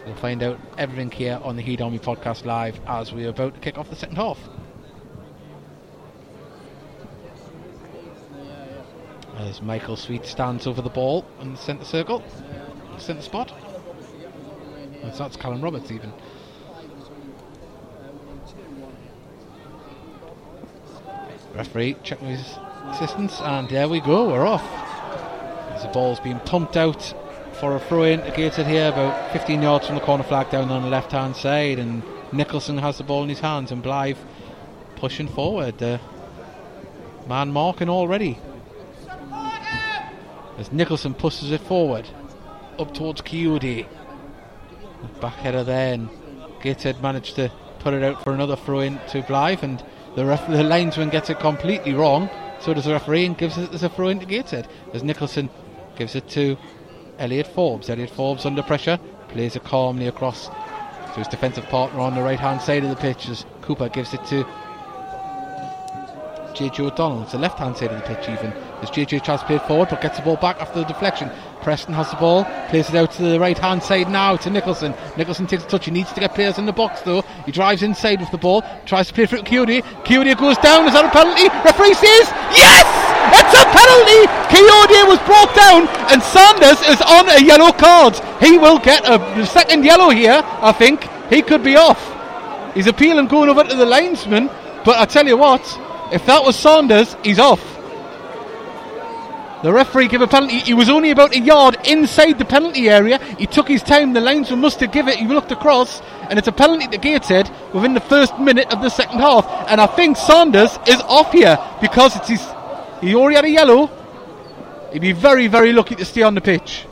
[0.06, 3.60] We'll find out everything here on the Heed Army podcast live as we're about to
[3.60, 4.38] kick off the second half.
[9.42, 12.22] As Michael Sweet stands over the ball in the centre circle,
[12.98, 13.52] centre spot.
[15.02, 16.12] That's, that's Callum Roberts even.
[21.54, 22.54] Referee checking his
[22.90, 24.64] assistants, and there we go, we're off.
[25.74, 27.12] As the ball's being pumped out
[27.54, 30.70] for a throw in to Gateshead here, about 15 yards from the corner flag down
[30.70, 34.18] on the left hand side, and Nicholson has the ball in his hands, and Blyth
[34.96, 35.82] pushing forward.
[35.82, 35.98] Uh,
[37.26, 38.38] man marking already.
[40.58, 42.08] As Nicholson pushes it forward
[42.78, 43.86] up towards Kayode.
[45.20, 46.08] Back header there, and
[46.62, 47.50] Gateshead managed to
[47.80, 49.82] put it out for another throw in to Blyth, and
[50.14, 52.30] the, ref- the linesman gets it completely wrong.
[52.60, 54.68] So does the referee and gives it as a throw in to Gateshead.
[54.92, 55.50] As Nicholson
[55.96, 56.56] gives it to
[57.18, 57.90] Elliot Forbes.
[57.90, 58.98] Elliot Forbes under pressure
[59.28, 62.96] plays it calmly across to his defensive partner on the right hand side of the
[62.96, 64.44] pitch as Cooper gives it to
[66.54, 67.22] JJ O'Donnell.
[67.22, 68.52] It's the left hand side of the pitch even.
[68.82, 71.30] As JJ tries to play forward but gets the ball back after the deflection.
[71.62, 74.92] Preston has the ball, plays it out to the right hand side now to Nicholson.
[75.16, 75.84] Nicholson takes a touch.
[75.84, 77.22] He needs to get players in the box though.
[77.46, 79.82] He drives inside with the ball, tries to play for Kayode.
[80.02, 80.86] Kayode goes down.
[80.88, 81.46] Is that a penalty?
[81.62, 82.26] Referee says
[82.58, 82.82] yes!
[83.38, 84.26] It's a penalty!
[84.50, 88.18] Kayode was brought down and Sanders is on a yellow card.
[88.42, 91.06] He will get a second yellow here, I think.
[91.30, 92.02] He could be off.
[92.74, 94.48] He's appealing going over to the linesman,
[94.84, 95.62] but I tell you what,
[96.12, 97.71] if that was Saunders, he's off.
[99.62, 100.58] The referee gave a penalty.
[100.58, 103.18] He was only about a yard inside the penalty area.
[103.38, 104.12] He took his time.
[104.12, 105.20] The linesman must have given it.
[105.20, 108.88] He looked across, and it's a penalty to Gateshead within the first minute of the
[108.88, 109.46] second half.
[109.68, 112.44] And I think Saunders is off here because it's his.
[113.00, 113.90] He already had a yellow.
[114.92, 116.86] He'd be very, very lucky to stay on the pitch,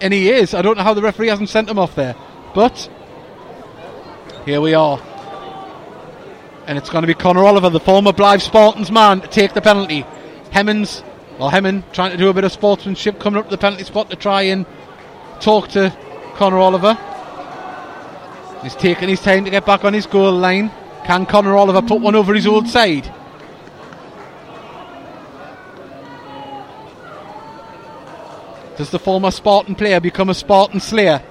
[0.00, 0.52] and he is.
[0.52, 2.14] I don't know how the referee hasn't sent him off there,
[2.54, 2.90] but
[4.44, 5.00] here we are.
[6.66, 9.60] And it's going to be Connor Oliver, the former Blyth Spartans man, to take the
[9.60, 10.06] penalty.
[10.52, 11.02] Hemmons,
[11.42, 14.08] well, Hemmon trying to do a bit of sportsmanship, coming up to the penalty spot
[14.10, 14.64] to try and
[15.40, 15.92] talk to
[16.34, 16.96] Connor Oliver.
[18.62, 20.70] He's taking his time to get back on his goal line.
[21.04, 23.12] Can Connor Oliver put one over his old side?
[28.76, 31.24] Does the former Spartan player become a Spartan slayer?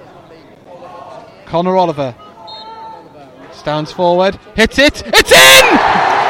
[1.46, 2.14] Connor Oliver
[3.52, 6.21] stands forward, hits it, it's in!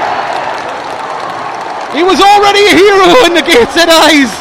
[1.94, 4.32] He was already a hero in the Gateshead eyes,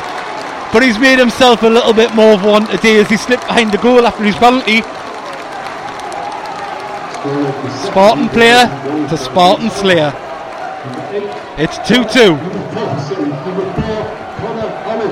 [0.71, 3.71] but he's made himself a little bit more of one today as he slipped behind
[3.71, 4.81] the goal after his penalty.
[7.85, 8.65] Spartan player
[9.09, 10.13] to Spartan slayer.
[11.57, 12.33] It's 2 2.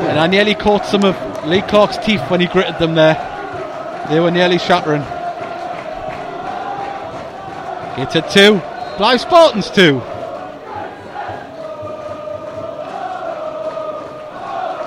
[0.09, 3.15] And I nearly caught some of Lee Clark's teeth when he gritted them there.
[4.09, 5.03] They were nearly shattering.
[8.01, 8.59] It's a 2.
[8.97, 10.01] Blyth Spartans 2.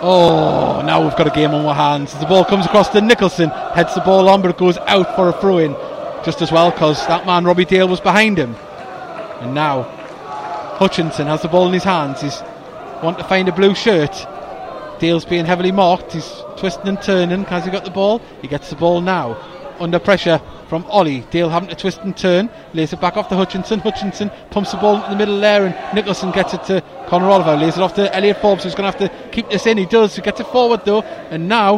[0.04, 2.12] Oh, now we've got a game on our hands.
[2.18, 5.28] The ball comes across to Nicholson, heads the ball on, but it goes out for
[5.28, 5.76] a throw in.
[6.24, 8.56] Just as well because that man, Robbie Dale, was behind him.
[9.40, 9.84] And now,
[10.78, 12.20] Hutchinson has the ball in his hands.
[12.20, 12.42] He's
[13.00, 14.26] want to find a blue shirt.
[14.98, 16.14] Dale's being heavily marked.
[16.14, 17.44] He's twisting and turning.
[17.44, 18.20] Has he got the ball?
[18.40, 19.36] He gets the ball now.
[19.78, 20.40] Under pressure
[20.72, 21.28] from Olley.
[21.30, 22.48] Dale having to twist and turn.
[22.72, 23.78] Lays it back off to Hutchinson.
[23.80, 27.56] Hutchinson pumps the ball into the middle there and Nicholson gets it to Conor Oliver.
[27.56, 29.76] Lays it off to Elliot Forbes who's going to have to keep this in.
[29.76, 30.16] He does.
[30.16, 31.02] He gets it forward though.
[31.02, 31.74] And now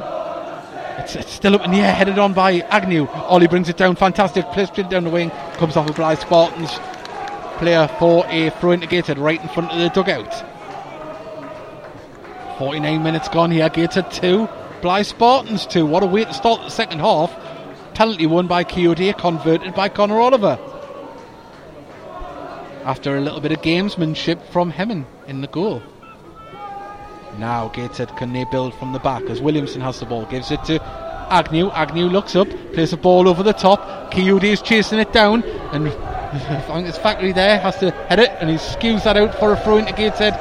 [0.99, 3.07] it's, it's still up in the air, headed on by Agnew.
[3.07, 4.45] Olley brings it down, fantastic.
[4.53, 5.31] Plays straight down the wing.
[5.55, 6.71] Comes off a Blyth Spartans
[7.59, 10.33] player for a throw into Gateshead right in front of the dugout.
[12.59, 13.69] 49 minutes gone here.
[13.69, 14.47] Gateshead 2,
[14.83, 15.85] Blyth Spartans 2.
[15.85, 17.37] What a way to start the second half.
[17.95, 20.59] Penalty won by Kayode, converted by Connor Oliver.
[22.85, 25.81] After a little bit of gamesmanship from Hemmon in the goal.
[27.39, 30.63] Now Gateshead can they build from the back as Williamson has the ball, gives it
[30.65, 30.83] to
[31.31, 31.71] Agnew.
[31.71, 34.13] Agnew looks up, plays the ball over the top.
[34.13, 38.31] Kayode is chasing it down, and I think it's Thackeray there has to head it,
[38.41, 40.35] and he skews that out for a throw into Gateshead,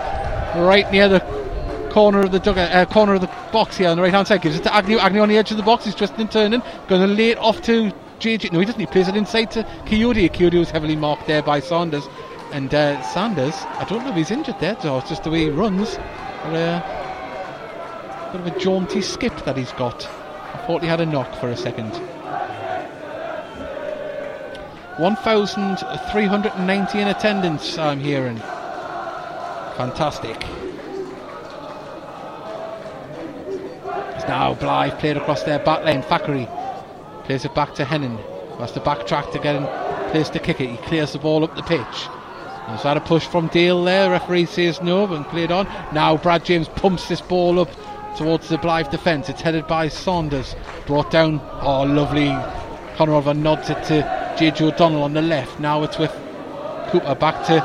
[0.57, 1.42] right near the
[1.93, 4.41] corner of the dugout, uh, corner of the box here on the right hand side.
[4.41, 4.97] Gives it to Agnew.
[4.97, 5.85] Agnew on the edge of the box.
[5.85, 8.51] He's twisting and turning, going to lay it off to JJ.
[8.51, 8.79] No, he doesn't.
[8.79, 10.31] He plays it inside to Kayode.
[10.31, 12.07] Kayode was heavily marked there by Saunders,
[12.51, 13.53] and uh, Sanders.
[13.77, 15.97] I don't know if he's injured there, or it's just the way he runs.
[16.43, 20.07] But, uh, bit of a jaunty skip that he's got.
[20.07, 21.91] I thought he had a knock for a second.
[24.97, 28.37] 1,390 in attendance, I'm hearing.
[29.77, 30.43] Fantastic.
[34.23, 36.01] It's now Blyth played across their back lane.
[36.01, 36.47] Thackeray
[37.25, 38.17] plays it back to Hennon.
[38.57, 39.63] Has to backtrack to get in
[40.11, 40.69] place to kick it.
[40.69, 42.07] He clears the ball up the pitch.
[42.67, 44.11] There's had a push from Dale there.
[44.11, 45.65] Referee says no, but cleared on.
[45.93, 47.69] Now Brad James pumps this ball up
[48.15, 49.27] towards the Blyth defence.
[49.27, 50.55] It's headed by Saunders.
[50.87, 51.41] Brought down.
[51.61, 52.29] Oh, lovely.
[52.95, 54.03] Conor Oliver nods it to
[54.37, 55.59] JJ O'Donnell on the left.
[55.59, 56.11] Now it's with
[56.91, 57.59] Cooper back to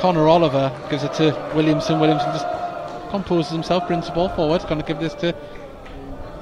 [0.00, 0.72] Conor Oliver.
[0.88, 2.00] Gives it to Williamson.
[2.00, 2.59] Williamson just
[3.10, 4.62] composes himself, brings the ball forward.
[4.62, 5.34] Going to give this to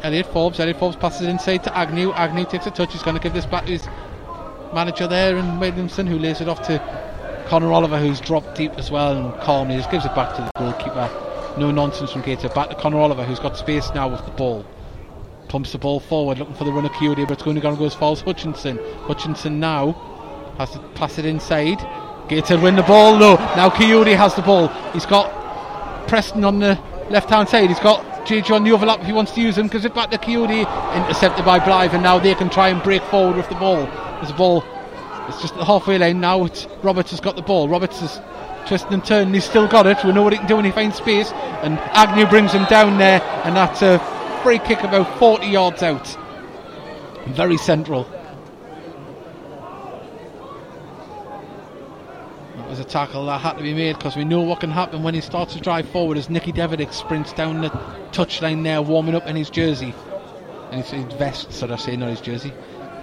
[0.03, 0.61] Elliot Forbes.
[0.61, 2.12] Elliot Forbes passes inside to Agnew.
[2.12, 2.93] Agnew takes a touch.
[2.93, 3.86] He's going to give this back to his
[4.73, 6.78] manager there and Williamson who lays it off to
[7.49, 10.51] Connor Oliver who's dropped deep as well and calmly just gives it back to the
[10.59, 11.11] goalkeeper.
[11.59, 12.49] No nonsense from Gator.
[12.51, 14.65] Back to Conor Oliver who's got space now with the ball.
[15.49, 17.95] Pumps the ball forward looking for the runner Kayode but it's going to go as
[17.95, 18.78] far as Hutchinson.
[19.07, 19.93] Hutchinson now
[20.59, 21.78] has to pass it inside.
[22.28, 23.16] Gator win the ball.
[23.16, 24.69] No, now Kayode has the ball.
[24.93, 25.38] He's got
[26.09, 26.78] Preston on the
[27.10, 27.68] left hand side.
[27.68, 29.68] He's got JJ on the overlap if he wants to use him.
[29.68, 30.66] Gives it back to Kayode.
[30.97, 33.85] Intercepted by Blyth and now they can try and break forward with the ball.
[34.16, 34.64] There's a ball.
[35.28, 36.44] It's just at the halfway line now.
[36.44, 37.68] It's Roberts has got the ball.
[37.68, 38.18] Roberts is
[38.66, 39.35] twisting and turning.
[39.35, 39.98] He's still got it.
[40.05, 41.30] We know what he can do when he finds space.
[41.62, 43.98] And Agnew brings him down there, and that's a
[44.43, 46.16] free kick about 40 yards out.
[47.28, 48.06] Very central.
[52.79, 55.21] A tackle that had to be made because we know what can happen when he
[55.21, 57.71] starts to drive forward as Nicky Deverdics sprints down the
[58.13, 59.95] touchline there, warming up in his jersey.
[60.71, 62.53] And his, vest, should I say, not his jersey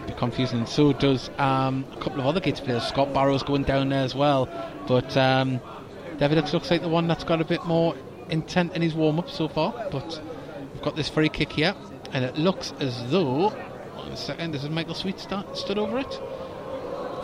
[0.06, 0.60] bit confusing.
[0.60, 2.84] And so does um, a couple of other Gates players.
[2.84, 4.48] Scott Barrow's going down there as well.
[4.88, 5.60] But um,
[6.20, 7.96] looks like the one that's got a bit more
[8.30, 10.22] intent in his warm up so far, but
[10.74, 11.76] we've got this free kick here,
[12.12, 13.50] and it looks as though.
[13.50, 16.22] One second, this is Michael Sweet start, stood over it.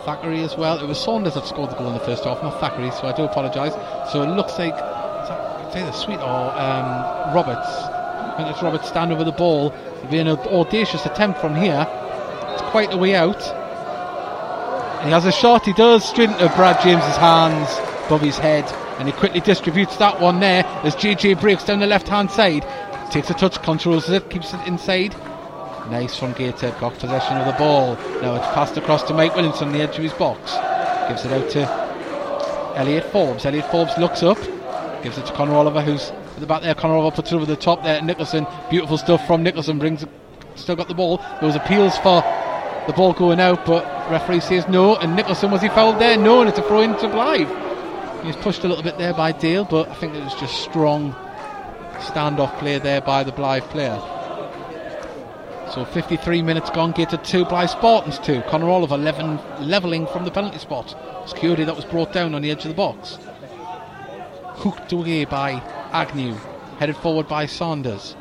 [0.04, 0.78] Thackeray as well.
[0.78, 3.12] It was Saunders that scored the goal in the first half, not Thackeray, so I
[3.12, 3.72] do apologise.
[4.12, 7.68] So it looks like it's either Sweet or um, Roberts.
[7.68, 9.72] I think it's Roberts stand over the ball.
[9.98, 11.86] It'll be an audacious attempt from here.
[12.52, 13.40] It's quite a way out.
[15.04, 17.68] He has a shot, he does, straight into Brad James's hands,
[18.06, 18.64] above his head,
[18.98, 22.64] and he quickly distributes that one there as JJ breaks down the left hand side.
[23.10, 25.14] Takes a touch, controls it, keeps it inside.
[25.90, 27.96] Nice from Gator, got possession of the ball.
[28.22, 30.52] Now it's passed across to Mike Williamson on the edge of his box.
[31.08, 33.44] Gives it out to Elliot Forbes.
[33.44, 34.38] Elliot Forbes looks up,
[35.02, 36.74] gives it to Conor Oliver, who's at the back there.
[36.74, 38.00] Conor Oliver puts it over the top there.
[38.00, 40.08] Nicholson, beautiful stuff from Nicholson, brings it,
[40.54, 41.18] still got the ball.
[41.40, 42.22] There was appeals for
[42.86, 44.96] the ball going out, but referee says no.
[44.96, 46.16] And Nicholson, was he fouled there?
[46.16, 48.22] No, and it's a throw into Blyth.
[48.22, 50.62] He was pushed a little bit there by Dale, but I think it was just
[50.62, 51.12] strong
[51.98, 54.00] standoff play there by the Blyth player.
[55.72, 58.42] So 53 minutes gone, Gator 2, Blyth Spartans 2.
[58.42, 60.94] Conor Oliver 11, levelling from the penalty spot.
[61.28, 63.18] Kayode that was brought down on the edge of the box.
[64.56, 65.52] Hooked away by
[65.92, 66.34] Agnew,
[66.78, 68.16] headed forward by Saunders.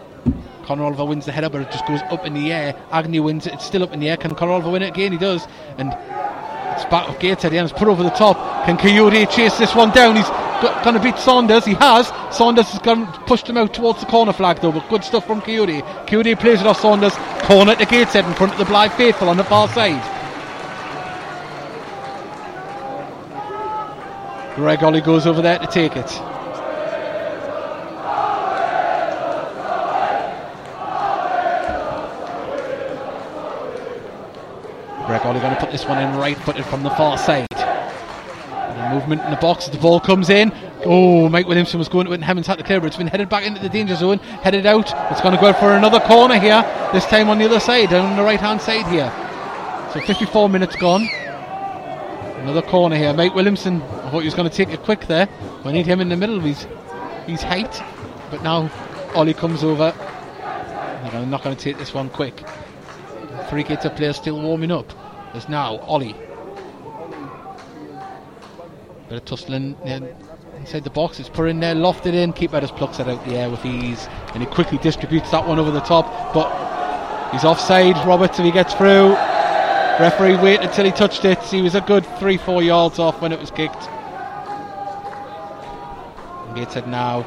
[0.64, 2.74] Conor Oliver wins the header, but it just goes up in the air.
[2.90, 4.16] Agnew wins it, it's still up in the air.
[4.16, 5.12] Can Conor Oliver win it again?
[5.12, 5.46] He does.
[5.78, 7.70] And it's back with the end.
[7.70, 8.38] It's put over the top.
[8.66, 10.16] Can Kayode chase this one down?
[10.16, 10.30] He's
[10.62, 11.66] going to beat Saunders.
[11.66, 12.08] He has.
[12.36, 15.42] Saunders has gone, pushed him out towards the corner flag, though, but good stuff from
[15.42, 15.82] Kayode.
[16.08, 17.14] Kayode plays it off Saunders.
[17.44, 20.02] Corner to Gateshead in front of the Blyth faithful on the far side.
[24.56, 26.08] Greg Olley goes over there to take it.
[35.08, 37.48] Greg Olley going to put this one in right footed from the far side.
[38.90, 40.52] Movement in the box as the ball comes in.
[40.84, 43.30] Oh, Mike Williamson was going to it Hemmings had to clear, but it's been headed
[43.30, 44.92] back into the danger zone, headed out.
[45.12, 48.18] It's going to go for another corner here, this time on the other side, on
[48.18, 49.12] the right hand side here.
[49.94, 51.08] So 54 minutes gone.
[52.42, 53.14] Another corner here.
[53.14, 55.30] Mike Williamson, I thought he was going to take it quick there.
[55.64, 56.66] We need him in the middle of his,
[57.28, 57.82] his height.
[58.32, 58.68] But now
[59.14, 59.94] Olley comes over.
[61.12, 62.44] They're not going to take this one quick.
[63.50, 64.92] Three Gator players still warming up.
[65.34, 66.16] There's now Olley.
[69.12, 70.08] Bit of tussling in-
[70.56, 71.20] inside the box.
[71.20, 72.32] It's put in there, lofted in.
[72.32, 74.08] Keeper just plucks it out the air with ease.
[74.34, 76.34] And he quickly distributes that one over the top.
[76.34, 76.50] But
[77.34, 77.98] he's offside.
[78.08, 79.10] Roberts, if he gets through.
[80.00, 81.40] Referee waited until he touched it.
[81.40, 83.84] He was a good three, four yards off when it was kicked.
[86.56, 87.24] Gateshead now.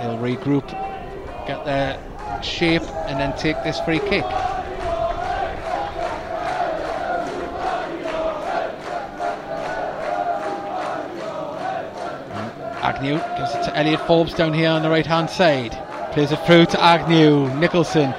[0.00, 0.68] They'll regroup,
[1.48, 2.00] get their
[2.40, 4.24] shape, and then take this free kick.
[12.82, 15.72] Agnew gives it to Elliot Forbes down here on the right hand side.
[16.12, 17.52] Plays it through to Agnew.
[17.54, 18.10] Nicholson.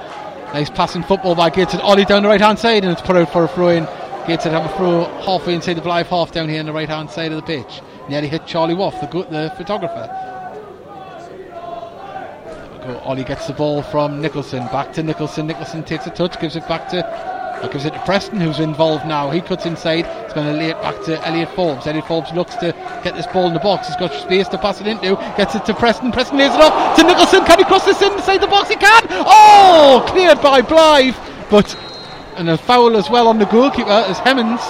[0.53, 1.81] Nice passing football by Gateshead.
[1.81, 3.85] Olley down the right hand side and it's put out for a throw in.
[4.27, 7.09] Gateshead have a throw halfway inside the Blyth half down here on the right hand
[7.09, 7.81] side of the pitch.
[8.09, 10.07] Nearly hit Charlie Woff, the, the photographer.
[12.83, 12.99] Go.
[13.05, 14.65] Olley gets the ball from Nicholson.
[14.67, 15.47] Back to Nicholson.
[15.47, 19.05] Nicholson takes a touch, gives it back to uh, gives it to Preston, who's involved
[19.05, 19.29] now.
[19.29, 20.05] He cuts inside.
[20.05, 21.87] He's going to lay it back to Elliot Forbes.
[21.87, 22.71] Elliot Forbes looks to
[23.03, 23.87] get this ball in the box.
[23.87, 25.15] He's got space to pass it into.
[25.37, 26.11] Gets it to Preston.
[26.11, 27.45] Preston lays it off to Nicholson.
[27.45, 28.69] Can he cross this inside the box?
[28.69, 29.03] He can.
[29.09, 31.17] Oh, cleared by Blyth.
[31.49, 31.75] But
[32.39, 34.61] and a foul as well on the goalkeeper as Hemmings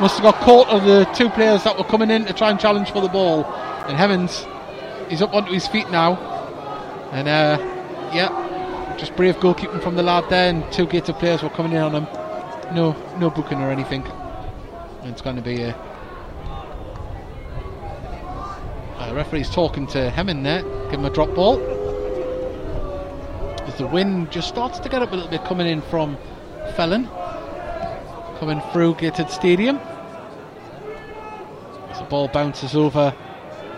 [0.00, 2.58] must have got caught of the two players that were coming in to try and
[2.58, 3.44] challenge for the ball.
[3.86, 4.44] And Hemmings,
[5.08, 6.16] he's up onto his feet now.
[7.12, 7.58] And uh,
[8.12, 10.50] yeah, just brave goalkeeping from the lad there.
[10.50, 12.21] And two Gator players were coming in on him.
[12.74, 14.02] No, no booking or anything.
[15.02, 15.74] It's going to be a.
[18.96, 20.62] Uh, referee's talking to Hemming there.
[20.90, 21.60] Give him a drop ball.
[23.66, 26.16] As the wind just starts to get up a little bit coming in from
[26.74, 27.06] Felling.
[28.38, 29.76] Coming through Gated Stadium.
[31.90, 33.14] As the ball bounces over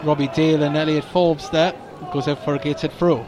[0.05, 1.75] Robbie Dale and Elliot Forbes there.
[2.13, 3.27] Goes out for a Gated throw.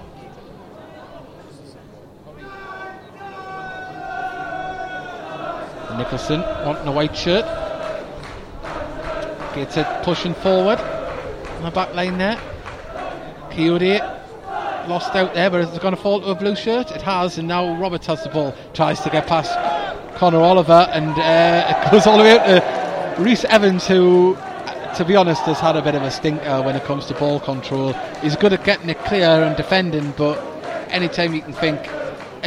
[5.96, 7.44] Nicholson wanting a white shirt.
[9.54, 12.38] Gets it pushing forward on the back line there.
[13.50, 14.00] Kayode
[14.88, 16.90] lost out there, but is it going to fall to a blue shirt?
[16.90, 18.54] It has, and now Roberts has the ball.
[18.74, 19.52] Tries to get past
[20.16, 24.36] Connor Oliver, and uh, it goes all the way out to Reese Evans, who,
[24.96, 27.40] to be honest, has had a bit of a stinker when it comes to ball
[27.40, 27.92] control.
[28.22, 30.38] He's good at getting it clear and defending, but
[30.90, 31.80] anytime you can think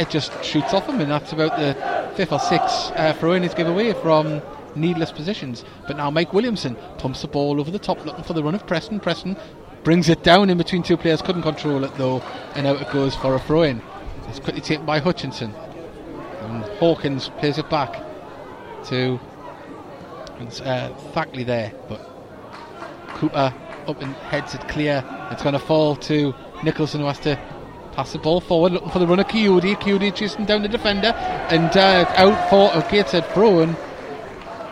[0.00, 1.74] it just shoots off him, and that's about the
[2.16, 4.40] fifth or sixth uh, throw in he's given away from
[4.74, 5.64] needless positions.
[5.86, 8.66] But now Mike Williamson pumps the ball over the top, looking for the run of
[8.66, 8.98] Preston.
[8.98, 9.36] Preston
[9.84, 12.20] brings it down in between two players, couldn't control it though,
[12.54, 13.82] and out it goes for a throw in.
[14.28, 15.54] It's quickly taken by Hutchinson.
[15.54, 18.02] And Hawkins plays it back
[18.86, 19.20] to
[20.64, 22.00] uh, Thackeray there, but
[23.08, 23.52] Cooper
[23.86, 25.04] up and heads it clear.
[25.30, 27.38] It's going to fall to Nicholson who has to
[28.00, 29.76] pass the ball forward, looking for the runner Kayode.
[29.76, 31.08] Kayode chasing down the defender
[31.50, 33.76] and uh, out for Gateshead throw and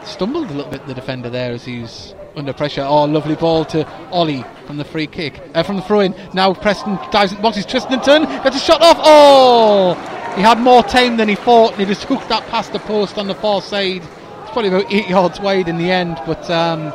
[0.03, 2.81] stumbled a little bit the defender there as he's under pressure.
[2.81, 6.15] Oh, lovely ball to Olley from the free kick, uh, from the throw in.
[6.33, 7.57] Now Preston dives in the box.
[7.59, 8.97] He's and turn, gets a shot off.
[9.01, 12.79] Oh, he had more time than he thought, and he just hooked that past the
[12.79, 14.01] post on the far side.
[14.01, 16.95] It's probably about eight yards wide in the end, but um,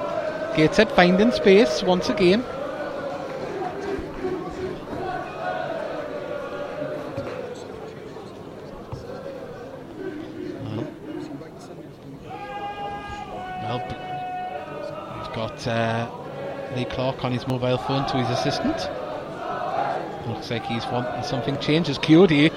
[0.56, 2.44] Gateshead finding space once again.
[15.68, 16.10] Uh,
[16.76, 18.90] Lee Clark on his mobile phone to his assistant.
[20.28, 22.00] Looks like he's wanting something changes.
[22.00, 22.52] Kayode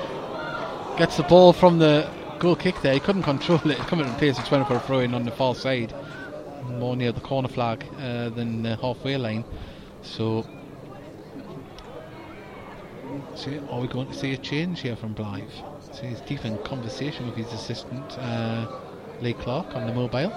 [0.96, 2.08] gets the ball from the
[2.38, 2.94] goal kick there.
[2.94, 3.78] He couldn't control it.
[3.78, 5.94] Coming in place, it's went for a throw in on the far side,
[6.78, 9.44] more near the corner flag uh, than the halfway line.
[10.02, 10.46] So,
[13.34, 15.44] see, are we going to see a change here from Blyth?
[15.94, 18.66] So he's deep in conversation with his assistant, uh,
[19.20, 20.32] Lee Clark, on the mobile.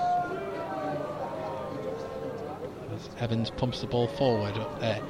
[2.94, 5.02] As Evans pumps the ball forward up there.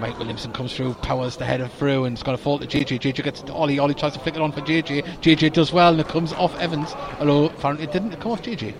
[0.00, 3.00] Mike Williamson comes through, powers the header through, and it's going to fall to JJ.
[3.00, 3.76] JJ gets to Olley.
[3.76, 5.02] Olley tries to flick it on for JJ.
[5.20, 6.94] JJ does well, and it comes off Evans.
[7.18, 8.74] Although apparently it didn't come off JJ.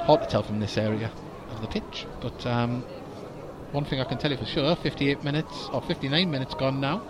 [0.00, 1.10] Hard to tell from this area
[1.50, 2.82] of the pitch, but um,
[3.72, 7.02] one thing I can tell you for sure: 58 minutes or 59 minutes gone now.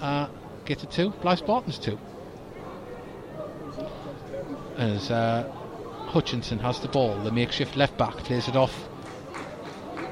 [0.00, 0.28] Uh,
[0.64, 1.10] get it two.
[1.10, 1.98] Blyth Spartans two.
[4.76, 5.50] As uh,
[6.08, 8.88] Hutchinson has the ball, the makeshift left back plays it off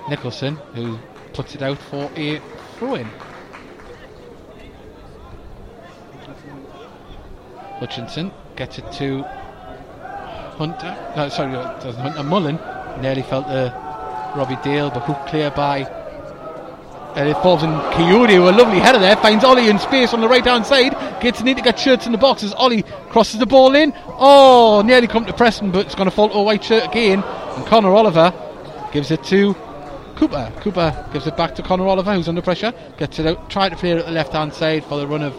[0.09, 0.99] Nicholson, who
[1.33, 2.41] puts it out for a
[2.79, 3.09] throw in.
[7.79, 9.23] Hutchinson gets it to
[10.57, 10.97] Hunter.
[11.17, 12.23] No, sorry, uh, doesn't Hunter.
[12.23, 12.59] Mullen
[13.01, 13.75] nearly felt to
[14.37, 15.81] Robbie Dale, but hooked clear by.
[17.17, 19.17] And it falls in Kayode with a lovely header there.
[19.17, 20.93] Finds Olley in space on the right hand side.
[21.21, 23.93] Gets need to get shirts in the box as Olley crosses the ball in.
[24.07, 27.23] Oh, nearly come to Preston, but it's going to fall to a white shirt again.
[27.23, 28.33] And Connor Oliver
[28.93, 29.55] gives it to
[30.17, 30.53] Cooper.
[30.61, 32.73] Cooper gives it back to Connor Oliver, who's under pressure.
[32.99, 35.23] Gets it out, tried to play it at the left hand side for the run
[35.23, 35.33] of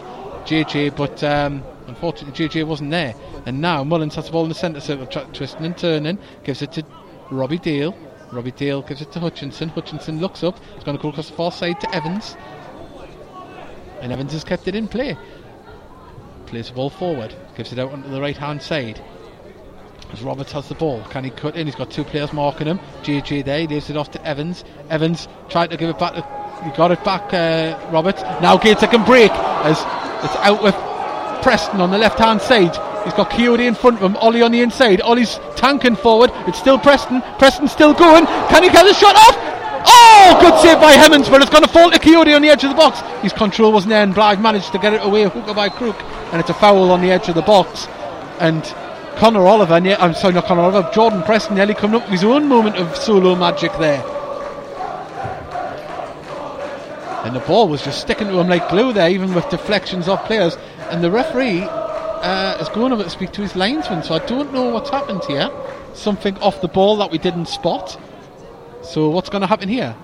[0.44, 3.14] JJ, but um, unfortunately JJ wasn't there.
[3.46, 6.18] And now Mullins has the ball in the centre circle, tra- twisting and turning.
[6.44, 6.84] Gives it to
[7.30, 7.96] Robbie Dale.
[8.32, 9.68] Robbie Dale gives it to Hutchinson.
[9.70, 10.58] Hutchinson looks up.
[10.74, 12.36] It's going to go across the far side to Evans.
[14.00, 15.16] And Evans has kept it in play.
[16.46, 17.34] Plays the ball forward.
[17.56, 19.00] Gives it out onto the right hand side.
[20.22, 21.66] As has the ball, can he cut in?
[21.66, 22.78] He's got two players marking him.
[23.02, 24.64] JJ there, he leaves it off to Evans.
[24.88, 26.14] Evans tried to give it back.
[26.62, 28.22] He got it back, uh, Roberts.
[28.22, 29.78] Now Gator can break as
[30.24, 30.74] it's out with
[31.42, 32.76] Preston on the left hand side.
[33.04, 35.00] He's got Kayode in front of him, Olley on the inside.
[35.00, 36.30] Olley's tanking forward.
[36.46, 37.20] It's still Preston.
[37.38, 38.24] Preston's still going.
[38.24, 39.36] Can he get the shot off?
[39.86, 42.64] Oh, good save by Hemmings, but it's going to fall to Kayode on the edge
[42.64, 43.00] of the box.
[43.22, 46.00] His control wasn't there, and Blyth managed to get it away, hooker by crook,
[46.32, 47.86] and it's a foul on the edge of the box.
[48.40, 48.64] And
[49.16, 52.24] Connor Oliver, ne- I'm sorry, not Connor Oliver, Jordan Preston nearly coming up with his
[52.24, 54.02] own moment of solo magic there.
[57.24, 60.26] And the ball was just sticking to him like glue there, even with deflections off
[60.26, 60.58] players.
[60.90, 64.52] And the referee uh, is going over to speak to his linesman, so I don't
[64.52, 65.50] know what's happened here.
[65.94, 67.98] Something off the ball that we didn't spot.
[68.82, 69.96] So what's going to happen here?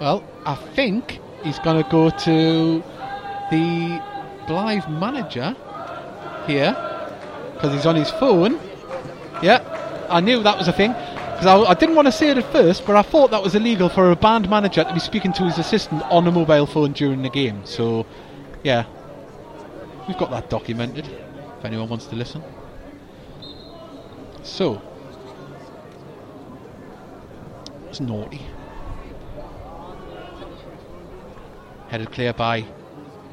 [0.00, 2.82] Well, I think he's going to go to
[3.50, 4.02] the
[4.46, 5.56] Blyth manager
[6.46, 6.74] here
[7.54, 8.60] because he's on his phone.
[9.42, 12.38] Yeah, I knew that was a thing because I, I didn't want to say it
[12.38, 15.32] at first, but I thought that was illegal for a band manager to be speaking
[15.34, 17.64] to his assistant on a mobile phone during the game.
[17.66, 18.06] So,
[18.62, 18.86] yeah,
[20.08, 22.42] we've got that documented if anyone wants to listen.
[24.42, 24.80] So,
[27.88, 28.42] it's naughty.
[31.88, 32.64] Headed clear by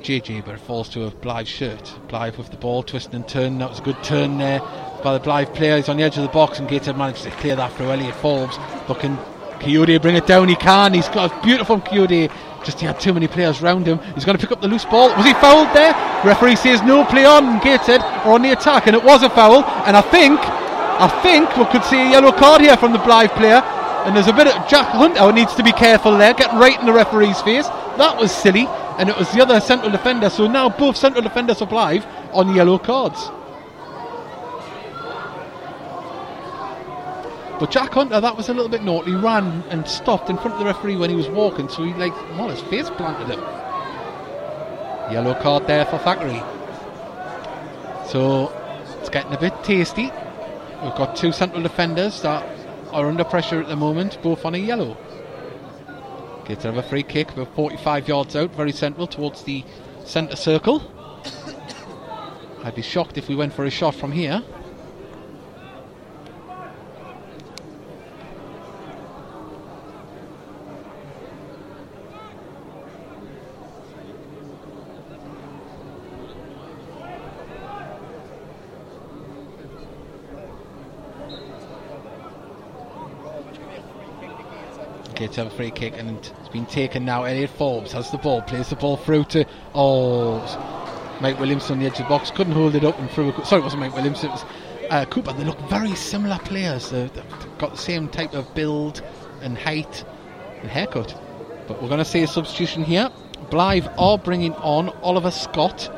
[0.03, 1.93] JJ, but it falls to a Blyth shirt.
[2.09, 3.59] Blyth with the ball, twisting and turning.
[3.59, 4.59] That was a good turn there
[5.01, 5.77] by the Blyth player.
[5.77, 8.13] He's on the edge of the box, and Gateshead managed to clear that through Elliot
[8.15, 8.57] Forbes.
[8.85, 9.15] But can
[9.61, 10.49] Kayode bring it down?
[10.49, 10.93] He can.
[10.93, 12.29] He's got a beautiful Kayode.
[12.65, 13.99] Just he had too many players round him.
[14.13, 15.07] He's going to pick up the loose ball.
[15.15, 15.93] Was he fouled there?
[16.25, 19.63] Referee says no play on Gateshead or on the attack, and it was a foul.
[19.87, 23.33] And I think, I think we could see a yellow card here from the Blyth
[23.37, 23.63] player.
[24.03, 26.77] And there's a bit of Jack Hunter oh, needs to be careful there, getting right
[26.77, 27.67] in the referee's face.
[27.95, 28.67] That was silly,
[28.97, 30.29] and it was the other central defender.
[30.29, 33.29] So now both central defenders of Blyth on yellow cards.
[37.59, 39.13] But Jack Hunter, that was a little bit naughty.
[39.13, 42.13] Ran and stopped in front of the referee when he was walking, so he like,
[42.31, 43.39] well, his face planted him.
[45.11, 46.41] Yellow card there for Thackeray.
[48.09, 48.51] So
[48.99, 50.11] it's getting a bit tasty.
[50.83, 52.43] We've got two central defenders that
[52.91, 54.97] are under pressure at the moment, both on a yellow.
[56.45, 59.63] Gets have a free kick, about 45 yards out, very central towards the
[60.03, 60.83] centre circle.
[62.63, 64.43] I'd be shocked if we went for a shot from here.
[85.23, 87.23] Okay, to have a free kick, and it's been taken now.
[87.23, 90.41] Elliot Forbes has the ball, plays the ball through to oh,
[91.21, 93.29] Mike Williamson on the edge of the box, couldn't hold it up and threw.
[93.29, 94.45] A, sorry, it wasn't Mike Williamson, it was
[94.89, 95.31] uh, Cooper.
[95.31, 96.89] They look very similar players.
[96.89, 97.09] They've,
[97.57, 99.01] got the same type of build
[99.41, 100.03] and height
[100.59, 101.17] and haircut.
[101.69, 103.09] But we're going to see a substitution here.
[103.49, 105.89] Blyth are bringing on Oliver Scott,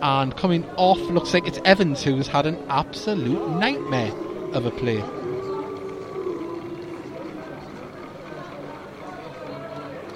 [0.00, 4.12] and coming off looks like it's Evans who's had an absolute nightmare
[4.54, 5.02] of a play.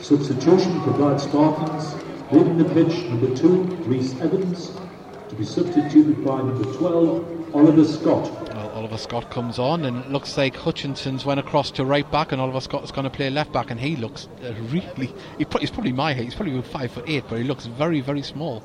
[0.07, 1.93] Substitution for Blyth Spartans.
[2.31, 4.70] Leaving the pitch, number two, Reese Evans.
[5.28, 8.31] To be substituted by number 12, Oliver Scott.
[8.55, 12.31] Well, Oliver Scott comes on, and it looks like Hutchinson's went across to right back,
[12.31, 15.12] and Oliver Scott is going to play left back, and he looks uh, really.
[15.39, 16.23] He's probably my height.
[16.23, 18.62] He's probably five foot eight, but he looks very, very small.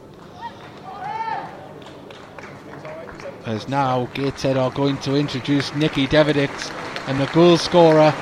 [3.48, 6.70] As now Gateshead are going to introduce Nicky Deverdics,
[7.08, 8.14] and the goal scorer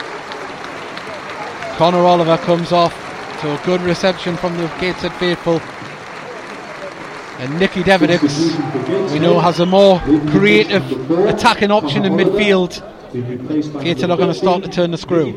[1.75, 3.08] Connor Oliver comes off
[3.43, 5.61] a good reception from the Gateshead faithful.
[7.39, 12.13] And Nicky Substitution we know, has a more Leaving the pitch, creative attacking option in
[12.13, 12.83] midfield.
[13.13, 15.31] Being replaced by Gateshead are going to start to turn the screw.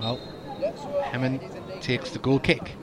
[0.00, 0.20] Well,
[1.02, 1.40] Hammond
[1.80, 2.76] takes the goal kick.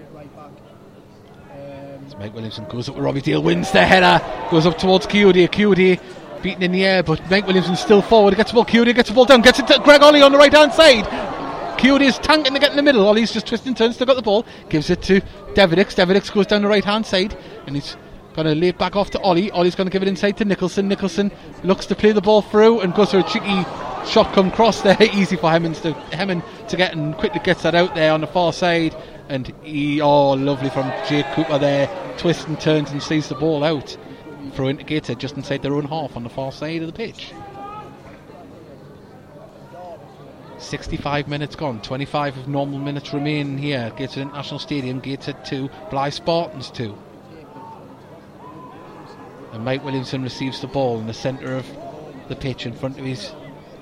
[2.05, 4.21] As Mike Williamson goes up with Robbie Dale, wins the header,
[4.51, 5.47] goes up towards Kayode.
[5.49, 6.01] Kayode
[6.41, 8.35] beaten in the air, but Mike Williamson still forward.
[8.35, 10.37] Gets the ball, Kayode gets the ball down, gets it to Greg Olley on the
[10.37, 11.05] right hand side.
[11.79, 13.05] Is tanking to get in the middle.
[13.05, 15.21] Olley's just twisting turns, still got the ball, gives it to
[15.53, 15.95] Deverdics.
[15.95, 17.95] Deverdics goes down the right hand side, and he's
[18.33, 19.51] going to lay it back off to Olley.
[19.51, 20.87] Olley's going to give it inside to Nicholson.
[20.87, 21.31] Nicholson
[21.63, 23.63] looks to play the ball through and goes for a cheeky
[24.05, 24.97] shot come cross there.
[25.13, 28.27] Easy for Hemmond to, Hemmond to get and quickly gets that out there on the
[28.27, 28.95] far side.
[29.29, 31.89] And he, oh, lovely from Jake Cooper there.
[32.17, 33.95] Twists and turns and sees the ball out.
[34.57, 37.33] Into Gateshead just inside their own half on the far side of the pitch.
[40.57, 43.91] 65 minutes gone, 25 of normal minutes remain here.
[43.95, 46.97] Gateshead International Stadium, Gateshead 2, Blyth Spartans 2.
[49.53, 51.65] And Mike Williamson receives the ball in the centre of
[52.27, 53.31] the pitch in front of his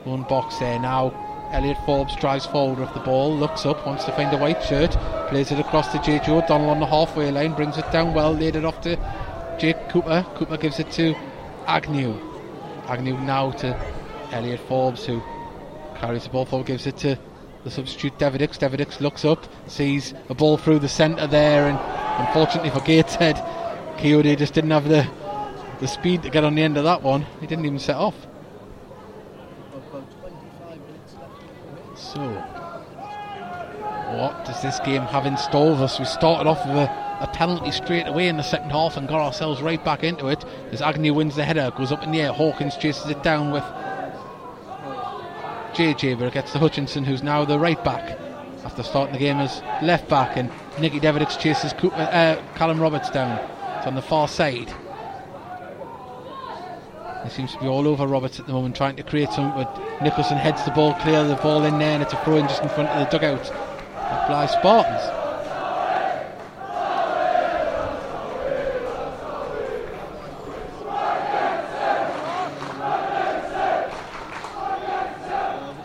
[0.05, 0.79] own box there.
[0.79, 4.61] Now Elliot Forbes drives forward with the ball, looks up, wants to find a white
[4.61, 4.91] shirt,
[5.29, 6.19] plays it across to J.
[6.19, 8.97] Joe Donald on the halfway line, brings it down well, laid it off to
[9.59, 10.25] Jake Cooper.
[10.35, 11.15] Cooper gives it to
[11.67, 12.19] Agnew.
[12.87, 13.75] Agnew now to
[14.31, 15.21] Elliot Forbes, who
[15.95, 17.17] carries the ball forward, gives it to
[17.63, 18.57] the substitute Deverdics.
[18.57, 21.79] Deverdics looks up, sees a ball through the centre there, and
[22.27, 23.35] unfortunately for Gateshead,
[23.97, 25.07] Kayode just didn't have the
[25.79, 27.25] the speed to get on the end of that one.
[27.41, 28.15] He didn't even set off.
[29.73, 31.99] about 25 minutes left.
[31.99, 32.21] So,
[34.17, 35.99] what does this game have in store for us?
[35.99, 39.21] We started off with a, a penalty straight away in the second half and got
[39.21, 40.43] ourselves right back into it.
[40.71, 42.31] As Agnew wins the header, goes up in the air.
[42.31, 43.63] Hawkins chases it down with
[45.73, 48.17] JJ, but it gets to Hutchinson, who's now the right back
[48.65, 50.35] after starting the game as left back.
[50.35, 53.39] And Nicky Deverdics chases Cooper, uh, Callum Roberts down.
[53.77, 54.73] It's on the far side.
[57.23, 59.63] He seems to be all over Roberts at the moment, trying to create something.
[59.63, 62.47] But Nicholson heads the ball clear, the ball in there, and it's a throw in
[62.47, 63.49] just in front of the dugout.
[63.49, 65.21] of Spartans.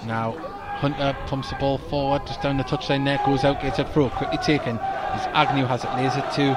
[0.07, 3.86] Now Hunter pumps the ball forward, just down the touchline there, goes out, gets it
[3.90, 4.78] through, quickly taken.
[4.78, 6.57] As Agnew has it, lays it to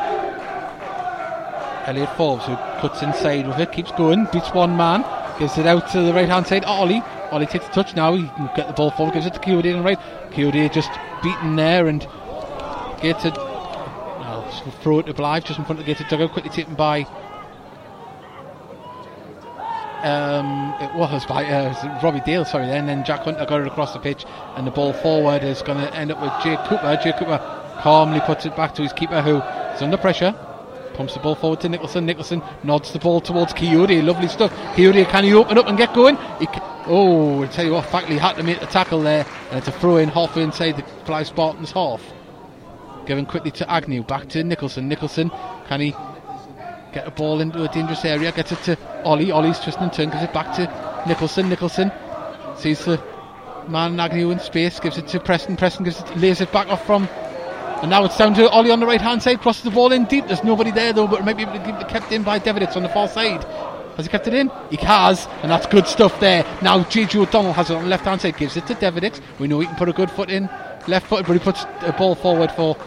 [1.90, 5.04] Elliot Forbes, who cuts inside with it, keeps going, beats one man,
[5.38, 6.64] gives it out to the right hand side.
[6.64, 8.14] Olley, Olley takes the touch now.
[8.16, 10.00] He can get the ball forward, gives it to the right.
[10.32, 10.92] Kayode just
[11.22, 12.08] beaten there and
[13.02, 13.36] gets it.
[13.36, 14.50] Well,
[14.82, 17.06] throw it to Blyth just in front of the gated dugout, quickly taken by.
[20.04, 22.88] Um, it was by uh, Robbie Dale, sorry, then.
[22.88, 24.26] Then Jack Hunter got it across the pitch,
[24.58, 27.00] and the ball forward is going to end up with Jake Cooper.
[27.02, 27.40] Jake Cooper
[27.80, 30.36] calmly puts it back to his keeper, who is under pressure.
[30.94, 32.06] Pumps the ball forward to Nicholson.
[32.06, 34.04] Nicholson nods the ball towards Kayode.
[34.04, 34.52] Lovely stuff.
[34.76, 36.18] Kayode, can he open up and get going?
[36.38, 39.26] He ca- oh, I tell you what, Thackeray had to make the tackle there.
[39.50, 42.02] And it's a throw in halfway inside the Blyth Spartans half.
[43.06, 44.04] Given quickly to Agnew.
[44.04, 44.88] Back to Nicholson.
[44.88, 45.32] Nicholson,
[45.68, 45.96] can he
[46.94, 48.32] get a ball into a dangerous area?
[48.32, 48.76] Gets it to
[49.06, 49.28] Olley.
[49.28, 50.10] Olley's twisting and turn.
[50.10, 51.50] Gives it back to Nicholson.
[51.50, 51.92] Nicholson
[52.58, 53.02] sees the
[53.68, 54.80] man Agnew in space.
[54.80, 55.58] Gives it to Preston.
[55.58, 57.08] Preston gives it, lays it back off from
[57.84, 60.06] and now it's down to Olley on the right hand side, crosses the ball in
[60.06, 60.26] deep.
[60.28, 61.44] There's nobody there though, but it might be
[61.92, 63.44] kept in by Deverdics on the far side.
[63.98, 64.50] Has he kept it in?
[64.70, 66.46] He has, and that's good stuff there.
[66.62, 69.20] Now JJ O'Donnell has it on the left hand side, gives it to Deverdics.
[69.38, 70.50] We know he can put a good foot in,
[70.88, 72.78] left foot, but he puts a ball forward for.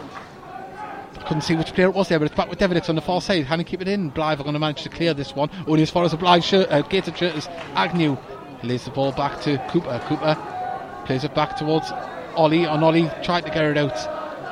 [1.27, 3.19] Couldn't see which player it was there, but it's back with Deverdics on the far
[3.19, 3.45] side.
[3.45, 4.11] He keep it in?
[4.11, 5.49] Blyth are going to manage to clear this one.
[5.67, 8.17] Only as far as the Blyth shirt, uh, gated shirt is Agnew.
[8.63, 10.01] Lays the ball back to Cooper.
[10.05, 11.91] Cooper plays it back towards
[12.35, 13.97] Olley, and Olley tried to get it out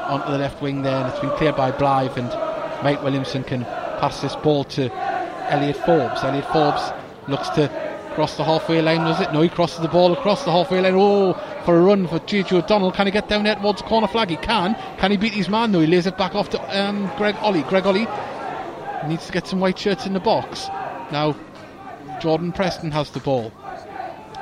[0.09, 2.27] onto the left wing there, and it's been cleared by Blyth, and
[2.83, 4.91] Mike Williamson can pass this ball to
[5.49, 6.23] Elliot Forbes.
[6.23, 6.91] Elliot Forbes
[7.29, 7.69] looks to
[8.15, 9.31] cross the halfway line, was it?
[9.33, 10.93] No, he crosses the ball across the halfway line.
[10.95, 11.33] Oh,
[11.65, 12.93] for a run for JJ O'Donnell.
[12.93, 14.29] Can he get down there towards corner flag?
[14.29, 14.73] He can.
[14.97, 15.73] Can he beat his man?
[15.73, 17.67] No, he lays it back off to um, Greg Olley.
[17.67, 18.07] Greg Olley
[19.09, 20.67] needs to get some white shirts in the box.
[21.11, 21.35] Now,
[22.21, 23.51] Jordan Preston has the ball.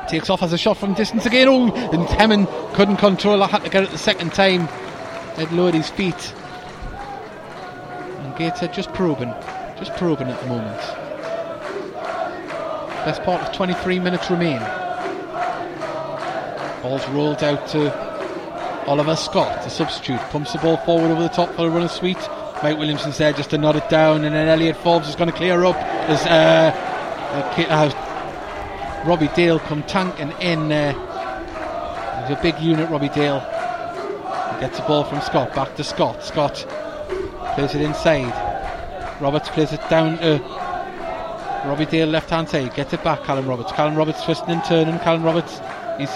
[0.07, 1.47] Takes off as a shot from distance again.
[1.47, 3.41] Oh, and Hemming couldn't control.
[3.41, 4.67] I had to get it the second time.
[5.37, 6.33] Had lowered his feet.
[8.19, 9.33] And Gateshead just probing.
[9.79, 11.02] Just probing at the moment.
[13.05, 14.59] Best part of 23 minutes remain.
[16.81, 17.91] Ball's rolled out to
[18.87, 20.19] Oliver Scott, the substitute.
[20.31, 22.17] Pumps the ball forward over the top for a run of Sweet.
[22.63, 25.35] Mike Williamson's there just to nod it down, and then Elliot Forbes is going to
[25.35, 26.71] clear up as uh,
[27.69, 30.71] uh, Robbie Dale come tanking in.
[30.71, 30.93] Uh,
[32.21, 33.41] he's a big unit, Robbie Dale.
[33.41, 36.23] He gets the ball from Scott, back to Scott.
[36.23, 36.65] Scott
[37.55, 38.31] plays it inside.
[39.19, 40.62] Roberts plays it down to
[41.65, 42.73] Robbie Dale, left hand side.
[42.75, 43.71] Gets it back, Callum Roberts.
[43.71, 44.99] Callum Roberts twisting and turning.
[44.99, 45.59] Callum Roberts,
[45.97, 46.09] he's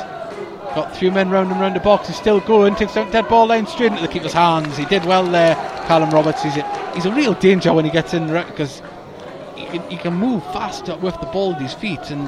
[0.75, 2.07] got three men round him round the box.
[2.07, 2.75] He's still going.
[2.75, 4.75] Takes out dead ball line straight into the keeper's hands.
[4.77, 5.55] He did well there,
[5.87, 6.43] Callum Roberts.
[6.43, 8.81] He's a, he's a real danger when he gets in because
[9.55, 12.21] he, can- he can move fast with the ball at his feet and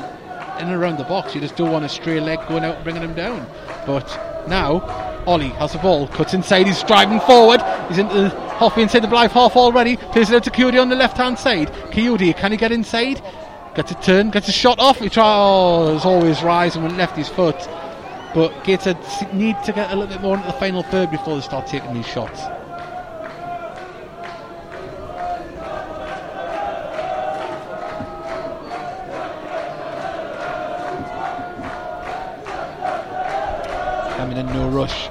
[0.59, 1.35] in and around the box.
[1.35, 3.45] You just don't want a stray leg going out and bringing him down.
[3.85, 4.07] But
[4.47, 4.79] now,
[5.25, 7.61] Olley has the ball, cuts inside, he's driving forward.
[7.89, 9.95] He's into the halfway inside the Blythe half already.
[9.97, 11.69] Plays it out to on the left hand side.
[11.91, 13.21] Kayode, can he get inside?
[13.75, 14.99] Gets a turn, gets a shot off.
[14.99, 15.25] He tries.
[15.25, 17.55] Oh, always rising when left his foot.
[18.35, 21.35] But Gateshead s- need to get a little bit more into the final third before
[21.35, 22.41] they start taking these shots.
[34.17, 35.09] Coming in no rush.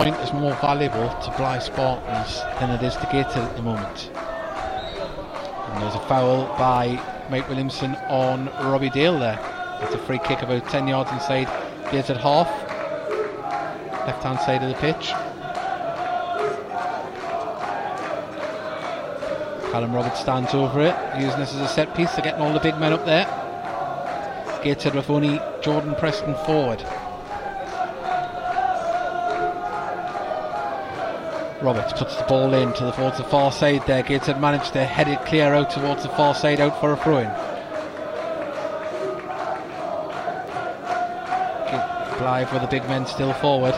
[0.00, 4.10] Point is more valuable to Blyth Spartans than it is to Gateshead at the moment.
[4.14, 6.98] And there's a foul by
[7.28, 9.38] Mike Williamson on Robbie Dale there.
[9.82, 11.48] It's a free kick about 10 yards inside
[11.92, 12.48] Gateshead half.
[14.06, 15.08] Left hand side of the pitch.
[19.70, 22.10] Callum Roberts stands over it, using this as a set piece.
[22.12, 23.26] They're getting all the big men up there.
[24.64, 26.82] Gateshead with only Jordan Preston forward.
[31.62, 34.02] Roberts puts the ball in to the towards the far side there.
[34.02, 37.18] Gateshead managed to head it clear out towards the far side out for a throw
[37.18, 37.30] in.
[42.18, 43.74] Blyth with the big men still forward.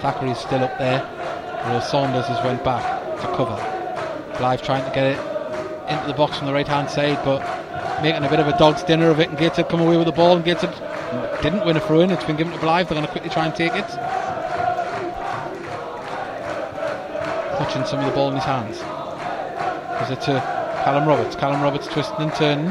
[0.00, 1.00] Thackeray's still up there.
[1.64, 2.84] Whereas Saunders has went back
[3.20, 3.56] to cover.
[4.34, 5.18] Blyth trying to get it
[5.90, 7.40] into the box from the right hand side, but
[8.02, 9.30] making a bit of a dog's dinner of it.
[9.30, 10.74] And Gateshead come away with the ball, and Gateshead
[11.42, 12.10] didn't win a throw in.
[12.12, 12.88] It's been given to Blyth.
[12.88, 14.35] They're going to quickly try and take it.
[17.70, 18.78] Some of the ball in his hands.
[19.98, 20.40] Gives it to
[20.84, 21.36] Callum Roberts.
[21.36, 22.70] Callum Roberts twisting and turning.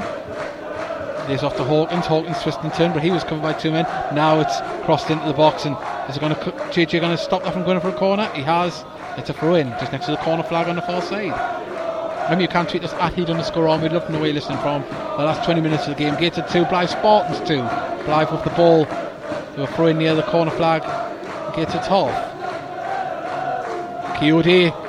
[1.29, 2.05] Lays off to Hawkins.
[2.05, 3.85] Hawkins twisting and turning, but he was covered by two men.
[4.15, 5.77] Now it's crossed into the box, and
[6.09, 6.41] is it going to
[6.71, 8.29] JJ going to stop that from going for a corner?
[8.33, 8.83] He has.
[9.17, 11.33] It's a throw in just next to the corner flag on the far side.
[12.23, 13.81] Remember, you can tweet us at Heed underscore on.
[13.81, 14.81] We'd love to know where you're listening from.
[14.81, 16.15] The last 20 minutes of the game.
[16.15, 17.57] Gated 2, Blyth Spartans 2.
[18.05, 18.85] Blyth with the ball.
[19.55, 20.81] They were throwing near the corner flag.
[21.55, 22.33] Gated half.
[24.17, 24.84] Kayode.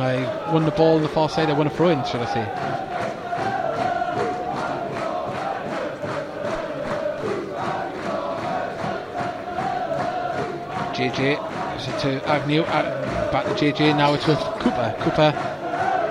[0.00, 1.50] I won the ball on the far side.
[1.50, 2.78] I won a throw in, should I say.
[10.94, 11.38] JJ
[11.72, 12.62] gives it to Agnew.
[12.62, 13.96] Uh, back to JJ.
[13.96, 14.94] Now it's with Cooper.
[15.00, 15.32] Cooper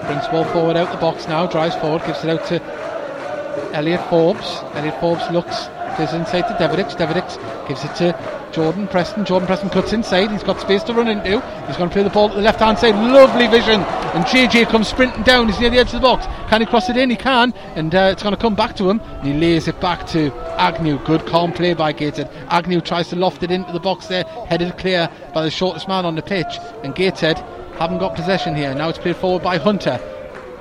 [0.05, 1.45] brings the ball forward out the box now.
[1.45, 2.05] Drives forward.
[2.05, 4.61] Gives it out to Elliot Forbes.
[4.75, 5.67] Elliot Forbes looks.
[5.95, 6.95] Plays inside to Deverdics.
[6.95, 7.37] Deverdics
[7.67, 9.23] gives it to Jordan Preston.
[9.23, 10.31] Jordan Preston cuts inside.
[10.31, 11.39] He's got space to run into.
[11.67, 12.95] He's going to play the ball to the left hand side.
[12.95, 13.81] Lovely vision.
[13.81, 15.45] And JJ comes sprinting down.
[15.45, 16.25] He's near the edge of the box.
[16.49, 17.11] Can he cross it in?
[17.11, 17.53] He can.
[17.75, 18.99] And uh, it's going to come back to him.
[18.99, 20.97] And he lays it back to Agnew.
[21.05, 22.31] Good calm play by Gateshead.
[22.49, 24.23] Agnew tries to loft it into the box there.
[24.23, 26.57] Headed clear by the shortest man on the pitch.
[26.83, 27.37] And Gateshead
[27.77, 28.73] haven't got possession here.
[28.73, 29.99] Now it's played forward by Hunter.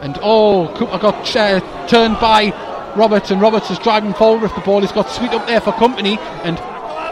[0.02, 2.50] And oh, Cooper got uh, turned by
[2.94, 4.82] Roberts, and Roberts is driving forward with the ball.
[4.82, 6.58] He's got Sweet up there for company, and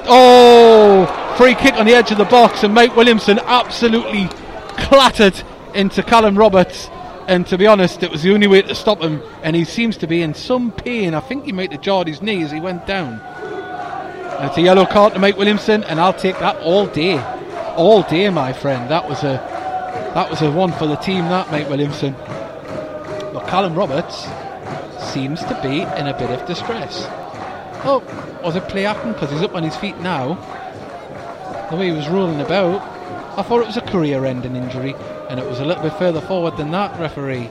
[0.06, 4.28] oh, free kick on the edge of the box, and Mike Williamson absolutely
[4.76, 5.40] clattered
[5.74, 6.89] into Callum Roberts.
[7.26, 9.97] And to be honest, it was the only way to stop him, and he seems
[9.98, 11.14] to be in some pain.
[11.14, 13.20] I think he might have jarred his knee as he went down.
[14.43, 17.18] It's a yellow card to Mike Williamson, and I'll take that all day,
[17.76, 18.90] all day, my friend.
[18.90, 19.40] That was a
[20.14, 21.24] that was a one for the team.
[21.24, 22.12] That Mike Williamson.
[22.12, 24.26] But Callum Roberts
[25.12, 27.06] seems to be in a bit of distress.
[27.86, 28.02] Oh,
[28.44, 29.12] was it play acting?
[29.12, 30.34] Because he's up on his feet now.
[31.70, 32.82] The way he was rolling about,
[33.38, 34.94] I thought it was a career-ending injury,
[35.30, 36.98] and it was a little bit further forward than that.
[37.00, 37.48] Referee.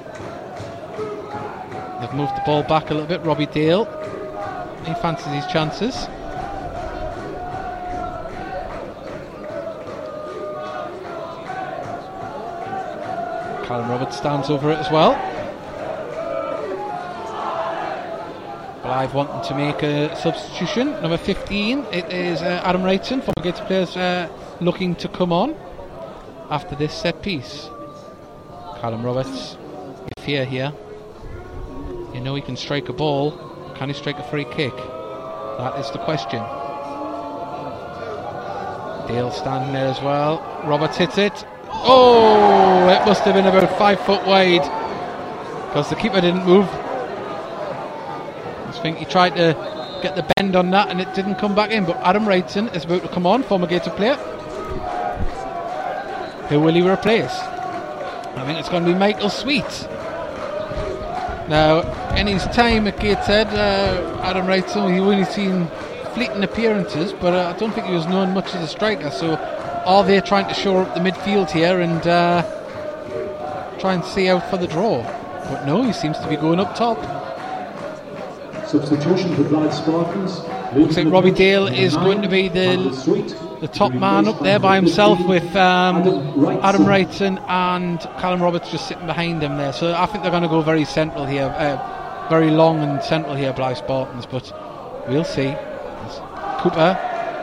[2.00, 3.22] They've moved the ball back a little bit.
[3.22, 3.86] Robbie Dale.
[4.86, 6.08] He fancies his chances.
[13.66, 15.33] Callum Roberts stands over it as well.
[18.84, 20.92] Blyth wanting to make a substitution.
[21.02, 24.28] Number 15, it is uh, Adam Wrightson, former Gates players, uh,
[24.60, 25.56] looking to come on
[26.50, 27.70] after this set piece.
[28.82, 29.56] Callum Roberts,
[30.04, 30.74] you fear here.
[32.14, 33.32] You know he can strike a ball.
[33.76, 34.76] Can he strike a free kick?
[34.76, 36.44] That is the question.
[39.08, 40.40] Dale standing there as well.
[40.66, 41.46] Roberts hits it.
[41.70, 44.64] Oh, it must have been about five foot wide
[45.70, 46.68] because the keeper didn't move.
[48.84, 49.54] I think he tried to
[50.02, 51.86] get the bend on that and it didn't come back in.
[51.86, 54.16] But Adam Wrightson is about to come on, former Gator player.
[56.50, 57.32] Who will he replace?
[57.32, 59.88] I think it's going to be Michael Sweet.
[61.48, 65.68] Now, in his time at Gateshead, uh, Adam Wrightson, he only seen
[66.14, 69.12] fleeting appearances, but uh, I don't think he was known much as a striker.
[69.12, 69.36] So,
[69.86, 72.42] are they trying to shore up the midfield here and uh,
[73.80, 75.04] try and see out for the draw?
[75.50, 77.23] But no, he seems to be going up top.
[78.74, 80.40] Substitution for Blyth Spartans.
[80.76, 82.76] Looks like Robbie Dale is going to be the
[83.62, 85.98] the top man up there by himself with um,
[86.64, 89.74] Adam Wrightson and Callum Roberts just sitting behind him there.
[89.74, 93.36] So I think they're going to go very central here, uh, very long and central
[93.36, 94.26] here, Blyth Spartans.
[94.26, 94.52] But
[95.08, 95.56] we'll see.
[96.58, 96.98] Cooper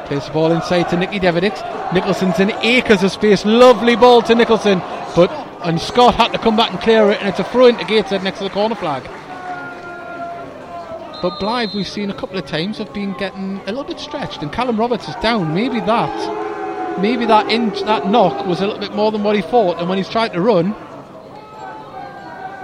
[0.06, 1.62] plays the ball inside to Nicky Deverdics.
[1.94, 3.44] Nicholson's in acres of space.
[3.44, 4.80] Lovely ball to Nicholson,
[5.14, 5.30] but
[5.62, 8.24] and Scott had to come back and clear it, and it's a throw into Gateshead
[8.24, 9.08] next to the corner flag.
[11.22, 14.42] But Blyth, we've seen a couple of times, have been getting a little bit stretched,
[14.42, 15.52] and Callum Roberts is down.
[15.52, 19.42] Maybe that, maybe that inch, that knock was a little bit more than what he
[19.42, 20.74] thought, and when he's trying to run,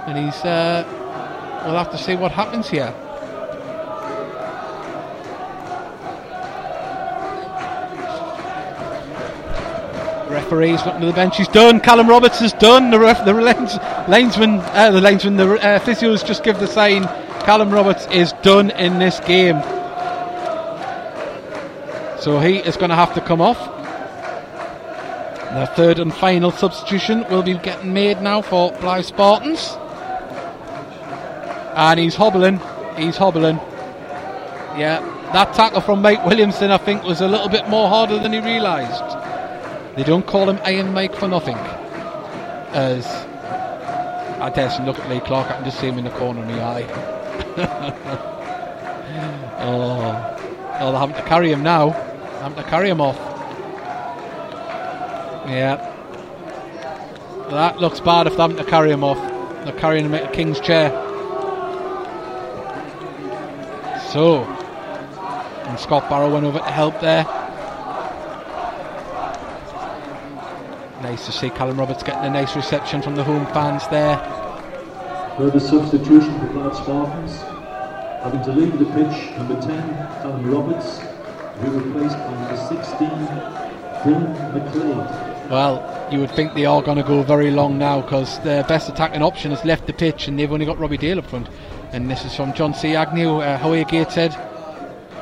[0.07, 0.83] and he's, uh,
[1.65, 2.91] we'll have to see what happens here.
[10.31, 11.37] Referees looking to the bench.
[11.37, 11.79] He's done.
[11.79, 12.89] Callum Roberts is done.
[12.89, 13.77] The ref, the lanes,
[14.07, 17.07] linesman, uh, the linesman, the uh, physios just give the sign.
[17.47, 19.61] Callum Roberts is done in this game.
[22.19, 23.57] So he is going to have to come off.
[25.53, 29.77] The third and final substitution will be getting made now for Blyth Spartans.
[31.77, 32.59] And he's hobbling.
[32.97, 33.55] He's hobbling.
[34.75, 34.99] Yeah,
[35.31, 38.39] that tackle from Mike Williamson, I think, was a little bit more harder than he
[38.39, 39.15] realised.
[39.95, 41.55] They don't call him Iron Mike for nothing.
[42.75, 43.07] As
[44.41, 46.47] I dare look at Lee Clark, I can just see him in the corner of
[46.47, 47.16] my eye.
[49.59, 50.37] Oh,
[50.79, 51.89] oh, they're having to carry him now.
[51.89, 53.17] They're having to carry him off.
[55.47, 55.93] Yeah.
[57.49, 59.17] That looks bad if they're having to carry him off.
[59.63, 60.89] They're carrying him at king's chair.
[64.11, 67.25] So, and Scott Barrow went over to help there.
[71.01, 74.17] Nice to see Callum Roberts getting a nice reception from the home fans there.
[75.37, 77.41] Further substitution for Blyth Spartans.
[78.23, 79.67] Having to leave the pitch, number 10,
[80.23, 80.99] Callum Roberts,
[81.59, 83.07] who replaced by number 16,
[84.01, 85.49] Finn McLeod.
[85.51, 88.89] Well, you would think they are going to go very long now because their best
[88.89, 91.49] attacking option has left the pitch and they've only got Robbie Dale up front.
[91.91, 92.95] And this is from John C.
[92.95, 94.35] Agnew, uh, Howie Gateshead.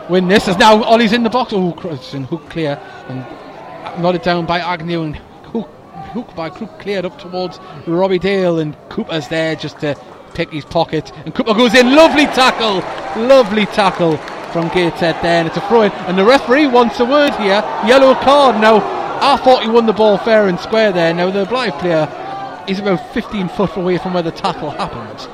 [0.09, 1.51] Win this is now Olley's in the box.
[1.51, 2.79] Oh, Christ, and hook clear
[3.09, 5.19] and nodded down by Agnew and
[6.15, 9.95] hook, by Crook cleared up towards Robbie Dale and Cooper's there just to
[10.33, 11.93] pick his pocket and Cooper goes in.
[11.93, 12.77] Lovely tackle,
[13.21, 14.17] lovely tackle
[14.53, 15.91] from Gateshead there, and it's a throw in.
[16.07, 17.61] And the referee wants a word here.
[17.85, 18.61] Yellow card.
[18.61, 18.77] Now,
[19.21, 21.13] I thought he won the ball fair and square there.
[21.13, 22.07] Now, the Blyth player
[22.69, 25.27] is about 15 foot away from where the tackle happened.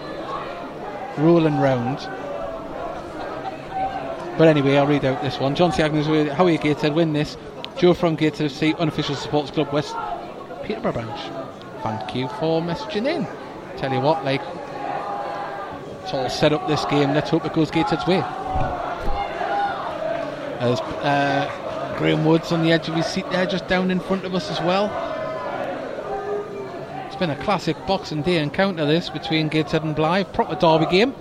[1.23, 1.99] Rolling round.
[4.39, 5.53] But anyway, I'll read out this one.
[5.53, 5.83] John C.
[5.83, 7.37] Agnews with Howie Gateshead win this.
[7.77, 9.95] Joe from Gateshead FC, unofficial supporters club West
[10.71, 11.19] Peterborough branch.
[11.83, 13.27] Thank you for messaging in.
[13.77, 14.39] Tell you what, like,
[16.01, 17.13] it's all set up this game.
[17.13, 18.21] Let's hope it goes Gateshead's way.
[20.61, 24.23] There's uh, Graham Woods on the edge of his seat there, just down in front
[24.23, 24.85] of us as well.
[27.07, 30.31] It's been a classic Boxing Day encounter this between Gateshead and Blyth.
[30.31, 31.13] Proper derby game.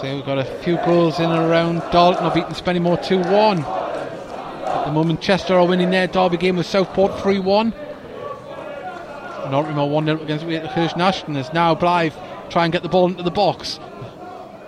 [0.00, 1.80] So we've got a few goals in and around.
[1.90, 3.77] Dalton are beating Spennymoor 2 1.
[4.88, 7.74] The moment, Chester are winning their derby game with Southport 3 1.
[7.74, 12.14] And Altrincham 1 0 against Curzon Ashton as now Blyth
[12.48, 13.78] try and get the ball into the box.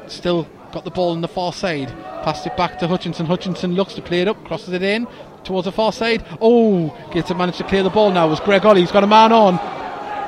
[0.09, 1.89] Still got the ball on the far side.
[2.23, 3.25] Passed it back to Hutchinson.
[3.25, 5.09] Hutchinson looks to play it up, crosses it in
[5.43, 6.23] towards the far side.
[6.39, 8.31] Oh, gets to manage to clear the ball now.
[8.31, 9.57] As Greg Olley, he's got a man on.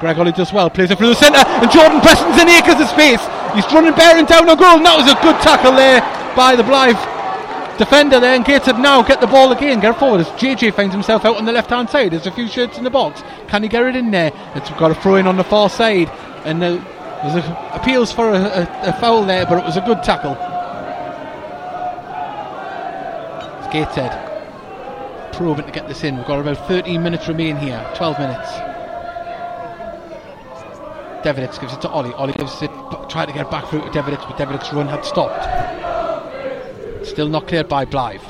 [0.01, 2.89] Greg Olley does well, plays it through the centre, and Jordan Preston's in acres of
[2.89, 3.21] space.
[3.55, 6.01] He's running bearing down a goal, and that was a good tackle there
[6.35, 7.12] by the Blyth
[7.79, 8.35] defender there.
[8.35, 11.45] And Gateshead now get the ball again, get forward as JJ finds himself out on
[11.45, 12.13] the left hand side.
[12.13, 13.23] There's a few shirts in the box.
[13.49, 14.33] Can he get it in there?
[14.55, 16.09] It's got a throw in on the far side,
[16.45, 20.03] and there's a, appeals for a, a, a foul there, but it was a good
[20.03, 20.33] tackle.
[23.63, 24.31] It's Gateshead
[25.33, 26.17] probing to get this in.
[26.17, 28.51] We've got about 13 minutes remaining here, 12 minutes.
[31.23, 32.13] Deverdics gives it to Olley.
[32.15, 32.71] Olley gives it,
[33.09, 35.92] trying to get back through to Deverdics, but Deverdics's run had stopped.
[37.05, 38.23] Still not cleared by Blyth.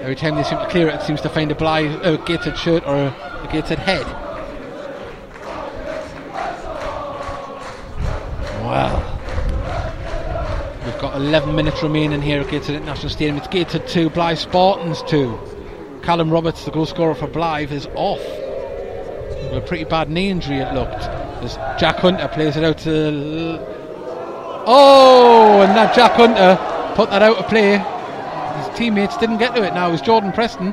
[0.00, 2.58] Every time they seem to clear it, it seems to find a Blyth, a gated
[2.58, 4.04] shirt or a, gated head.
[8.62, 9.00] Well,
[10.84, 13.38] we've got 11 minutes remaining here at Gateshead International Stadium.
[13.38, 15.38] It's Gateshead 2, Blyth Spartans 2.
[16.02, 18.20] Callum Roberts, the goal scorer for Blyth, is off.
[18.20, 21.02] With a pretty bad knee injury, it looked.
[21.42, 23.58] As Jack Hunter plays it out to.
[24.66, 26.58] Oh, and that Jack Hunter
[26.94, 27.82] put that out of play.
[28.56, 29.90] His teammates didn't get to it now.
[29.90, 30.72] As Jordan Preston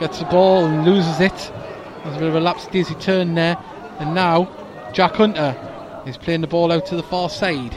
[0.00, 1.52] gets the ball and loses it.
[2.04, 3.58] There's a bit of a lapse daisy turn there.
[3.98, 4.48] And now
[4.92, 5.56] Jack Hunter
[6.06, 7.74] is playing the ball out to the far side.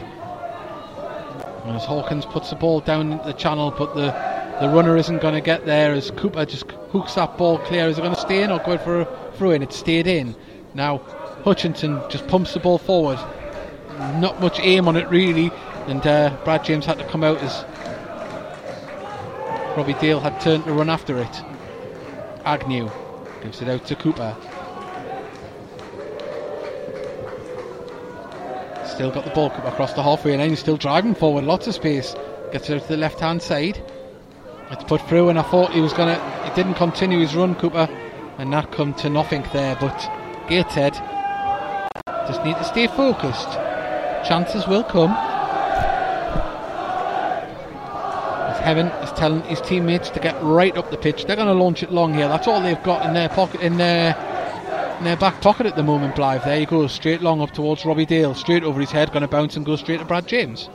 [1.65, 4.11] As Hawkins puts the ball down the channel, but the,
[4.59, 7.87] the runner isn't going to get there as Cooper just hooks that ball clear.
[7.87, 9.61] Is it going to stay in or go for a throw in?
[9.61, 10.35] It stayed in.
[10.73, 10.99] Now
[11.43, 13.19] Hutchinson just pumps the ball forward.
[14.19, 15.51] Not much aim on it really,
[15.87, 17.65] and uh, Brad James had to come out as
[19.77, 21.41] Robbie Dale had turned to run after it.
[22.45, 22.89] Agnew
[23.41, 24.35] gives it out to Cooper.
[28.85, 32.15] Still got the ball across the halfway line, still driving forward, lots of space.
[32.51, 33.81] Gets it out to the left hand side.
[34.71, 36.19] It's put through, and I thought he was gonna.
[36.43, 37.89] He didn't continue his run, Cooper,
[38.37, 39.77] and that come to nothing there.
[39.79, 39.97] But
[40.47, 40.93] Gateshead
[42.27, 43.51] just need to stay focused.
[44.27, 45.11] Chances will come.
[48.49, 51.25] As Heaven is telling his teammates to get right up the pitch.
[51.25, 52.27] They're going to launch it long here.
[52.27, 54.15] That's all they've got in their pocket, in their
[54.99, 56.15] in their back pocket at the moment.
[56.15, 56.43] Blyth.
[56.45, 59.27] There he goes, straight long up towards Robbie Dale, straight over his head, going to
[59.27, 60.69] bounce and go straight to Brad James.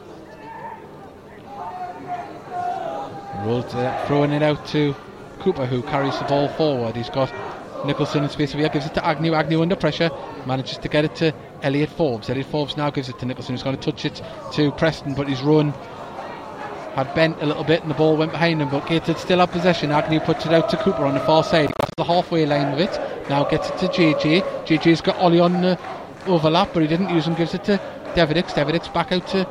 [3.45, 4.95] Rolls it, throwing it out to
[5.39, 6.97] Cooper, who carries the ball forward.
[6.97, 7.33] He's got
[7.87, 9.35] Nicholson in space here, gives it to Agnew.
[9.35, 10.11] Agnew under pressure,
[10.45, 11.33] manages to get it to
[11.63, 12.29] Elliot Forbes.
[12.29, 14.21] Elliot Forbes now gives it to Nicholson, who's going to touch it
[14.55, 15.73] to Preston, but he's run
[16.97, 18.71] had bent a little bit and the ball went behind him.
[18.71, 19.93] But Gates had still had possession.
[19.93, 21.67] Agnew puts it out to Cooper on the far side.
[21.79, 23.29] Got to the halfway line with it.
[23.29, 24.65] Now gets it to JJ.
[24.65, 25.79] JJ's got Olley on the
[26.27, 27.35] overlap, but he didn't use him.
[27.35, 27.79] Gives it to
[28.15, 28.55] Deverdics.
[28.55, 29.45] Deverdics back out to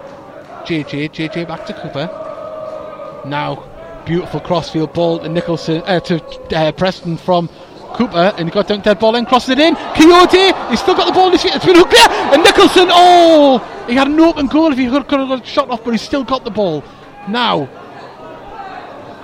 [0.65, 1.11] JJ.
[1.11, 2.09] JJ back to Cooper.
[3.27, 3.63] Now
[4.05, 6.23] beautiful crossfield ball to Nicholson uh, to
[6.55, 7.47] uh, Preston from
[7.93, 9.76] Cooper, and he got down dead ball and crosses it in.
[9.76, 11.55] Kayode, he's still got the ball in his feet.
[11.55, 12.88] It's been hooked there, and Nicholson.
[12.89, 15.91] Oh, he had an open goal if he could, could have got shot off, but
[15.91, 16.84] he's still got the ball.
[17.27, 17.69] Now,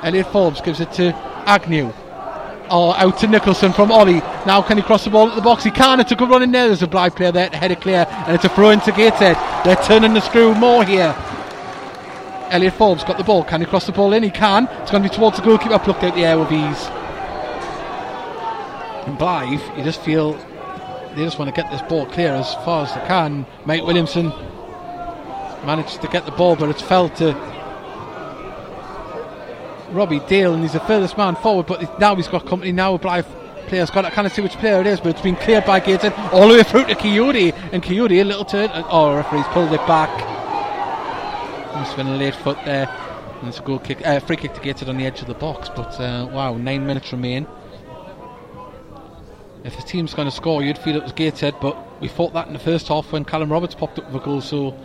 [0.04, 1.14] Elliot Forbes gives it to
[1.46, 1.92] Agnew.
[2.74, 4.22] Oh, out to Nicholson from Olley.
[4.46, 5.64] Now can he cross the ball at the box?
[5.64, 6.00] He can.
[6.00, 6.68] It's a good run in there.
[6.68, 9.36] There's a Blyth player there to head it clear, and it's a throw into Gateshead.
[9.66, 11.14] They're turning the screw more here.
[12.50, 13.44] Elliot Forbes got the ball.
[13.44, 14.24] Can he cross the ball in?
[14.24, 14.68] He can.
[14.82, 15.80] It's going to be towards the goalkeeper.
[15.80, 16.88] Plucked out the air with ease.
[19.06, 20.34] And Blyth, you just feel
[21.16, 23.46] they just want to get this ball clear as far as they can.
[23.66, 24.30] Mike Williamson
[25.66, 27.34] managed to get the ball, but it's fell to
[29.92, 31.68] Robbie Dale, and he's the furthest man forward.
[31.68, 32.72] But now he's got company.
[32.72, 33.26] Now a Blyth
[33.68, 34.06] player's got.
[34.06, 36.56] I can't see which player it is, but it's been cleared by Gateshead all the
[36.56, 38.70] way through to Kayode, and Kayode a little turn.
[38.74, 40.10] Oh, referee's pulled it back.
[41.74, 42.88] Must have been a late foot there.
[43.40, 45.34] And it's a goal kick, uh, free kick to Gateshead on the edge of the
[45.34, 45.70] box.
[45.70, 47.48] But uh, wow, nine minutes remain.
[49.64, 52.48] If the team's going to score, you'd feel it was Gateshead, but we fought that
[52.48, 54.42] in the first half when Callum Roberts popped up with a goal.
[54.42, 54.78] So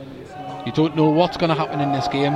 [0.65, 2.35] you don't know what's going to happen in this game.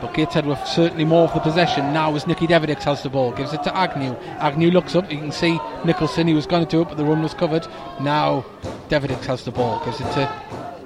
[0.00, 3.32] But Gateshead with certainly more of the possession now as Nicky Deverdics has the ball,
[3.32, 4.14] gives it to Agnew.
[4.38, 7.04] Agnew looks up, you can see Nicholson, he was going to do it, but the
[7.04, 7.66] run was covered.
[8.00, 8.44] Now
[8.88, 10.32] Deverdics has the ball, gives it to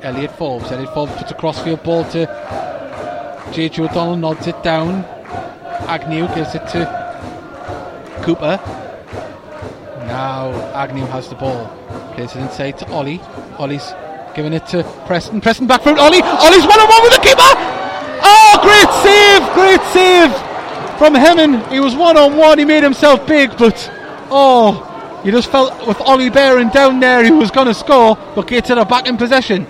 [0.03, 0.73] Elliot Forbes.
[0.73, 2.27] Elliot Forbes puts a crossfield ball to
[3.53, 5.05] JJ O'Donnell, nods it down.
[5.87, 8.59] Agnew gives it to Cooper.
[10.07, 11.67] Now Agnew has the ball,
[12.15, 13.21] plays it inside to Olley.
[13.59, 13.93] Olley's
[14.35, 15.41] giving it to Preston.
[15.41, 16.21] Preston back from Olley.
[16.21, 17.74] Olley's one on one with the keeper.
[18.85, 19.55] Great save!
[19.55, 21.61] Great save from Hemming.
[21.71, 22.59] He was one on one.
[22.59, 23.91] He made himself big, but
[24.31, 28.17] oh, you just felt with Ollie Barron down there, he was going to score.
[28.35, 29.67] But Gateshead are back in possession.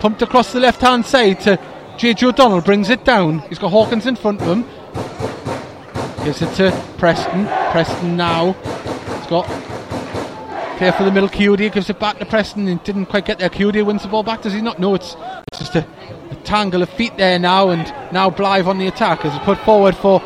[0.00, 1.56] Pumped across the left hand side to
[1.98, 2.60] JJ O'Donnell.
[2.60, 3.40] Brings it down.
[3.48, 4.64] He's got Hawkins in front of him.
[6.24, 7.46] Gives it to Preston.
[7.70, 8.54] Preston now.
[8.54, 9.46] He's got
[10.78, 13.50] Clear for the middle, Kayode gives it back to Preston and didn't quite get there.
[13.50, 14.78] Kayode wins the ball back, does he not?
[14.78, 15.16] No, it's,
[15.48, 15.84] it's just a,
[16.30, 19.96] a tangle of feet there now, and now Blyth on the attack as put forward
[19.96, 20.20] for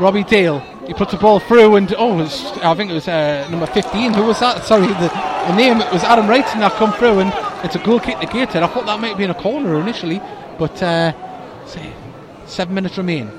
[0.00, 0.60] Robbie Dale.
[0.86, 4.12] He puts the ball through, and oh, was, I think it was uh, number 15.
[4.12, 4.64] Who was that?
[4.64, 5.08] Sorry, the,
[5.48, 7.32] the name it was Adam Wrightson that come through, and
[7.64, 8.62] it's a goal kick to Gateshead.
[8.62, 10.20] I thought that might be in a corner initially,
[10.58, 11.12] but uh,
[12.46, 13.30] seven minutes remain.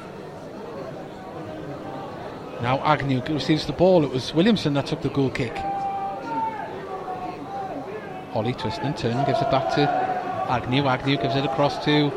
[2.61, 4.03] Now Agnew receives the ball.
[4.03, 5.53] It was Williamson that took the goal kick.
[8.34, 10.15] Olley twists and turn, gives it back to
[10.47, 10.88] Agnew.
[10.88, 12.11] Agnew gives it across to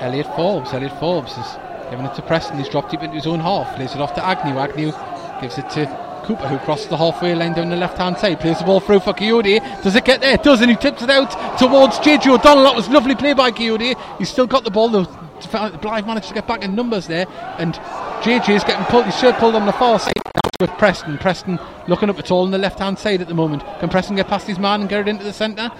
[0.00, 0.72] Elliot Forbes.
[0.72, 1.56] Elliot Forbes is
[1.90, 2.58] giving it to Preston.
[2.58, 3.74] He's dropped deep into his own half.
[3.76, 4.58] Plays it off to Agnew.
[4.58, 4.92] Agnew
[5.40, 5.86] gives it to
[6.24, 8.40] Cooper, who crosses the halfway line down the left hand side.
[8.40, 9.82] Plays the ball through for Kayode.
[9.82, 10.34] Does it get there?
[10.34, 12.64] It does, and he tips it out towards JJ O'Donnell.
[12.64, 13.96] That was a lovely play by Kayode.
[14.18, 15.04] He's still got the ball, though.
[15.04, 17.26] Blyth managed to get back in numbers there,
[17.58, 17.74] and
[18.22, 19.04] JJ is getting pulled.
[19.04, 20.12] He's shirt pulled on the far side
[20.60, 21.16] with Preston.
[21.18, 23.62] Preston looking up at all on the left hand side at the moment.
[23.78, 25.70] Can Preston get past his man and get it into the centre?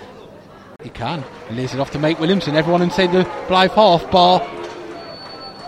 [0.85, 1.25] He can.
[1.49, 2.55] He lays it off to Mike Williamson.
[2.55, 4.39] Everyone inside the Blyth half bar.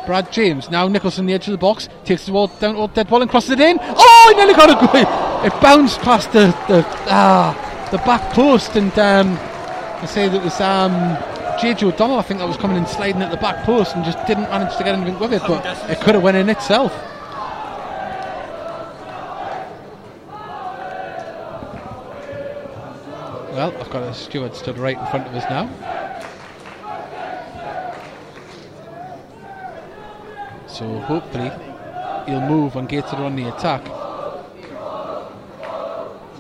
[0.07, 0.71] Brad James.
[0.71, 1.89] Now Nicholson the edge of the box.
[2.05, 3.81] Takes the ball down to dead ball and crosses it in.
[3.81, 5.45] Oh, he nearly got a goal.
[5.45, 9.37] It bounced past the the ah the back post and um,
[10.01, 10.93] I say that was um,
[11.59, 12.21] JJ O'Donnell.
[12.21, 14.77] I think that was coming in sliding at the back post and just didn't manage
[14.77, 16.93] to get anything with it, but it could have went in itself.
[23.61, 25.69] Well, I've got a steward stood right in front of us now.
[30.67, 31.51] So hopefully
[32.25, 33.85] he'll move and get it on the attack.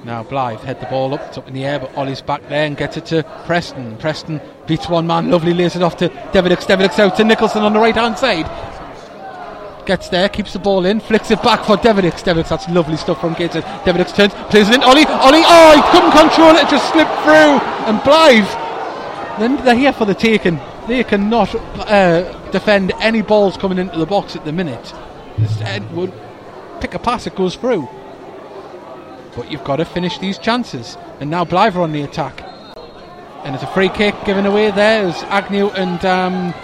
[0.02, 2.64] Now Blyth head the ball up, it's up in the air, but Olley's back there
[2.64, 3.98] and gets it to Preston.
[3.98, 6.64] Preston beats one man, lovely lays it off to Deverdics.
[6.64, 8.46] Deverdics out to Nicholson on the right hand side.
[9.86, 12.22] Gets there, keeps the ball in, flicks it back for Deverdics.
[12.22, 13.64] Deverdics, that's lovely stuff from Gateshead.
[13.84, 14.82] Deverdics turns, plays it in.
[14.82, 17.58] Olley, Olley, oh, he couldn't control it, just slipped through.
[17.88, 20.60] And Blyth, then they're here for the taking.
[20.86, 24.92] They cannot uh, defend any balls coming into the box at the minute.
[25.38, 26.12] Instead, would
[26.80, 27.88] pick a pass, it goes through.
[29.34, 30.96] But you've got to finish these chances.
[31.20, 32.42] And now Blyth on the attack.
[33.44, 35.04] And it's a free kick given away there.
[35.06, 36.54] Was Agnew and um,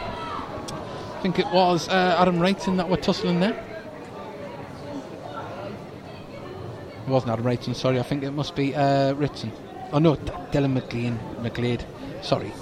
[1.27, 3.51] think it was uh, Adam Wrightson that were tussling there.
[7.05, 7.99] It wasn't Adam Wrightson, sorry.
[7.99, 9.51] I think it must be uh, Ritson.
[9.91, 11.85] Oh no, Dylan McLean, McGlade.
[12.23, 12.53] Sorry.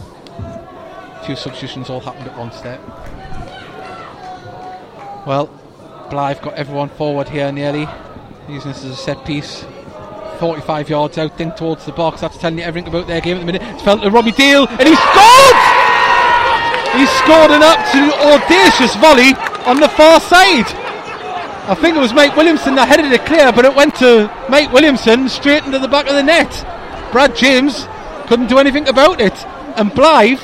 [1.26, 2.80] Two substitutions all happened at once there.
[5.26, 5.48] Well,
[6.08, 7.86] Blyth got everyone forward here nearly,
[8.48, 9.66] using this as a set piece.
[10.40, 12.22] 45 yards out, think towards the box.
[12.22, 13.62] That's telling you everything about their game at the minute.
[13.62, 15.63] It's felt to Robbie Dale, and he scored!
[16.96, 19.34] He scored an absolute audacious volley
[19.66, 20.66] on the far side.
[21.66, 24.70] I think it was Mate Williamson that headed it clear, but it went to Mate
[24.70, 26.52] Williamson straight into the back of the net.
[27.10, 27.86] Brad James
[28.26, 29.34] couldn't do anything about it.
[29.76, 30.40] And Blyth,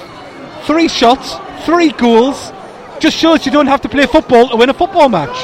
[0.66, 2.52] three shots, three goals,
[2.98, 5.36] just shows you don't have to play football to win a football match.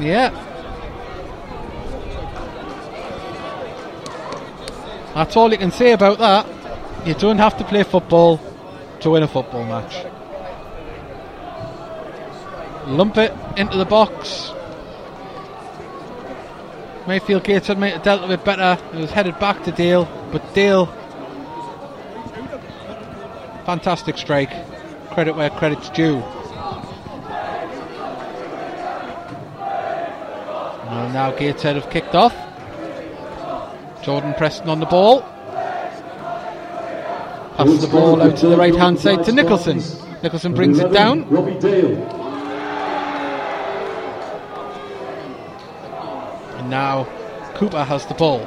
[0.00, 0.45] Yeah.
[5.16, 6.46] That's all you can say about that.
[7.06, 8.38] You don't have to play football
[9.00, 10.04] to win a football match.
[12.86, 14.52] Lump it into the box.
[17.08, 18.78] Mayfield Gateshead might have dealt a bit better.
[18.92, 20.84] It was headed back to Dale, but Dale.
[23.64, 24.52] Fantastic strike.
[25.12, 26.16] Credit where credit's due.
[30.84, 32.45] Well, now Gateshead have kicked off.
[34.06, 35.22] Jordan Preston on the ball.
[37.56, 39.82] Passes the ball out to the right hand side to Nicholson.
[40.22, 41.28] Nicholson brings it down.
[41.28, 41.96] Robbie Dale.
[46.56, 47.08] And now
[47.56, 48.46] Cooper has the ball.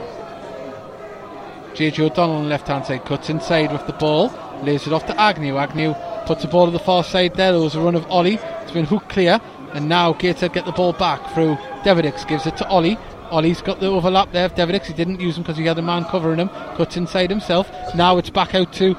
[1.74, 4.32] JJ O'Donnell on the left hand side cuts inside with the ball,
[4.64, 5.58] lays it off to Agnew.
[5.58, 5.94] Agnew
[6.26, 7.52] puts the ball to the far side there.
[7.52, 8.40] There was a run of Olley.
[8.62, 9.42] It's been hooked clear.
[9.74, 12.26] And now Gateshead get the ball back through Deverdics.
[12.26, 12.98] Gives it to Olley.
[13.32, 14.86] Olley's got the overlap there of Deverdics.
[14.86, 16.50] He didn't use him because he had a man covering him.
[16.50, 17.70] Cuts inside himself.
[17.96, 18.96] Now it's back out to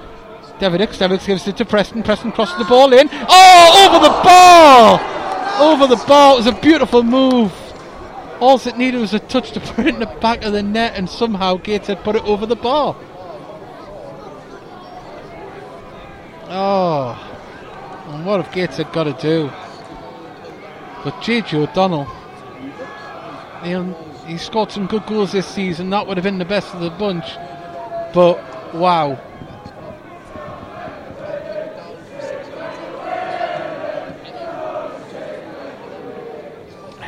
[0.58, 0.98] Deverdics.
[0.98, 2.02] Deverdics gives it to Preston.
[2.02, 3.08] Preston crosses the ball in.
[3.12, 5.00] Oh, over the bar!
[5.60, 6.34] Over the bar.
[6.34, 7.52] It was a beautiful move.
[8.40, 10.94] All it needed was a touch to put it in the back of the net,
[10.96, 12.96] and somehow Gateshead put it over the bar.
[16.52, 17.16] Oh,
[18.08, 19.50] and what have Gateshead got to do?
[21.04, 22.06] But JJ O'Donnell,
[24.20, 25.90] know, he scored some good goals this season.
[25.90, 27.26] That would have been the best of the bunch.
[28.12, 29.18] But wow,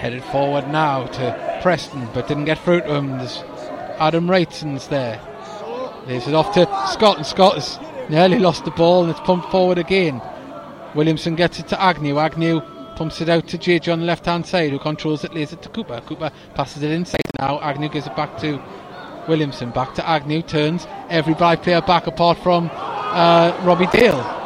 [0.02, 3.18] headed forward now to Preston, but didn't get through to him.
[3.18, 3.38] There's
[4.00, 5.20] Adam Wrightson's there.
[6.08, 7.78] Lays it off to Scott, and Scott has
[8.10, 10.20] nearly lost the ball, and it's pumped forward again.
[10.96, 12.18] Williamson gets it to Agnew.
[12.18, 12.62] Agnew
[12.96, 15.62] pumps it out to JJ on the left hand side, who controls it, lays it
[15.62, 16.00] to Cooper.
[16.06, 17.60] Cooper passes it inside now.
[17.60, 18.60] Agnew gives it back to
[19.28, 19.70] Williamson.
[19.70, 24.38] Back to Agnew, turns every Blyth player back apart from uh, Robbie Dale.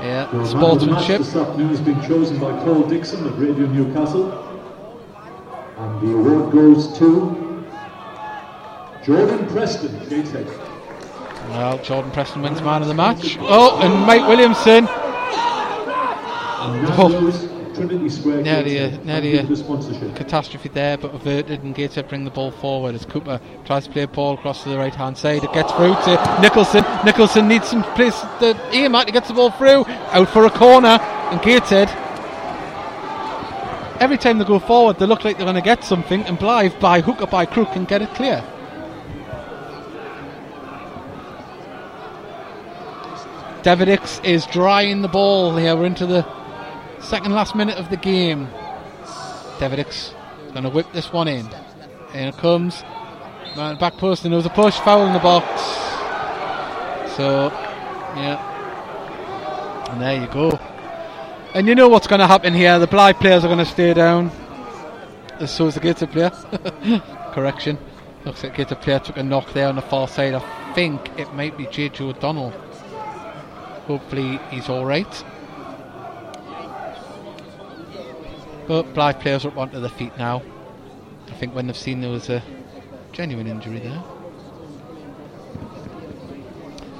[0.00, 1.18] Yeah, Your sportsmanship.
[1.18, 4.32] this afternoon has been chosen by Paul Dixon of Radio Newcastle.
[5.78, 7.64] And the award goes to
[9.04, 10.48] Jordan Preston, Gateshead.
[11.52, 13.36] Well, Jordan Preston wins man of the match.
[13.40, 14.86] Oh, and Mike Williamson.
[16.94, 17.08] Oh.
[18.44, 19.42] Nearly a- nearly a-.
[20.14, 24.02] Catastrophe there, but averted, and Gateshead bring the ball forward as Cooper tries to play
[24.02, 25.42] a ball across to the right hand side.
[25.44, 26.84] It gets through to Nicholson.
[27.04, 29.06] Nicholson needs some place to aim at.
[29.06, 30.98] He gets the ball through, out for a corner,
[31.30, 31.88] and Gateshead.
[34.00, 36.78] Every time they go forward, they look like they're going to get something, and Blyth,
[36.80, 38.42] by hook or by crook, can get it clear.
[43.62, 45.76] Deverdics is drying the ball here.
[45.76, 46.26] We're into the
[47.00, 48.48] second last minute of the game.
[49.58, 50.12] Deverdics
[50.46, 51.46] is going to whip this one in.
[52.12, 52.82] In it comes.
[53.54, 55.62] Back post, and there was a push, foul in the box.
[57.16, 57.50] So,
[58.16, 59.90] yeah.
[59.92, 60.58] And there you go.
[61.54, 62.80] And you know what's going to happen here.
[62.80, 64.32] The Blyth players are going to stay down.
[65.46, 66.30] So is the Gator player.
[67.32, 67.78] Correction.
[68.24, 70.34] Looks like Gator player took a knock there on the far side.
[70.34, 72.52] I think it might be JJ O'Donnell.
[73.92, 75.22] Hopefully he's alright.
[78.66, 80.40] But Blyth players up onto their feet now.
[81.28, 82.42] I think when they've seen there was a
[83.12, 84.02] genuine injury there.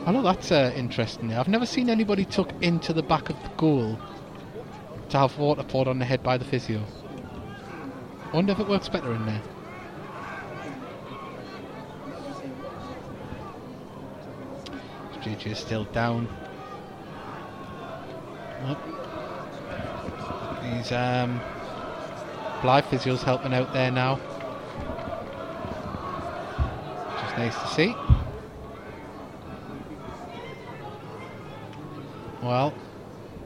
[0.05, 1.33] I know that's uh, interesting.
[1.33, 3.99] I've never seen anybody took into the back of the goal
[5.09, 6.83] to have water poured on the head by the physio.
[8.35, 9.43] Wonder if it works better in there.
[15.23, 16.29] JJ is still down.
[20.63, 21.41] He's um
[22.61, 24.21] Blyth Physio's helping out there now.
[27.27, 27.97] Is nice to see.
[32.41, 32.73] Well,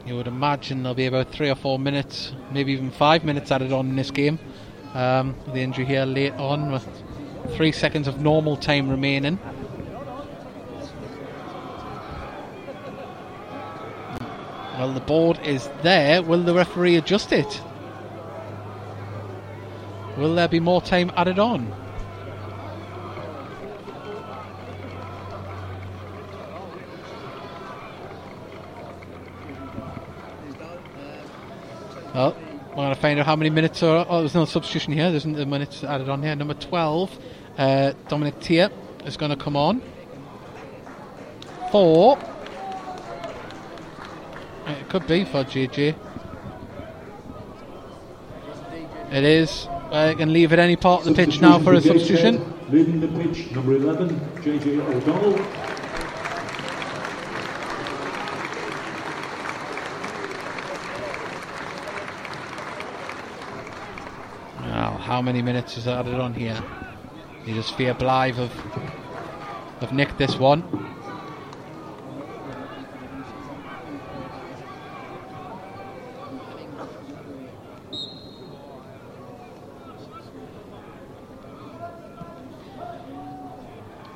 [0.04, 3.72] you would imagine there'll be about three or four minutes, maybe even five minutes added
[3.72, 4.38] on in this game.
[4.92, 6.86] Um, the injury here late on with
[7.54, 9.38] three seconds of normal time remaining.
[14.76, 16.22] Well, the board is there.
[16.22, 17.62] Will the referee adjust it?
[20.18, 21.74] Will there be more time added on?
[32.12, 32.34] Well,
[32.70, 34.06] we're going to find out how many minutes are.
[34.08, 35.10] Oh, there's no substitution here.
[35.10, 36.34] There's no minutes added on here.
[36.34, 37.18] Number 12,
[37.58, 38.70] uh, Dominic Tier
[39.04, 39.82] is going to come on.
[41.70, 42.18] Four.
[44.66, 45.94] It could be for JJ.
[49.12, 49.68] It is.
[49.90, 52.54] Can leave at any part of the pitch now for a substitution.
[52.70, 55.36] Leading the pitch, number 11, JJ O'Donnell.
[64.60, 66.60] Well, how many minutes is added on here?
[67.46, 68.52] You just fear Blyth of
[69.80, 70.64] have nicked this one.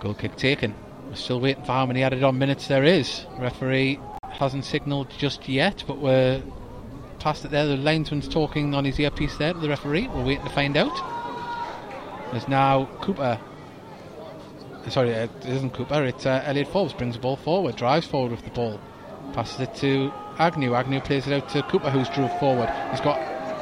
[0.01, 0.75] Goal kick taken.
[1.09, 3.27] We're still waiting for how many added on minutes there is.
[3.39, 6.43] Referee hasn't signalled just yet, but we're
[7.19, 7.67] past it there.
[7.67, 10.09] The linesman's talking on his earpiece there to the referee.
[10.09, 10.97] We're waiting to find out.
[12.33, 13.39] There's now Cooper.
[14.89, 16.05] Sorry, uh, it isn't Cooper.
[16.05, 18.81] It's uh, Elliot Forbes brings the ball forward, drives forward with the ball,
[19.35, 20.75] passes it to Agnew.
[20.75, 22.71] Agnew plays it out to Cooper, who's drove forward.
[22.91, 23.19] He's got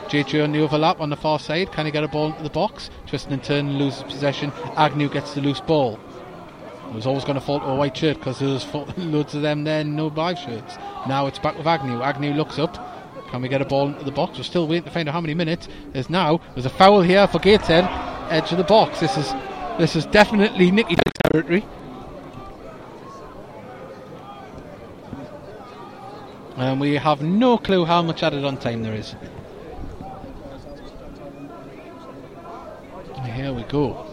[0.09, 1.73] JJ on the overlap on the far side.
[1.73, 2.91] Can he get a ball into the box?
[3.07, 4.53] Twisting and turning, loses possession.
[4.77, 5.99] Agnew gets the loose ball.
[6.89, 8.67] It was always going to fall to a white shirt because there was
[8.97, 10.77] loads of them then, no black shirts.
[11.07, 12.01] Now it's back with Agnew.
[12.01, 12.77] Agnew looks up.
[13.31, 14.39] Can we get a ball into the box?
[14.39, 15.69] We're still waiting to find out how many minutes.
[15.93, 17.85] There's now there's a foul here for Gateshead,
[18.31, 19.01] edge of the box.
[19.01, 19.33] This is
[19.79, 20.97] this is definitely Nicky
[21.31, 21.65] territory.
[26.57, 29.15] And we have no clue how much added on time there is.
[33.25, 34.07] Here we go.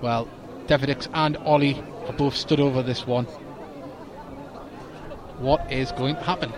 [0.00, 0.28] Well,
[0.68, 1.74] Deverdics and Olley
[2.06, 3.24] have both stood over this one.
[5.38, 6.52] What is going to happen?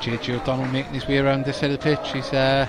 [0.00, 2.12] JJ O'Donnell making his way around this side of the pitch.
[2.12, 2.66] He's uh,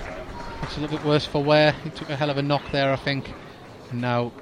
[0.60, 1.72] looks a little bit worse for wear.
[1.72, 3.32] He took a hell of a knock there, I think.
[3.90, 4.32] And now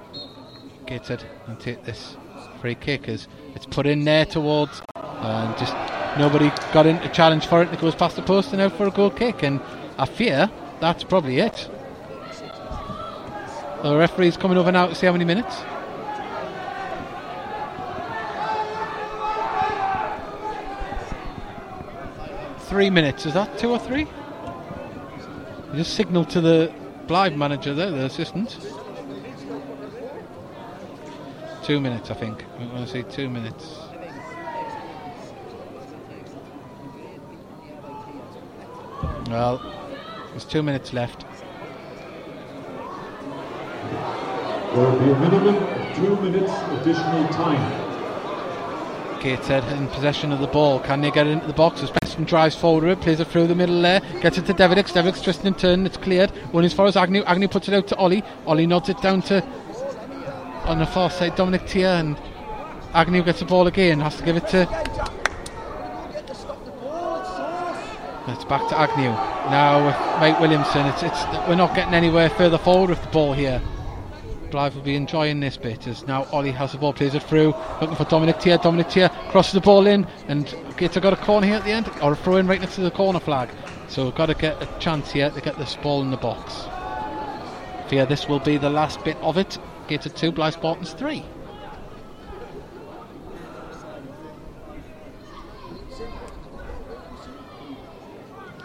[0.87, 2.17] Gated and take this
[2.61, 5.75] free kick as it's put in there towards and just
[6.17, 7.73] nobody got in to challenge for it.
[7.73, 9.43] It goes past the post and out for a goal kick.
[9.43, 9.61] And
[9.99, 11.69] I fear that's probably it.
[13.83, 15.57] The referee's coming over now to see how many minutes.
[22.69, 24.07] Three minutes, is that two or three?
[25.73, 26.73] You just signalled to the
[27.07, 28.59] Blyth manager there, the assistant.
[31.63, 32.45] Two minutes, I think.
[32.59, 33.88] We want to say two minutes.
[39.29, 39.61] Well,
[40.31, 41.27] there's two minutes left.
[44.75, 47.87] There will be a minimum of two minutes additional time.
[49.21, 50.81] Gateshead in possession of the ball.
[50.81, 51.83] Can they get it into the box?
[51.83, 54.93] As Preston drives forward, it plays it through the middle there, gets it to Deverdics.
[54.93, 56.31] Deverdics twisting and turning, it's cleared.
[56.53, 57.23] One as far as Agnew.
[57.25, 58.23] Agnew puts it out to Olley.
[58.47, 59.45] Olley nods it down to
[60.65, 62.17] on the far side Dominic Tier, and
[62.95, 64.01] Agnew gets the ball again.
[64.01, 64.98] Has to give it to.
[68.49, 69.11] Back to Agnew
[69.51, 70.87] now with Williamson.
[70.87, 73.61] It's it's we're not getting anywhere further forward with the ball here.
[74.51, 77.55] Blyth will be enjoying this bit as now Olley has the ball, plays it through,
[77.81, 78.57] looking for Dominic Tier.
[78.57, 81.91] Dominic Tier crosses the ball in, and Gator got a corner here at the end,
[82.03, 83.51] or a throw in right next to the corner flag.
[83.89, 86.67] So we've got to get a chance here to get this ball in the box.
[87.89, 89.59] Fear this will be the last bit of it.
[89.89, 91.25] Gator 2, Blyth Spartans 3.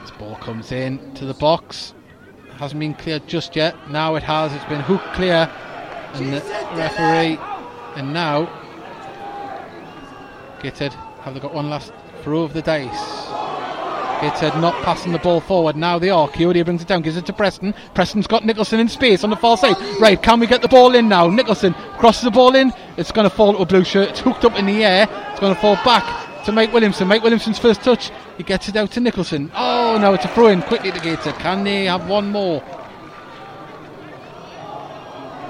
[0.01, 1.93] This ball comes in to the box.
[2.57, 3.75] Hasn't been cleared just yet.
[3.89, 4.53] Now it has.
[4.53, 5.49] It's been hooked clear.
[6.13, 6.41] And the
[6.75, 7.37] referee.
[7.95, 8.49] And now.
[10.61, 10.93] Gated.
[11.21, 11.93] Have they got one last
[12.23, 13.27] throw of the dice?
[14.21, 15.75] Gated not passing the ball forward.
[15.75, 16.27] Now they are.
[16.29, 17.73] Kayode brings it down, gives it to Preston.
[17.93, 19.75] Preston's got Nicholson in space on the far side.
[19.99, 21.27] Right, can we get the ball in now?
[21.27, 22.71] Nicholson crosses the ball in.
[22.97, 24.09] It's going to fall to a blue shirt.
[24.09, 25.07] It's hooked up in the air.
[25.31, 27.07] It's going to fall back to Mike Williamson.
[27.07, 28.11] Mike Williamson's first touch.
[28.37, 29.51] He gets it out to Nicholson.
[29.55, 31.31] Oh no, it's a throw in quickly to Gator.
[31.33, 32.63] Can they have one more?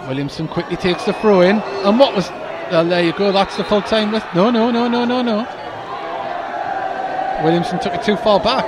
[0.08, 1.58] Williamson quickly takes the throw in.
[1.60, 2.30] And what was.
[2.72, 3.32] Well, there you go.
[3.32, 4.24] That's the full time with.
[4.36, 5.48] No, no, no, no, no, no.
[7.44, 8.66] Williamson took it too far back.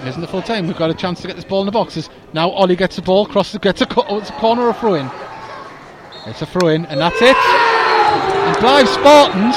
[0.00, 0.66] It isn't the full time.
[0.66, 2.08] We've got a chance to get this ball in the boxes.
[2.32, 4.94] Now Olley gets the ball, crosses, gets a, oh, it's a corner or a throw
[4.94, 5.10] in.
[6.26, 7.36] It's a throw in, and that's it.
[7.36, 9.56] And Blyth Spartans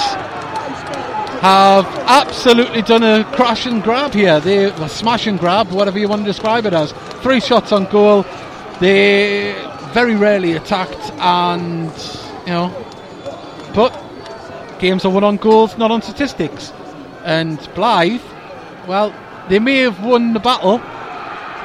[1.41, 4.39] have absolutely done a crash and grab here.
[4.39, 6.91] They smash and grab, whatever you want to describe it as.
[7.23, 8.25] Three shots on goal.
[8.79, 9.53] They
[9.91, 11.91] very rarely attacked, and
[12.45, 12.85] you know,
[13.73, 13.91] but
[14.77, 16.71] games are won on goals, not on statistics.
[17.23, 18.21] And Blyth,
[18.87, 19.11] well,
[19.49, 20.77] they may have won the battle,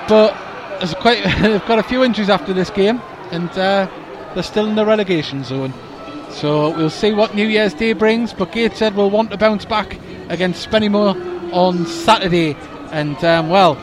[0.08, 0.34] but
[1.00, 2.98] quite they've got a few injuries after this game,
[3.30, 3.86] and uh,
[4.32, 5.74] they're still in the relegation zone.
[6.36, 8.34] So we'll see what New Year's Day brings.
[8.34, 9.98] But Gateshead will want to bounce back
[10.28, 12.54] against Spennymoor on Saturday.
[12.92, 13.74] And um, well,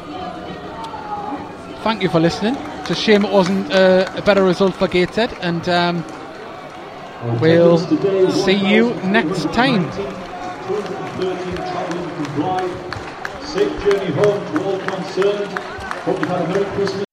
[1.84, 2.56] thank you for listening.
[2.82, 5.36] It's a shame it wasn't uh, a better result for Gateshead.
[5.42, 6.04] And um,
[7.42, 7.80] we'll
[8.30, 9.90] see you next time.
[9.92, 13.46] 213 travelling from Blyth.
[13.46, 15.60] Safe journey home to all concerned.
[15.60, 17.13] Hope you've had a Merry Christmas.